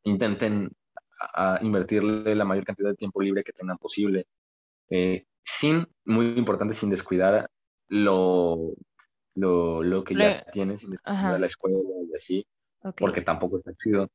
intenten 0.04 0.72
a 1.20 1.60
invertirle 1.62 2.36
la 2.36 2.46
mayor 2.46 2.66
cantidad 2.66 2.90
de 2.90 2.96
tiempo 2.96 3.22
libre 3.22 3.44
que 3.44 3.54
tengan 3.54 3.78
posible, 3.78 4.26
eh, 4.90 5.26
sin, 5.44 5.88
muy 6.06 6.38
importante, 6.38 6.74
sin 6.74 6.90
descuidar 6.90 7.50
lo, 7.88 8.74
lo, 9.36 9.84
lo 9.84 10.04
que 10.04 10.16
ya 10.16 10.44
tienes, 10.52 10.82
sin 10.82 10.92
descuidar 10.92 11.40
la 11.40 11.46
escuela 11.46 11.78
y 12.12 12.16
así, 12.16 12.48
porque 12.98 13.22
tampoco 13.22 13.58
está 13.58 13.72
chido. 13.76 14.10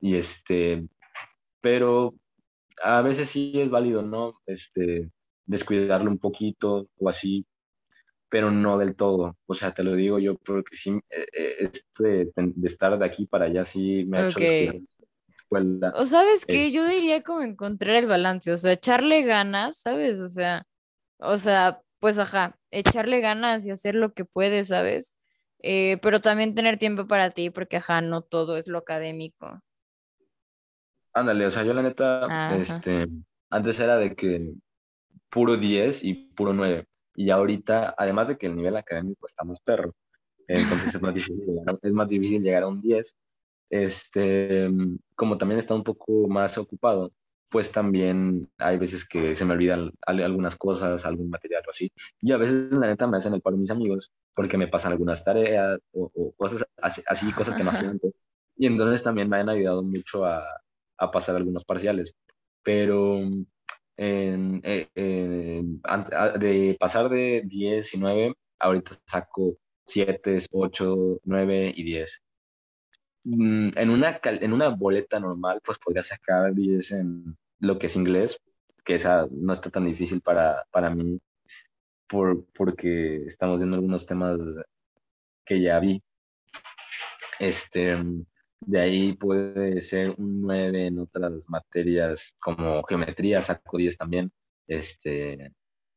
Y 0.00 0.16
este, 0.16 0.86
pero 1.60 2.14
a 2.82 3.00
veces 3.02 3.30
sí 3.30 3.52
es 3.54 3.70
válido, 3.70 4.02
¿no? 4.02 4.34
Este, 4.46 5.10
descuidarlo 5.46 6.10
un 6.10 6.18
poquito 6.18 6.88
o 6.98 7.08
así, 7.08 7.46
pero 8.28 8.50
no 8.50 8.78
del 8.78 8.96
todo. 8.96 9.36
O 9.46 9.54
sea, 9.54 9.72
te 9.72 9.82
lo 9.82 9.94
digo 9.94 10.18
yo 10.18 10.36
porque 10.36 10.76
sí, 10.76 10.90
eh, 11.10 11.26
eh, 11.32 11.70
este, 11.72 12.32
de 12.34 12.68
estar 12.68 12.98
de 12.98 13.04
aquí 13.06 13.26
para 13.26 13.46
allá 13.46 13.64
sí 13.64 14.04
me 14.06 14.18
ha 14.18 14.28
hecho 14.28 14.40
descuidar 14.40 14.76
o 15.94 16.06
sabes 16.06 16.44
que 16.44 16.72
yo 16.72 16.84
diría 16.86 17.22
como 17.22 17.42
encontrar 17.42 17.94
el 17.94 18.06
balance, 18.06 18.50
o 18.50 18.56
sea, 18.56 18.72
echarle 18.72 19.22
ganas, 19.22 19.78
¿sabes? 19.78 20.20
O 20.20 20.28
sea, 20.28 20.66
o 21.18 21.38
sea, 21.38 21.80
pues 22.00 22.18
ajá, 22.18 22.58
echarle 22.72 23.20
ganas 23.20 23.64
y 23.64 23.70
hacer 23.70 23.94
lo 23.94 24.12
que 24.12 24.24
puedes, 24.24 24.68
¿sabes? 24.68 25.14
eh, 25.62 25.98
pero 26.02 26.20
también 26.20 26.54
tener 26.54 26.78
tiempo 26.78 27.06
para 27.06 27.30
ti, 27.30 27.50
porque 27.50 27.78
ajá, 27.78 28.00
no 28.00 28.22
todo 28.22 28.56
es 28.56 28.68
lo 28.68 28.78
académico. 28.78 29.60
Ándale, 31.12 31.46
o 31.46 31.50
sea, 31.50 31.64
yo 31.64 31.72
la 31.72 31.82
neta, 31.82 32.54
este, 32.56 33.08
antes 33.50 33.80
era 33.80 33.96
de 33.96 34.14
que 34.14 34.52
puro 35.30 35.56
10 35.56 36.04
y 36.04 36.14
puro 36.14 36.52
9. 36.52 36.86
Y 37.16 37.30
ahorita, 37.30 37.94
además 37.96 38.28
de 38.28 38.38
que 38.38 38.46
el 38.46 38.56
nivel 38.56 38.76
académico 38.76 39.26
está 39.26 39.44
más 39.44 39.60
perro, 39.60 39.94
entonces 40.48 40.94
es 40.94 41.02
más 41.02 41.14
difícil 41.14 41.44
llegar, 41.46 41.78
es 41.82 41.92
más 41.92 42.08
difícil 42.08 42.42
llegar 42.42 42.62
a 42.64 42.68
un 42.68 42.80
10. 42.80 43.16
Este, 43.70 44.68
como 45.16 45.38
también 45.38 45.58
está 45.58 45.74
un 45.74 45.82
poco 45.82 46.28
más 46.28 46.56
ocupado, 46.58 47.12
pues 47.50 47.70
también 47.72 48.48
hay 48.58 48.76
veces 48.76 49.06
que 49.08 49.34
se 49.34 49.44
me 49.44 49.54
olvidan 49.54 49.92
algunas 50.06 50.56
cosas, 50.56 51.04
algún 51.04 51.30
material 51.30 51.62
o 51.66 51.70
así. 51.70 51.90
Y 52.20 52.32
a 52.32 52.36
veces, 52.36 52.70
la 52.72 52.86
neta, 52.88 53.06
me 53.06 53.16
hacen 53.16 53.34
el 53.34 53.40
paro 53.40 53.56
mis 53.56 53.70
amigos 53.70 54.12
porque 54.34 54.58
me 54.58 54.68
pasan 54.68 54.92
algunas 54.92 55.24
tareas 55.24 55.78
o, 55.92 56.32
cosas 56.36 56.66
así, 56.82 57.32
cosas 57.32 57.54
que 57.54 57.64
no 57.64 57.70
hacen 57.70 58.00
Y 58.56 58.66
entonces 58.66 59.02
también 59.02 59.28
me 59.28 59.38
han 59.38 59.48
ayudado 59.48 59.82
mucho 59.82 60.24
a, 60.24 60.42
a 60.98 61.10
pasar 61.10 61.36
algunos 61.36 61.64
parciales. 61.64 62.14
Pero 62.62 63.20
en, 63.96 64.60
eh, 64.64 65.62
de 66.38 66.76
pasar 66.78 67.08
de 67.08 67.42
10 67.44 67.94
y 67.94 67.98
9, 67.98 68.34
ahorita 68.58 68.92
saco 69.06 69.56
7, 69.86 70.38
8, 70.50 71.20
9 71.24 71.72
y 71.76 71.82
10. 71.84 72.22
Mm, 73.24 73.70
en 73.76 73.90
una, 73.90 74.20
en 74.22 74.52
una 74.52 74.68
boleta 74.68 75.18
normal, 75.20 75.60
pues 75.64 75.78
podría 75.78 76.02
sacar 76.02 76.54
10 76.54 76.92
en 76.92 77.36
lo 77.60 77.78
que 77.78 77.86
es 77.86 77.96
inglés, 77.96 78.38
que 78.84 78.94
esa 78.94 79.26
no 79.30 79.52
está 79.52 79.70
tan 79.70 79.84
difícil 79.86 80.20
para, 80.20 80.64
para 80.70 80.90
mí, 80.90 81.20
por, 82.08 82.46
porque 82.54 83.24
estamos 83.26 83.58
viendo 83.58 83.76
algunos 83.76 84.06
temas 84.06 84.38
que 85.44 85.60
ya 85.60 85.80
vi. 85.80 86.02
Este, 87.38 87.96
de 88.60 88.80
ahí 88.80 89.12
puede 89.14 89.80
ser 89.82 90.10
un 90.18 90.42
9 90.42 90.86
en 90.86 90.98
otras 90.98 91.48
materias 91.48 92.36
como 92.40 92.82
geometría, 92.84 93.42
saco 93.42 93.76
10 93.78 93.96
también. 93.96 94.32
Este, 94.66 95.52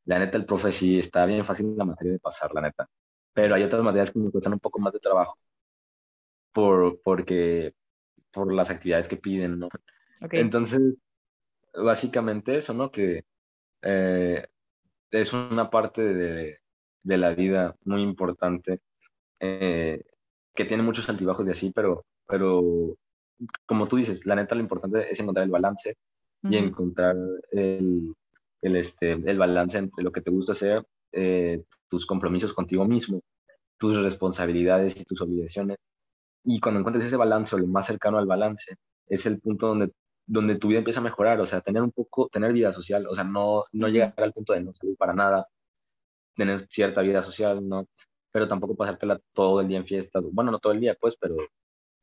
la 0.06 0.20
neta, 0.20 0.38
el 0.38 0.46
profe 0.46 0.72
sí 0.72 1.00
está 1.00 1.26
bien 1.26 1.46
fácil 1.46 1.76
la 1.78 1.86
materia 1.86 2.14
de 2.14 2.20
pasar, 2.20 2.54
la 2.54 2.62
neta. 2.62 2.90
Pero 3.34 3.56
hay 3.56 3.64
otras 3.64 3.84
materias 3.84 4.12
que 4.12 4.20
me 4.20 4.32
cuestan 4.32 4.54
un 4.54 4.60
poco 4.60 4.80
más 4.80 4.94
de 4.94 5.00
trabajo 5.00 5.38
por, 6.52 7.02
porque, 7.02 7.74
por 8.32 8.54
las 8.54 8.70
actividades 8.70 9.08
que 9.08 9.18
piden, 9.18 9.60
¿no? 9.60 9.70
Entonces, 10.32 10.96
básicamente 11.74 12.58
eso, 12.58 12.74
¿no? 12.74 12.92
Que 12.92 13.24
eh, 13.82 14.48
es 15.12 15.34
una 15.34 15.70
parte 15.70 16.02
de, 16.02 16.60
de, 17.04 17.18
la 17.18 17.34
vida 17.34 17.76
muy 17.86 18.02
importante 18.02 18.82
eh, 19.40 20.04
que 20.54 20.66
tiene 20.66 20.84
muchos 20.84 21.10
altibajos 21.10 21.46
de 21.46 21.54
así, 21.54 21.72
pero 21.74 22.06
pero 22.30 22.96
como 23.66 23.88
tú 23.88 23.98
dices, 23.98 24.26
la 24.26 24.36
neta 24.36 24.56
lo 24.56 24.62
importante 24.62 25.12
es 25.12 25.20
encontrar 25.20 25.46
el 25.46 25.52
balance 25.52 25.98
y 26.44 26.58
encontrar 26.58 27.16
el, 27.52 28.14
el, 28.62 28.76
este, 28.76 29.14
el 29.14 29.38
balance 29.38 29.78
entre 29.78 30.04
lo 30.04 30.12
que 30.12 30.22
te 30.22 30.32
gusta 30.32 30.54
hacer, 30.54 30.86
eh, 31.12 31.64
tus 31.90 32.06
compromisos 32.06 32.54
contigo 32.54 32.86
mismo, 32.86 33.22
tus 33.78 33.98
responsabilidades 34.02 35.00
y 35.00 35.06
tus 35.06 35.22
obligaciones. 35.22 35.78
Y 36.44 36.60
cuando 36.60 36.80
encuentres 36.80 37.06
ese 37.06 37.18
balance 37.18 37.56
o 37.56 37.60
lo 37.60 37.68
más 37.68 37.88
cercano 37.88 38.18
al 38.20 38.28
balance, 38.28 38.76
es 39.08 39.26
el 39.26 39.40
punto 39.40 39.68
donde, 39.68 39.92
donde 40.26 40.58
tu 40.58 40.68
vida 40.68 40.80
empieza 40.80 41.00
a 41.00 41.04
mejorar, 41.04 41.40
o 41.42 41.48
sea, 41.48 41.62
tener 41.62 41.82
un 41.82 41.92
poco, 41.92 42.30
tener 42.30 42.54
vida 42.54 42.72
social, 42.72 43.08
o 43.08 43.16
sea, 43.16 43.24
no, 43.24 43.66
no 43.74 43.88
llegar 43.88 44.14
al 44.18 44.34
punto 44.34 44.54
de 44.54 44.62
no 44.62 44.74
salir 44.74 44.96
para 44.98 45.14
nada, 45.14 45.48
tener 46.36 46.68
cierta 46.70 47.02
vida 47.02 47.24
social, 47.24 47.68
¿no? 47.68 47.88
Pero 48.32 48.48
tampoco 48.48 48.76
pasártela 48.76 49.20
todo 49.34 49.62
el 49.62 49.68
día 49.68 49.80
en 49.80 49.86
fiesta, 49.88 50.20
bueno, 50.32 50.52
no 50.52 50.60
todo 50.60 50.74
el 50.74 50.80
día, 50.80 50.96
pues, 51.00 51.16
pero 51.20 51.36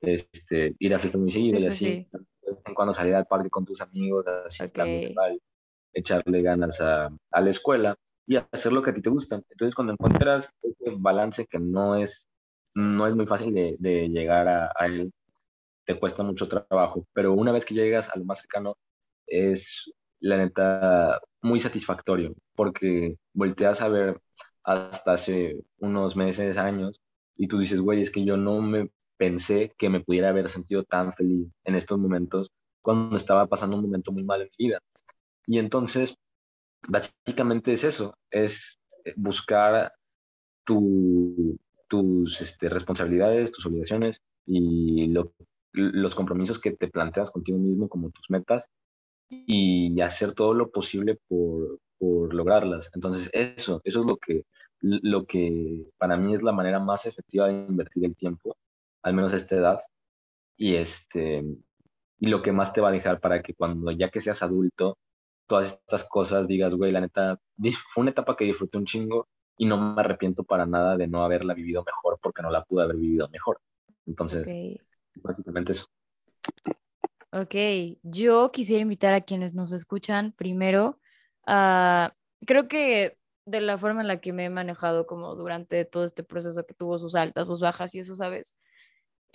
este, 0.00 0.74
ir 0.78 0.94
a 0.94 0.98
fiestas 0.98 1.20
muy 1.20 1.30
seguido 1.30 1.58
y 1.58 1.66
así, 1.66 2.08
en 2.64 2.74
cuando 2.74 2.92
salir 2.92 3.14
al 3.14 3.26
parque 3.26 3.50
con 3.50 3.64
tus 3.64 3.80
amigos, 3.80 4.26
así, 4.26 4.64
echarle 5.92 6.42
ganas 6.42 6.80
a, 6.80 7.10
a, 7.30 7.40
la 7.40 7.50
escuela 7.50 7.96
y 8.26 8.36
hacer 8.36 8.72
lo 8.72 8.82
que 8.82 8.90
a 8.90 8.94
ti 8.94 9.00
te 9.00 9.10
gusta. 9.10 9.36
Entonces, 9.36 9.74
cuando 9.74 9.94
encuentras 9.94 10.50
ese 10.62 10.94
balance 10.98 11.46
que 11.46 11.58
no 11.58 11.96
es, 11.96 12.26
no 12.74 13.06
es 13.06 13.14
muy 13.14 13.26
fácil 13.26 13.54
de, 13.54 13.76
de 13.78 14.08
llegar 14.08 14.46
a, 14.46 14.72
a, 14.76 14.86
él, 14.86 15.12
te 15.84 15.98
cuesta 15.98 16.22
mucho 16.22 16.48
trabajo, 16.48 17.06
pero 17.12 17.32
una 17.32 17.52
vez 17.52 17.64
que 17.64 17.74
llegas 17.74 18.10
a 18.10 18.18
lo 18.18 18.24
más 18.24 18.40
cercano, 18.40 18.76
es 19.26 19.90
la 20.20 20.36
neta 20.36 21.20
muy 21.42 21.60
satisfactorio, 21.60 22.34
porque 22.54 23.16
volteas 23.32 23.80
a 23.80 23.88
ver 23.88 24.20
hasta 24.64 25.12
hace 25.12 25.62
unos 25.78 26.16
meses, 26.16 26.58
años, 26.58 27.00
y 27.36 27.48
tú 27.48 27.58
dices, 27.58 27.80
güey, 27.80 28.00
es 28.00 28.10
que 28.10 28.24
yo 28.24 28.36
no 28.36 28.60
me 28.60 28.90
pensé 29.16 29.72
que 29.78 29.88
me 29.88 30.00
pudiera 30.00 30.28
haber 30.30 30.48
sentido 30.48 30.84
tan 30.84 31.12
feliz 31.14 31.48
en 31.64 31.74
estos 31.74 31.98
momentos 31.98 32.50
cuando 32.82 33.16
estaba 33.16 33.46
pasando 33.46 33.76
un 33.76 33.82
momento 33.82 34.12
muy 34.12 34.24
mal 34.24 34.42
en 34.42 34.50
mi 34.58 34.66
vida. 34.66 34.80
Y 35.46 35.58
entonces, 35.58 36.16
básicamente 36.88 37.72
es 37.72 37.84
eso, 37.84 38.16
es 38.30 38.78
eh, 39.04 39.14
buscar 39.16 39.92
tu, 40.64 41.58
tus 41.88 42.40
este, 42.40 42.68
responsabilidades, 42.68 43.52
tus 43.52 43.66
obligaciones 43.66 44.20
y 44.46 45.12
los 45.72 46.14
compromisos 46.14 46.60
que 46.60 46.72
te 46.72 46.88
planteas 46.88 47.30
contigo 47.30 47.58
mismo 47.58 47.88
como 47.88 48.10
tus 48.10 48.30
metas 48.30 48.68
y 49.28 50.00
hacer 50.00 50.34
todo 50.34 50.54
lo 50.54 50.70
posible 50.70 51.18
por, 51.28 51.80
por 51.98 52.32
lograrlas. 52.34 52.90
Entonces, 52.94 53.28
eso, 53.32 53.80
eso 53.84 54.00
es 54.00 54.06
lo 54.06 54.16
que, 54.16 54.44
lo 54.80 55.26
que 55.26 55.86
para 55.98 56.16
mí 56.16 56.34
es 56.34 56.42
la 56.42 56.52
manera 56.52 56.78
más 56.78 57.06
efectiva 57.06 57.48
de 57.48 57.54
invertir 57.54 58.04
el 58.04 58.14
tiempo 58.14 58.56
al 59.02 59.14
menos 59.14 59.32
a 59.32 59.36
esta 59.36 59.56
edad, 59.56 59.80
y, 60.56 60.76
este, 60.76 61.44
y 62.18 62.26
lo 62.28 62.42
que 62.42 62.52
más 62.52 62.72
te 62.72 62.80
va 62.80 62.88
a 62.88 62.92
dejar 62.92 63.20
para 63.20 63.42
que 63.42 63.54
cuando 63.54 63.90
ya 63.90 64.10
que 64.10 64.20
seas 64.20 64.42
adulto, 64.42 64.98
todas 65.46 65.72
estas 65.72 66.04
cosas 66.04 66.46
digas, 66.46 66.74
güey, 66.74 66.92
la 66.92 67.00
neta, 67.00 67.38
fue 67.92 68.02
una 68.02 68.10
etapa 68.10 68.36
que 68.36 68.44
disfruté 68.44 68.78
un 68.78 68.86
chingo 68.86 69.28
y 69.58 69.66
no 69.66 69.94
me 69.94 70.00
arrepiento 70.00 70.44
para 70.44 70.66
nada 70.66 70.96
de 70.96 71.06
no 71.06 71.24
haberla 71.24 71.54
vivido 71.54 71.84
mejor 71.84 72.18
porque 72.20 72.42
no 72.42 72.50
la 72.50 72.64
pude 72.64 72.84
haber 72.84 72.96
vivido 72.96 73.28
mejor. 73.28 73.60
Entonces, 74.06 74.46
básicamente 75.16 75.72
eso. 75.72 75.86
Ok, 77.32 77.54
yo 78.02 78.50
quisiera 78.52 78.82
invitar 78.82 79.14
a 79.14 79.20
quienes 79.20 79.54
nos 79.54 79.72
escuchan 79.72 80.32
primero 80.32 80.98
a, 81.46 82.14
creo 82.46 82.68
que 82.68 83.18
de 83.44 83.60
la 83.60 83.78
forma 83.78 84.00
en 84.00 84.08
la 84.08 84.20
que 84.20 84.32
me 84.32 84.46
he 84.46 84.50
manejado 84.50 85.06
como 85.06 85.34
durante 85.34 85.84
todo 85.84 86.04
este 86.04 86.24
proceso 86.24 86.64
que 86.64 86.74
tuvo 86.74 86.98
sus 86.98 87.14
altas, 87.14 87.46
sus 87.46 87.60
bajas 87.60 87.94
y 87.94 88.00
eso, 88.00 88.16
¿sabes? 88.16 88.56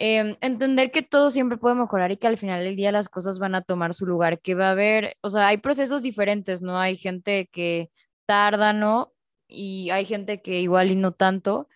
Em, 0.03 0.35
entender 0.41 0.89
que 0.89 1.03
todo 1.03 1.29
siempre 1.29 1.59
puede 1.59 1.75
mejorar 1.75 2.11
y 2.11 2.17
que 2.17 2.25
al 2.25 2.39
final 2.39 2.63
del 2.63 2.75
día 2.75 2.91
las 2.91 3.07
cosas 3.07 3.37
van 3.37 3.53
a 3.53 3.61
tomar 3.61 3.93
su 3.93 4.07
lugar, 4.07 4.41
que 4.41 4.55
va 4.55 4.69
a 4.69 4.71
haber, 4.71 5.15
o 5.21 5.29
sea, 5.29 5.45
hay 5.47 5.57
procesos 5.57 6.01
diferentes, 6.01 6.63
¿no? 6.63 6.79
Hay 6.79 6.97
gente 6.97 7.47
que 7.51 7.91
tarda, 8.25 8.73
¿no? 8.73 9.13
Y 9.47 9.91
hay 9.91 10.05
gente 10.05 10.41
que 10.41 10.59
igual 10.59 10.89
y 10.89 10.95
no 10.95 11.11
tanto, 11.13 11.69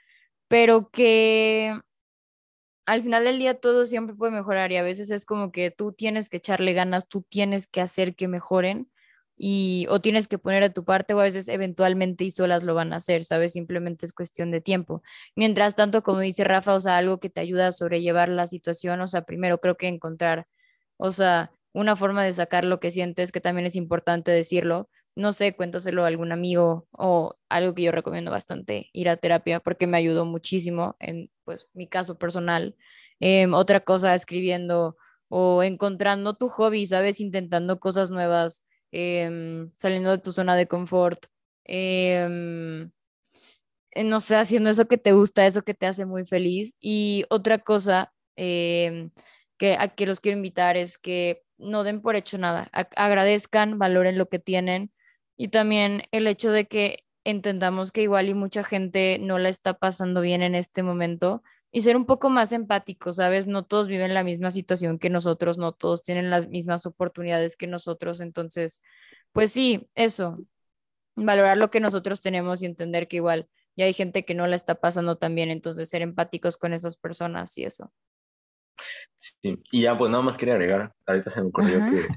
pero 0.47 0.89
que 0.89 1.79
al 2.87 3.03
final 3.03 3.23
del 3.25 3.37
día 3.37 3.59
todo 3.59 3.85
siempre 3.85 4.15
puede 4.15 4.31
mejorar 4.31 4.71
y 4.71 4.77
a 4.77 4.83
veces 4.83 5.11
es 5.11 5.23
como 5.25 5.51
que 5.51 5.69
tú 5.69 5.93
tienes 5.93 6.27
que 6.27 6.37
echarle 6.37 6.73
ganas, 6.73 7.07
tú 7.07 7.21
tienes 7.21 7.67
que 7.67 7.81
hacer 7.81 8.15
que 8.15 8.27
mejoren 8.27 8.89
y 9.37 9.85
o 9.89 9.99
tienes 10.01 10.27
que 10.27 10.37
poner 10.37 10.63
a 10.63 10.69
tu 10.73 10.85
parte 10.85 11.13
o 11.13 11.19
a 11.19 11.23
veces 11.23 11.49
eventualmente 11.49 12.23
y 12.23 12.31
solas 12.31 12.63
lo 12.63 12.73
van 12.75 12.93
a 12.93 12.97
hacer, 12.97 13.25
¿sabes? 13.25 13.53
Simplemente 13.53 14.05
es 14.05 14.13
cuestión 14.13 14.51
de 14.51 14.61
tiempo. 14.61 15.03
Mientras 15.35 15.75
tanto, 15.75 16.03
como 16.03 16.19
dice 16.21 16.43
Rafa, 16.43 16.73
o 16.75 16.79
sea, 16.79 16.97
algo 16.97 17.19
que 17.19 17.29
te 17.29 17.41
ayuda 17.41 17.67
a 17.67 17.71
sobrellevar 17.71 18.29
la 18.29 18.47
situación, 18.47 19.01
o 19.01 19.07
sea, 19.07 19.23
primero 19.23 19.59
creo 19.59 19.77
que 19.77 19.87
encontrar, 19.87 20.47
o 20.97 21.11
sea, 21.11 21.51
una 21.73 21.95
forma 21.95 22.23
de 22.23 22.33
sacar 22.33 22.65
lo 22.65 22.79
que 22.79 22.91
sientes, 22.91 23.31
que 23.31 23.41
también 23.41 23.65
es 23.67 23.75
importante 23.75 24.31
decirlo. 24.31 24.89
No 25.15 25.31
sé, 25.33 25.55
cuéntaselo 25.55 26.03
a 26.03 26.07
algún 26.07 26.31
amigo 26.33 26.87
o 26.91 27.35
algo 27.49 27.73
que 27.75 27.83
yo 27.83 27.91
recomiendo 27.91 28.31
bastante, 28.31 28.89
ir 28.93 29.09
a 29.09 29.17
terapia, 29.17 29.59
porque 29.61 29.87
me 29.87 29.97
ayudó 29.97 30.25
muchísimo 30.25 30.95
en, 30.99 31.31
pues, 31.45 31.67
mi 31.73 31.87
caso 31.87 32.17
personal. 32.17 32.75
Em, 33.19 33.53
otra 33.53 33.79
cosa, 33.81 34.13
escribiendo 34.15 34.97
o 35.29 35.63
encontrando 35.63 36.33
tu 36.35 36.49
hobby, 36.49 36.85
¿sabes? 36.85 37.19
Intentando 37.21 37.79
cosas 37.79 38.11
nuevas 38.11 38.63
Em, 38.97 39.71
saliendo 39.75 40.09
de 40.11 40.19
tu 40.19 40.31
zona 40.31 40.55
de 40.55 40.67
confort, 40.67 41.25
em, 41.65 42.89
no 44.03 44.21
sé, 44.21 44.35
haciendo 44.35 44.69
eso 44.69 44.87
que 44.87 44.97
te 44.97 45.11
gusta, 45.13 45.45
eso 45.45 45.63
que 45.63 45.73
te 45.73 45.85
hace 45.87 46.05
muy 46.05 46.25
feliz. 46.25 46.75
Y 46.79 47.25
otra 47.29 47.59
cosa 47.59 48.13
em, 48.37 49.11
que 49.57 49.75
a 49.77 49.89
que 49.89 50.05
los 50.05 50.19
quiero 50.21 50.37
invitar 50.37 50.77
es 50.77 50.97
que 50.97 51.43
no 51.57 51.83
den 51.83 52.01
por 52.01 52.15
hecho 52.15 52.37
nada, 52.37 52.69
agradezcan, 52.95 53.79
valoren 53.79 54.17
lo 54.17 54.27
que 54.29 54.39
tienen 54.39 54.91
y 55.37 55.49
también 55.49 56.03
el 56.11 56.27
hecho 56.27 56.51
de 56.51 56.67
que 56.67 56.99
entendamos 57.25 57.91
que 57.91 58.01
igual 58.03 58.29
y 58.29 58.33
mucha 58.33 58.63
gente 58.63 59.17
no 59.19 59.39
la 59.39 59.49
está 59.49 59.73
pasando 59.75 60.21
bien 60.21 60.41
en 60.41 60.55
este 60.55 60.83
momento 60.83 61.43
y 61.75 61.81
ser 61.81 61.97
un 61.97 62.05
poco 62.05 62.29
más 62.29 62.53
empáticos, 62.53 63.17
¿sabes? 63.17 63.47
No 63.47 63.65
todos 63.65 63.89
viven 63.89 64.13
la 64.13 64.23
misma 64.23 64.49
situación 64.49 64.97
que 64.97 65.09
nosotros, 65.09 65.57
no 65.57 65.73
todos 65.73 66.03
tienen 66.03 66.29
las 66.29 66.47
mismas 66.47 66.85
oportunidades 66.85 67.57
que 67.57 67.67
nosotros, 67.67 68.21
entonces, 68.21 68.81
pues 69.33 69.51
sí, 69.51 69.89
eso, 69.93 70.37
valorar 71.17 71.57
lo 71.57 71.71
que 71.71 71.81
nosotros 71.81 72.21
tenemos 72.21 72.61
y 72.61 72.65
entender 72.65 73.09
que 73.09 73.17
igual 73.17 73.49
y 73.75 73.83
hay 73.83 73.91
gente 73.91 74.23
que 74.23 74.35
no 74.35 74.47
la 74.47 74.55
está 74.55 74.75
pasando 74.75 75.17
tan 75.17 75.35
bien, 75.35 75.49
entonces 75.49 75.89
ser 75.89 76.01
empáticos 76.01 76.55
con 76.55 76.71
esas 76.71 76.95
personas 76.95 77.57
y 77.57 77.65
eso. 77.65 77.91
Sí, 79.17 79.61
y 79.73 79.81
ya 79.81 79.97
pues 79.97 80.09
nada 80.09 80.23
más 80.23 80.37
quería 80.37 80.53
agregar, 80.53 80.93
ahorita 81.05 81.29
se 81.29 81.41
me 81.41 81.49
ocurrió 81.49 81.79
que 81.91 82.07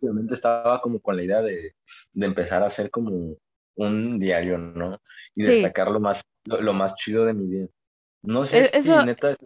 obviamente 0.00 0.34
estaba 0.34 0.80
como 0.80 1.00
con 1.00 1.16
la 1.16 1.24
idea 1.24 1.42
de, 1.42 1.74
de, 2.12 2.26
empezar 2.26 2.62
a 2.62 2.66
hacer 2.66 2.92
como 2.92 3.36
un 3.74 4.20
diario, 4.20 4.58
¿no? 4.58 5.00
Y 5.34 5.44
destacar 5.44 5.90
lo 5.90 5.98
más, 5.98 6.22
lo, 6.44 6.72
más 6.72 6.94
chido 6.94 7.24
de 7.24 7.34
mi 7.34 7.48
vida. 7.48 7.66
No 8.26 8.44
sé 8.44 8.58
e, 8.58 8.70
eso, 8.74 9.00
si 9.00 9.06
neta... 9.06 9.36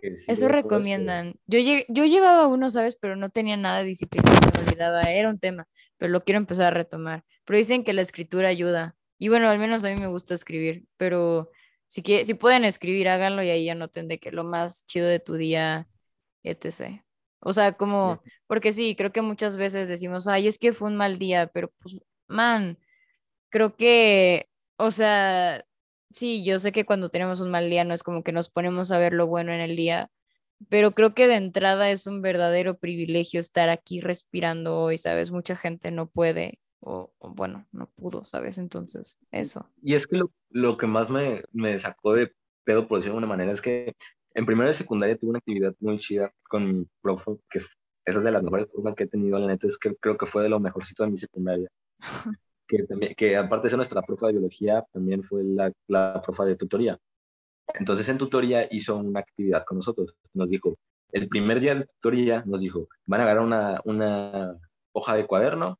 eso 0.00 0.48
recomiendan. 0.48 1.34
Yo, 1.46 1.58
yo 1.58 2.04
llevaba 2.04 2.46
uno, 2.46 2.70
¿sabes? 2.70 2.96
Pero 2.96 3.16
no 3.16 3.30
tenía 3.30 3.56
nada 3.56 3.78
de 3.78 3.84
disciplina, 3.84 4.30
me 4.30 4.60
olvidaba, 4.64 5.02
era 5.02 5.28
un 5.28 5.38
tema, 5.38 5.66
pero 5.98 6.10
lo 6.10 6.24
quiero 6.24 6.38
empezar 6.38 6.68
a 6.68 6.76
retomar. 6.76 7.24
Pero 7.44 7.58
dicen 7.58 7.84
que 7.84 7.92
la 7.92 8.02
escritura 8.02 8.48
ayuda. 8.48 8.96
Y 9.18 9.28
bueno, 9.28 9.48
al 9.48 9.58
menos 9.58 9.84
a 9.84 9.88
mí 9.88 10.00
me 10.00 10.06
gusta 10.06 10.34
escribir, 10.34 10.84
pero 10.96 11.50
si, 11.86 12.02
si 12.24 12.34
pueden 12.34 12.64
escribir, 12.64 13.08
háganlo 13.08 13.42
y 13.42 13.50
ahí 13.50 13.66
ya 13.66 13.74
noten 13.74 14.08
de 14.08 14.18
que 14.18 14.32
lo 14.32 14.44
más 14.44 14.86
chido 14.86 15.06
de 15.06 15.20
tu 15.20 15.34
día, 15.34 15.88
etc. 16.42 17.02
O 17.40 17.52
sea, 17.52 17.72
como, 17.72 18.22
porque 18.46 18.72
sí, 18.72 18.94
creo 18.96 19.12
que 19.12 19.22
muchas 19.22 19.56
veces 19.56 19.88
decimos, 19.88 20.28
ay, 20.28 20.46
es 20.46 20.58
que 20.58 20.72
fue 20.72 20.88
un 20.88 20.96
mal 20.96 21.18
día, 21.18 21.48
pero 21.48 21.72
pues, 21.80 21.96
man, 22.28 22.78
creo 23.50 23.76
que, 23.76 24.48
o 24.76 24.90
sea, 24.90 25.64
sí, 26.14 26.44
yo 26.44 26.60
sé 26.60 26.72
que 26.72 26.84
cuando 26.84 27.08
tenemos 27.08 27.40
un 27.40 27.50
mal 27.50 27.68
día 27.70 27.84
no 27.84 27.94
es 27.94 28.02
como 28.02 28.22
que 28.22 28.32
nos 28.32 28.50
ponemos 28.50 28.90
a 28.92 28.98
ver 28.98 29.12
lo 29.12 29.26
bueno 29.26 29.52
en 29.52 29.60
el 29.60 29.76
día, 29.76 30.10
pero 30.68 30.92
creo 30.92 31.14
que 31.14 31.26
de 31.26 31.36
entrada 31.36 31.90
es 31.90 32.06
un 32.06 32.22
verdadero 32.22 32.78
privilegio 32.78 33.40
estar 33.40 33.68
aquí 33.68 34.00
respirando 34.00 34.78
hoy, 34.78 34.98
¿sabes? 34.98 35.30
Mucha 35.30 35.56
gente 35.56 35.90
no 35.90 36.08
puede 36.08 36.58
o, 36.84 37.12
bueno, 37.20 37.66
no 37.70 37.88
pudo, 37.94 38.24
¿sabes? 38.24 38.58
Entonces, 38.58 39.18
eso. 39.30 39.68
Y 39.82 39.94
es 39.94 40.06
que 40.06 40.16
lo, 40.16 40.32
lo 40.50 40.76
que 40.76 40.86
más 40.86 41.08
me, 41.10 41.44
me, 41.52 41.78
sacó 41.78 42.14
de 42.14 42.32
pedo, 42.64 42.88
por 42.88 42.98
decirlo 42.98 43.14
de 43.14 43.18
una 43.18 43.28
manera, 43.28 43.52
es 43.52 43.62
que 43.62 43.94
en 44.34 44.46
primera 44.46 44.68
de 44.68 44.74
secundaria 44.74 45.16
tuve 45.16 45.30
una 45.30 45.38
actividad 45.38 45.74
muy 45.78 45.98
chida 45.98 46.32
con 46.48 46.66
mi 46.66 46.86
profe, 47.00 47.32
que 47.48 47.60
esa 48.04 48.18
es 48.18 48.24
de 48.24 48.30
las 48.32 48.42
mejores 48.42 48.66
cosas 48.66 48.94
que 48.96 49.04
he 49.04 49.08
tenido, 49.08 49.38
la 49.38 49.46
neta, 49.46 49.68
es 49.68 49.78
que 49.78 49.94
creo 49.94 50.16
que 50.16 50.26
fue 50.26 50.42
de 50.42 50.48
lo 50.48 50.58
mejorcito 50.58 51.04
de 51.04 51.10
mi 51.10 51.18
secundaria. 51.18 51.68
que, 52.76 52.84
también, 52.84 53.14
que 53.14 53.36
aparte 53.36 53.64
de 53.64 53.70
ser 53.70 53.76
nuestra 53.76 54.02
profe 54.02 54.26
de 54.26 54.32
biología, 54.32 54.84
también 54.92 55.22
fue 55.22 55.44
la, 55.44 55.70
la 55.88 56.22
profe 56.22 56.44
de 56.44 56.56
tutoría. 56.56 56.98
Entonces 57.74 58.08
en 58.08 58.18
tutoría 58.18 58.66
hizo 58.70 58.96
una 58.96 59.20
actividad 59.20 59.64
con 59.64 59.78
nosotros. 59.78 60.14
Nos 60.34 60.48
dijo, 60.48 60.76
el 61.12 61.28
primer 61.28 61.60
día 61.60 61.74
de 61.74 61.86
tutoría 61.86 62.42
nos 62.46 62.60
dijo, 62.60 62.88
van 63.06 63.20
a 63.20 63.24
agarrar 63.24 63.44
una, 63.44 63.80
una 63.84 64.56
hoja 64.92 65.16
de 65.16 65.26
cuaderno 65.26 65.78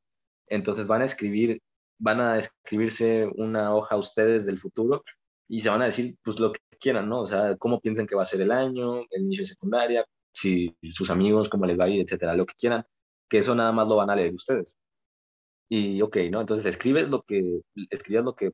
entonces 0.53 0.87
van 0.87 1.03
a 1.03 1.07
escribir, 1.07 1.63
van 1.99 2.21
a 2.21 2.39
escribirse 2.39 3.27
una 3.37 3.75
hoja 3.75 3.97
ustedes 3.97 4.45
del 4.45 4.59
futuro 4.59 5.03
y 5.49 5.61
se 5.61 5.71
van 5.71 5.83
a 5.83 5.87
decir 5.87 6.17
pues 6.23 6.39
lo 6.39 6.53
que 6.53 6.61
quieran, 6.79 7.09
¿no? 7.09 7.21
O 7.23 7.27
sea, 7.27 7.57
cómo 7.57 7.81
piensan 7.81 8.07
que 8.07 8.15
va 8.15 8.23
a 8.23 8.27
ser 8.27 8.43
el 8.43 8.53
año, 8.53 9.01
el 9.11 9.23
inicio 9.23 9.45
de 9.45 9.49
secundaria, 9.49 10.05
si 10.35 10.77
sus 10.93 11.11
amigos, 11.11 11.49
cómo 11.49 11.67
les 11.67 11.79
va 11.79 11.85
a 11.85 11.89
ir, 11.89 12.03
etcétera, 12.03 12.35
lo 12.35 12.47
que 12.47 12.55
quieran, 12.59 12.85
que 13.29 13.39
eso 13.39 13.55
nada 13.55 13.73
más 13.73 13.89
lo 13.89 13.97
van 13.97 14.11
a 14.11 14.17
leer 14.17 14.35
ustedes. 14.35 14.77
Y 15.75 16.03
ok, 16.03 16.19
¿no? 16.31 16.43
Entonces 16.43 16.67
escribes 16.67 17.09
lo 17.09 17.23
que, 17.23 17.63
escribes 17.89 18.27
lo 18.27 18.37
que 18.37 18.51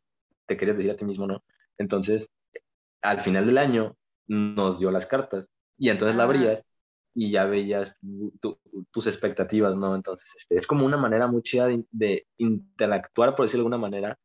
te 0.46 0.56
querías 0.56 0.76
decir 0.76 0.92
a 0.92 0.96
ti 0.96 1.04
mismo, 1.04 1.26
¿no? 1.26 1.42
Entonces, 1.76 2.30
al 3.02 3.22
final 3.22 3.44
del 3.44 3.58
año 3.58 3.96
nos 4.28 4.78
dio 4.78 4.92
las 4.92 5.06
cartas 5.06 5.48
y 5.76 5.88
entonces 5.88 6.14
la 6.14 6.22
abrías 6.22 6.64
y 7.14 7.32
ya 7.32 7.44
veías 7.46 7.96
tus 8.92 9.08
expectativas, 9.08 9.74
¿no? 9.74 9.96
Entonces, 9.96 10.28
este, 10.36 10.58
es 10.58 10.66
como 10.68 10.86
una 10.86 10.96
manera 10.96 11.26
muy 11.26 11.42
chida 11.42 11.66
de, 11.90 12.28
interactuar, 12.36 13.34
por 13.34 13.46
decirlo 13.46 13.62
de 13.62 13.66
alguna 13.66 13.78
manera, 13.78 14.18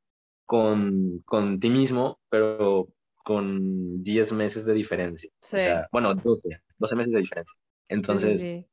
con, 0.46 1.24
con 1.26 1.60
ti 1.60 1.72
mismo, 1.72 2.20
pero 2.30 2.90
con 3.24 4.04
10 4.04 4.34
meses 4.34 4.66
de 4.66 4.74
diferencia. 4.74 5.32
Sí. 5.42 5.56
O 5.56 5.60
sea, 5.60 5.88
bueno, 5.92 6.14
12, 6.14 6.62
12 6.78 6.96
meses 6.96 7.14
de 7.14 7.20
diferencia. 7.22 7.56
Entonces, 7.88 8.44
eh, 8.44 8.68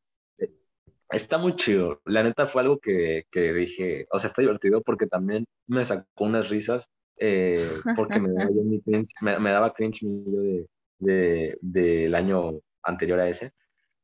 está 1.11 1.39
muy 1.39 1.57
chido. 1.57 2.01
La 2.05 2.23
neta 2.23 2.47
fue 2.47 2.63
algo 2.63 2.79
que, 2.79 3.27
que, 3.31 3.53
dije, 3.53 4.07
o 4.11 4.19
sea, 4.19 4.29
está 4.29 4.43
divertido 4.43 4.83
porque 4.83 5.07
también 5.07 5.47
me 5.67 5.85
sacó 5.85 6.25
unas 6.25 6.49
risas, 6.49 6.89
eh, 7.17 7.69
porque 7.97 8.21
me 8.21 8.33
daba, 8.33 8.51
me, 9.21 9.39
me 9.39 9.51
daba 9.51 9.75
cringe 9.75 10.03
mi 10.03 10.25
yo 10.25 10.41
de, 10.41 10.67
de, 10.99 11.59
del 11.61 12.15
año 12.15 12.61
anterior 12.83 13.21
a 13.21 13.29
ese 13.29 13.53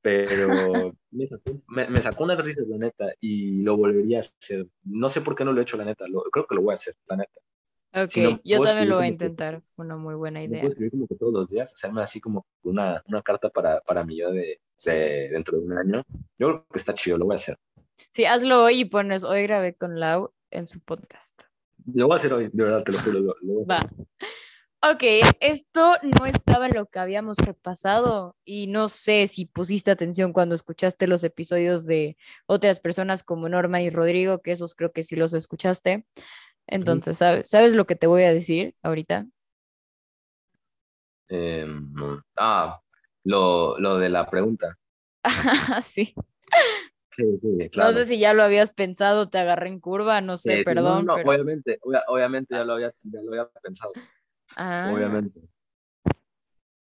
pero 0.07 0.49
me 1.11 1.27
sacó, 1.27 1.63
me, 1.67 2.01
sacó 2.01 2.23
unas 2.23 2.39
risas, 2.39 2.69
la 2.69 2.79
neta, 2.79 3.13
y 3.21 3.61
lo 3.65 3.77
volvería 3.77 4.19
a 4.19 4.21
hacer. 4.21 4.69
No 4.85 5.11
sé 5.11 5.21
por 5.21 5.35
qué 5.35 5.45
no 5.45 5.53
lo 5.53 5.59
he 5.59 5.65
hecho, 5.65 5.77
la 5.77 5.85
neta, 5.85 6.07
lo, 6.07 6.23
creo 6.31 6.47
que 6.47 6.55
lo 6.55 6.63
voy 6.63 6.75
a 6.75 6.77
hacer, 6.77 6.95
la 7.09 7.17
neta. 7.17 7.41
Ok, 7.97 8.40
yo 8.44 8.61
también 8.61 8.90
lo 8.90 8.97
voy 8.97 9.07
a 9.07 9.09
intentar, 9.09 9.62
una 9.76 9.97
muy 9.97 10.14
buena 10.14 10.42
idea. 10.42 10.61
Puedo 10.61 10.72
escribir 10.72 10.90
como 10.90 11.07
que 11.07 11.14
todos 11.14 11.32
los 11.32 11.49
días, 11.49 11.72
hacerme 11.72 12.03
así 12.03 12.20
como 12.20 12.44
una, 12.62 13.03
una 13.07 13.22
carta 13.22 13.49
para, 13.49 13.80
para 13.80 14.05
mí 14.05 14.18
yo 14.18 14.30
de, 14.32 14.61
de, 14.84 15.30
dentro 15.30 15.59
de 15.59 15.64
un 15.64 15.78
año. 15.78 16.05
Yo 16.38 16.49
creo 16.49 16.66
que 16.70 16.78
está 16.78 16.92
chido, 16.92 17.16
lo 17.16 17.24
voy 17.24 17.36
a 17.36 17.36
hacer. 17.36 17.57
Sí, 18.11 18.26
hazlo 18.26 18.64
hoy 18.64 18.80
y 18.80 18.84
pones, 18.84 19.24
hoy 19.24 19.44
grabé 19.44 19.74
con 19.74 19.99
Lau 19.99 20.32
en 20.51 20.66
su 20.66 20.80
podcast. 20.80 21.40
Lo 21.94 22.07
voy 22.07 22.14
a 22.14 22.18
hacer 22.18 22.34
hoy, 22.34 22.51
de 22.53 22.64
verdad, 22.64 22.82
te 22.84 22.92
lo 22.92 22.99
juro. 22.99 23.20
Lo, 23.40 23.66
Va. 23.66 23.80
Ok, 24.82 25.03
esto 25.40 25.94
no 26.03 26.26
estaba 26.26 26.66
en 26.66 26.74
lo 26.74 26.86
que 26.86 26.99
habíamos 26.99 27.38
repasado 27.38 28.36
y 28.44 28.66
no 28.66 28.90
sé 28.90 29.26
si 29.26 29.47
pusiste 29.47 29.90
atención 29.90 30.34
cuando 30.34 30.55
escuchaste 30.55 31.07
los 31.07 31.24
episodios 31.24 31.86
de 31.86 32.18
otras 32.44 32.78
personas 32.78 33.22
como 33.24 33.49
Norma 33.49 33.80
y 33.80 33.88
Rodrigo, 33.88 34.42
que 34.42 34.53
esos 34.53 34.74
creo 34.74 34.92
que 34.92 35.03
sí 35.03 35.16
los 35.16 35.32
escuchaste. 35.32 36.07
Entonces, 36.67 37.19
¿sabes, 37.19 37.75
lo 37.75 37.87
que 37.87 37.97
te 37.97 38.07
voy 38.07 38.25
a 38.25 38.33
decir 38.33 38.75
ahorita? 38.83 39.27
Em, 41.29 41.95
ah, 42.37 42.81
lo, 43.25 43.79
lo, 43.79 43.99
de 43.99 44.09
la 44.09 44.29
pregunta. 44.29 44.77
sí. 45.83 46.14
Sí, 47.17 47.39
sí, 47.41 47.71
claro. 47.71 47.93
No 47.93 47.99
sé 47.99 48.07
si 48.07 48.19
ya 48.19 48.35
lo 48.35 48.43
habías 48.43 48.71
pensado, 48.71 49.31
te 49.31 49.39
agarré 49.39 49.69
en 49.69 49.81
curva, 49.81 50.21
no 50.21 50.37
sé, 50.37 50.62
perdón. 50.64 51.07
No, 51.07 51.14
obviamente, 51.14 51.79
obviamente 52.09 52.55
ya 52.55 52.64
lo, 52.64 52.75
había, 52.75 52.91
ya 53.05 53.23
lo 53.23 53.31
había 53.31 53.49
pensado. 53.62 53.93
Ah. 54.55 54.91
Obviamente. 54.93 55.41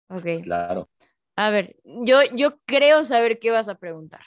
Ok. 0.09 0.43
Claro. 0.43 0.89
A 1.35 1.49
ver, 1.49 1.75
yo, 1.83 2.19
yo 2.35 2.59
creo 2.65 3.03
saber 3.03 3.39
qué 3.39 3.49
vas 3.51 3.69
a 3.69 3.75
preguntar. 3.75 4.21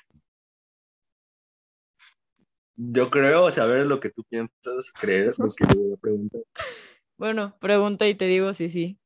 Yo 2.76 3.10
creo 3.10 3.50
saber 3.52 3.86
lo 3.86 4.00
que 4.00 4.10
tú 4.10 4.24
piensas, 4.24 4.92
crees 5.00 5.38
lo 5.38 5.46
que 5.46 5.64
voy 5.74 5.92
a 5.92 5.96
preguntar. 5.96 6.42
Bueno, 7.16 7.56
pregunta 7.60 8.08
y 8.08 8.16
te 8.16 8.24
digo 8.24 8.52
si 8.54 8.68
sí. 8.70 8.98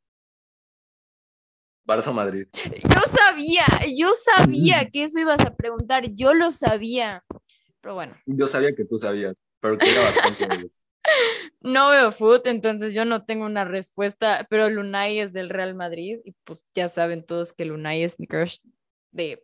Barça 1.86 2.10
Madrid. 2.10 2.46
Yo 2.54 3.00
sabía, 3.02 3.66
yo 3.94 4.12
sabía 4.14 4.88
que 4.90 5.04
eso 5.04 5.18
ibas 5.18 5.44
a 5.44 5.54
preguntar, 5.54 6.04
yo 6.14 6.32
lo 6.32 6.50
sabía. 6.50 7.22
Pero 7.82 7.94
bueno. 7.94 8.16
Yo 8.24 8.48
sabía 8.48 8.74
que 8.74 8.86
tú 8.86 8.98
sabías, 8.98 9.36
pero 9.60 9.76
que 9.76 9.90
era 9.90 10.00
bastante 10.00 10.70
no 11.60 11.90
veo 11.90 12.12
foot, 12.12 12.46
entonces 12.46 12.94
yo 12.94 13.04
no 13.04 13.24
tengo 13.24 13.46
una 13.46 13.64
respuesta, 13.64 14.46
pero 14.50 14.68
Lunay 14.68 15.20
es 15.20 15.32
del 15.32 15.48
Real 15.48 15.74
Madrid 15.74 16.18
y 16.24 16.32
pues 16.44 16.64
ya 16.74 16.88
saben 16.88 17.24
todos 17.24 17.52
que 17.52 17.64
Lunay 17.64 18.02
es 18.02 18.18
mi 18.18 18.26
crush 18.26 18.58
de 19.12 19.42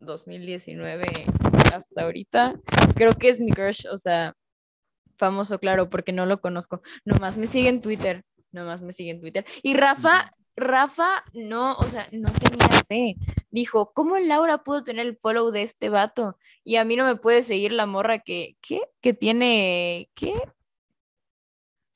2019 0.00 1.06
hasta 1.72 2.02
ahorita. 2.02 2.54
Creo 2.94 3.12
que 3.12 3.28
es 3.28 3.40
mi 3.40 3.52
crush, 3.52 3.86
o 3.86 3.98
sea, 3.98 4.34
famoso, 5.16 5.58
claro, 5.58 5.88
porque 5.90 6.12
no 6.12 6.26
lo 6.26 6.40
conozco. 6.40 6.82
Nomás 7.04 7.36
me 7.36 7.46
sigue 7.46 7.68
en 7.68 7.80
Twitter, 7.80 8.24
nomás 8.50 8.82
me 8.82 8.92
sigue 8.92 9.10
en 9.10 9.20
Twitter. 9.20 9.44
Y 9.62 9.74
Rafa, 9.74 10.32
Rafa 10.56 11.24
no, 11.32 11.74
o 11.74 11.84
sea, 11.84 12.08
no 12.12 12.30
tenía 12.32 12.68
fe. 12.88 13.16
Dijo, 13.50 13.92
¿cómo 13.94 14.18
Laura 14.18 14.58
pudo 14.58 14.84
tener 14.84 15.06
el 15.06 15.16
follow 15.16 15.50
de 15.50 15.62
este 15.62 15.88
vato? 15.88 16.36
Y 16.64 16.76
a 16.76 16.84
mí 16.84 16.96
no 16.96 17.04
me 17.04 17.16
puede 17.16 17.42
seguir 17.42 17.72
la 17.72 17.86
morra 17.86 18.20
que, 18.20 18.56
¿qué? 18.60 18.82
Que 19.00 19.14
tiene, 19.14 20.10
¿qué? 20.14 20.34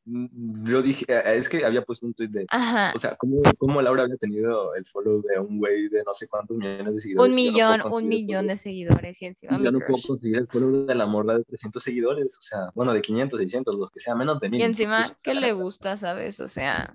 Mm, 0.09 0.71
yo 0.71 0.83
dije, 0.83 1.05
eh, 1.09 1.37
es 1.37 1.49
que 1.49 1.65
había 1.65 1.83
puesto 1.83 2.07
un 2.07 2.15
tweet 2.15 2.29
de, 2.29 2.47
o 2.95 2.99
sea, 2.99 3.17
¿cómo, 3.17 3.43
¿cómo, 3.59 3.83
Laura 3.83 4.05
había 4.05 4.17
tenido 4.17 4.73
el 4.77 4.87
follow 4.87 5.21
de 5.21 5.41
un 5.41 5.59
güey 5.59 5.89
de 5.89 6.05
no 6.05 6.15
sé 6.15 6.29
cuántos 6.29 6.57
millones 6.57 6.95
de 6.95 7.01
seguidores? 7.01 7.29
Un 7.29 7.35
millón, 7.35 7.81
un 7.93 8.09
millón 8.09 8.47
de 8.47 8.57
seguidores 8.57 9.21
y 9.21 9.27
encima. 9.27 9.59
Yo 9.61 9.73
no 9.73 9.81
puedo 9.81 10.01
conseguir 10.07 10.37
el 10.37 10.47
follow 10.47 10.87
de 10.87 10.95
la 10.95 11.07
morra 11.07 11.39
de 11.39 11.45
300 11.45 11.83
seguidores, 11.83 12.39
o 12.39 12.41
sea, 12.41 12.71
bueno, 12.77 12.93
de 12.93 13.03
500, 13.03 13.37
600, 13.41 13.75
los 13.75 13.91
que 13.91 13.99
sea, 13.99 14.15
menos 14.15 14.39
de 14.39 14.49
mil. 14.49 14.61
Y 14.61 14.63
encima, 14.63 15.13
¿qué 15.25 15.35
le 15.35 15.53
gusta, 15.53 15.97
sabes? 15.97 16.39
O 16.39 16.47
sea, 16.47 16.95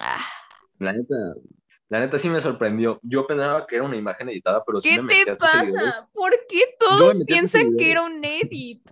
ah. 0.00 0.24
La 0.78 0.94
neta, 0.94 1.14
la 1.90 2.00
neta 2.00 2.18
sí 2.18 2.30
me 2.30 2.40
sorprendió. 2.40 2.98
Yo 3.02 3.26
pensaba 3.26 3.66
que 3.66 3.76
era 3.76 3.84
una 3.84 3.96
imagen 3.96 4.30
editada, 4.30 4.64
pero 4.64 4.80
sí 4.80 4.88
¿Qué 4.88 5.02
me 5.02 5.22
te 5.22 5.36
pasa? 5.36 6.08
¿Por 6.14 6.32
qué 6.48 6.76
todos 6.80 7.22
piensan 7.26 7.76
que 7.76 7.90
era 7.90 8.02
un 8.02 8.24
edit? 8.24 8.90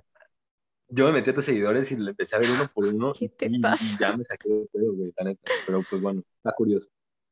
Yo 0.94 1.06
me 1.06 1.12
metí 1.12 1.30
a 1.30 1.34
tus 1.34 1.44
seguidores 1.44 1.90
y 1.90 1.96
le 1.96 2.10
empecé 2.10 2.36
a 2.36 2.38
ver 2.38 2.50
uno 2.50 2.70
por 2.72 2.86
uno. 2.86 3.12
¿Qué 3.18 3.28
te 3.28 3.46
y, 3.46 3.58
pasa? 3.58 3.98
ya 4.00 4.16
me 4.16 4.24
saqué 4.24 4.48
de 4.48 4.66
pedo, 4.72 4.94
güey, 4.94 5.12
la 5.16 5.24
neta. 5.24 5.50
Pero 5.66 5.82
pues 5.88 6.00
bueno, 6.00 6.22
está 6.36 6.52
curioso. 6.56 6.88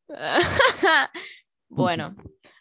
bueno, 1.68 2.16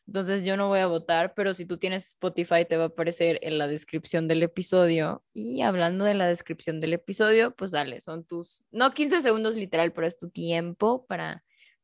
Entonces 0.08 0.46
yo 0.46 0.56
no 0.58 0.68
voy 0.68 0.80
a 0.80 0.88
votar, 0.88 1.34
pero 1.34 1.54
si 1.54 1.66
tú 1.66 1.78
tienes 1.78 2.08
Spotify 2.08 2.66
te 2.68 2.78
va 2.78 2.84
a 2.84 2.88
aparecer 2.88 3.40
en 3.42 3.58
la 3.58 3.68
descripción 3.68 4.28
del 4.28 4.44
episodio. 4.44 5.24
Y 5.34 5.62
hablando 5.62 6.06
de 6.06 6.14
la 6.14 6.28
descripción 6.28 6.80
del 6.80 6.94
episodio, 6.94 7.56
pues 7.56 7.72
dale, 7.72 8.00
son 8.02 8.24
tus, 8.24 8.64
no 8.72 8.92
15 8.92 9.22
segundos 9.22 9.56
literal, 9.56 9.92
pero 9.94 10.08
es 10.08 10.18
tu 10.18 10.30
tiempo 10.30 11.06
para, 11.08 11.44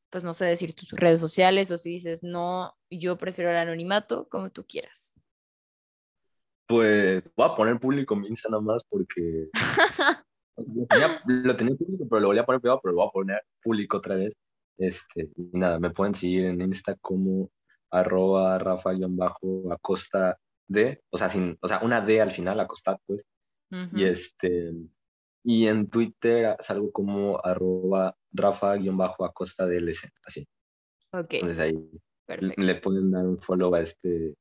pues 0.09 0.23
no 0.23 0.33
sé, 0.33 0.45
decir 0.45 0.73
tus 0.73 0.91
redes 0.91 1.19
sociales 1.19 1.71
o 1.71 1.77
si 1.77 1.89
dices, 1.89 2.21
no, 2.21 2.77
yo 2.89 3.17
prefiero 3.17 3.49
el 3.49 3.57
anonimato, 3.57 4.29
como 4.29 4.51
tú 4.51 4.65
quieras. 4.65 5.13
Pues 6.67 7.23
voy 7.35 7.47
a 7.47 7.55
poner 7.55 7.79
público 7.79 8.15
mi 8.15 8.27
Insta 8.27 8.49
nada 8.49 8.61
más 8.61 8.83
porque 8.89 9.49
lo 10.57 11.55
tenía, 11.55 11.75
público, 11.75 12.07
pero 12.09 12.19
lo 12.19 12.27
volví 12.27 12.39
a 12.39 12.45
poner 12.45 12.61
privado, 12.61 12.81
pero 12.83 12.93
lo 12.93 13.01
voy 13.01 13.07
a 13.07 13.11
poner 13.11 13.41
público 13.63 13.97
otra 13.97 14.15
vez. 14.15 14.33
Este, 14.77 15.29
y 15.35 15.57
nada, 15.57 15.79
me 15.79 15.91
pueden 15.91 16.13
seguir 16.13 16.45
en 16.45 16.61
Insta 16.61 16.95
como 17.01 17.49
arroba 17.89 18.59
rafa-acosta 18.59 20.37
de, 20.67 21.01
o 21.09 21.17
sea, 21.17 21.29
sin, 21.29 21.57
o 21.61 21.67
sea, 21.67 21.79
una 21.81 22.01
D 22.01 22.21
al 22.21 22.31
final, 22.31 22.59
acosta, 22.59 22.97
pues. 23.05 23.25
Y 23.93 24.05
este, 24.05 24.71
y 25.43 25.67
en 25.67 25.89
Twitter 25.89 26.55
salgo 26.59 26.91
como 26.91 27.39
arroba 27.43 28.15
rafa-acosta 28.31 29.65
DLC, 29.65 30.09
así. 30.25 30.47
Ok. 31.11 31.33
Entonces 31.33 31.59
ahí 31.59 31.89
le 32.57 32.75
pueden 32.75 33.11
dar 33.11 33.25
un 33.25 33.39
follow 33.39 33.73
a 33.75 33.81
este, 33.81 34.35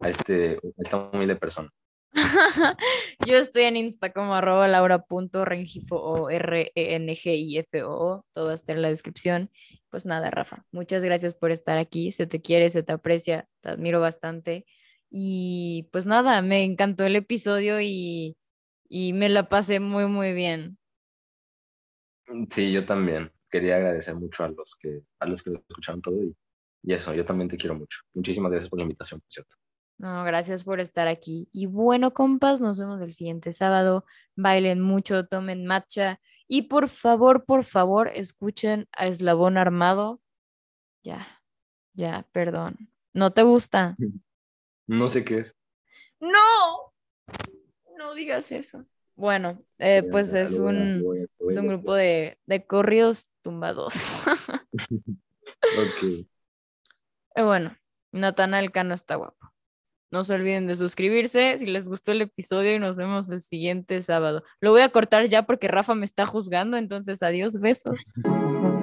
a 0.00 0.08
este, 0.08 0.54
a 0.54 0.82
esta 0.82 0.96
humilde 0.96 1.36
persona. 1.36 1.70
Yo 3.26 3.36
estoy 3.36 3.62
en 3.62 3.76
Insta 3.76 4.12
como 4.12 4.34
arroba 4.34 4.66
laura.rengifo 4.68 5.96
o 5.96 6.30
r 6.30 6.72
e 6.74 6.94
n 6.94 7.14
g 7.14 7.34
i 7.34 7.58
f 7.58 7.82
o 7.84 8.24
todo 8.32 8.52
está 8.52 8.72
en 8.72 8.82
la 8.82 8.88
descripción. 8.88 9.50
Pues 9.90 10.06
nada, 10.06 10.30
Rafa, 10.30 10.64
muchas 10.72 11.04
gracias 11.04 11.34
por 11.34 11.50
estar 11.50 11.78
aquí. 11.78 12.12
Se 12.12 12.26
te 12.26 12.40
quiere, 12.40 12.70
se 12.70 12.82
te 12.82 12.92
aprecia, 12.92 13.48
te 13.60 13.70
admiro 13.70 14.00
bastante. 14.00 14.66
Y 15.10 15.88
pues 15.92 16.06
nada, 16.06 16.42
me 16.42 16.64
encantó 16.64 17.04
el 17.04 17.16
episodio 17.16 17.80
y, 17.80 18.36
y 18.88 19.12
me 19.12 19.28
la 19.28 19.48
pasé 19.48 19.80
muy, 19.80 20.06
muy 20.06 20.32
bien. 20.32 20.78
Sí, 22.50 22.72
yo 22.72 22.84
también. 22.84 23.32
Quería 23.50 23.76
agradecer 23.76 24.14
mucho 24.14 24.44
a 24.44 24.48
los 24.48 24.76
que, 24.78 25.00
a 25.20 25.26
los 25.26 25.42
que 25.42 25.50
lo 25.50 25.58
escucharon 25.66 26.02
todo 26.02 26.22
y, 26.22 26.36
y 26.82 26.92
eso, 26.92 27.14
yo 27.14 27.24
también 27.24 27.48
te 27.48 27.56
quiero 27.56 27.74
mucho. 27.74 28.00
Muchísimas 28.12 28.50
gracias 28.52 28.68
por 28.68 28.78
la 28.78 28.82
invitación, 28.82 29.20
por 29.20 29.30
cierto. 29.30 29.56
No, 29.98 30.22
gracias 30.22 30.62
por 30.62 30.78
estar 30.78 31.08
aquí. 31.08 31.48
Y 31.52 31.66
bueno, 31.66 32.14
compas, 32.14 32.60
nos 32.60 32.78
vemos 32.78 33.00
el 33.02 33.12
siguiente 33.12 33.52
sábado. 33.52 34.04
Bailen 34.36 34.80
mucho, 34.80 35.26
tomen 35.26 35.66
matcha. 35.66 36.20
Y 36.46 36.62
por 36.62 36.88
favor, 36.88 37.44
por 37.44 37.64
favor, 37.64 38.08
escuchen 38.14 38.88
a 38.92 39.08
Eslabón 39.08 39.58
Armado. 39.58 40.20
Ya, 41.02 41.26
ya, 41.94 42.26
perdón. 42.32 42.90
¿No 43.12 43.32
te 43.32 43.42
gusta? 43.42 43.96
No 44.90 45.10
sé 45.10 45.22
qué 45.22 45.40
es. 45.40 45.54
No, 46.18 46.94
no 47.98 48.14
digas 48.14 48.50
eso. 48.52 48.86
Bueno, 49.16 49.62
eh, 49.78 50.02
pues 50.10 50.32
es 50.32 50.54
un, 50.54 51.04
es 51.40 51.56
un 51.58 51.66
grupo 51.68 51.94
de, 51.94 52.38
de 52.46 52.66
corridos 52.66 53.30
tumbados. 53.42 54.26
ok. 54.90 56.02
Eh, 57.34 57.42
bueno, 57.42 57.76
Natanael 58.10 58.72
Cano 58.72 58.94
está 58.94 59.14
guapo. 59.14 59.52
No 60.10 60.24
se 60.24 60.34
olviden 60.34 60.66
de 60.66 60.76
suscribirse 60.76 61.58
si 61.58 61.66
les 61.66 61.88
gustó 61.88 62.12
el 62.12 62.22
episodio 62.22 62.74
y 62.74 62.78
nos 62.78 62.96
vemos 62.96 63.30
el 63.30 63.42
siguiente 63.42 64.02
sábado. 64.02 64.42
Lo 64.60 64.70
voy 64.70 64.80
a 64.80 64.88
cortar 64.88 65.28
ya 65.28 65.44
porque 65.44 65.68
Rafa 65.68 65.94
me 65.94 66.06
está 66.06 66.26
juzgando, 66.26 66.76
entonces 66.76 67.22
adiós, 67.22 67.60
besos. 67.60 67.98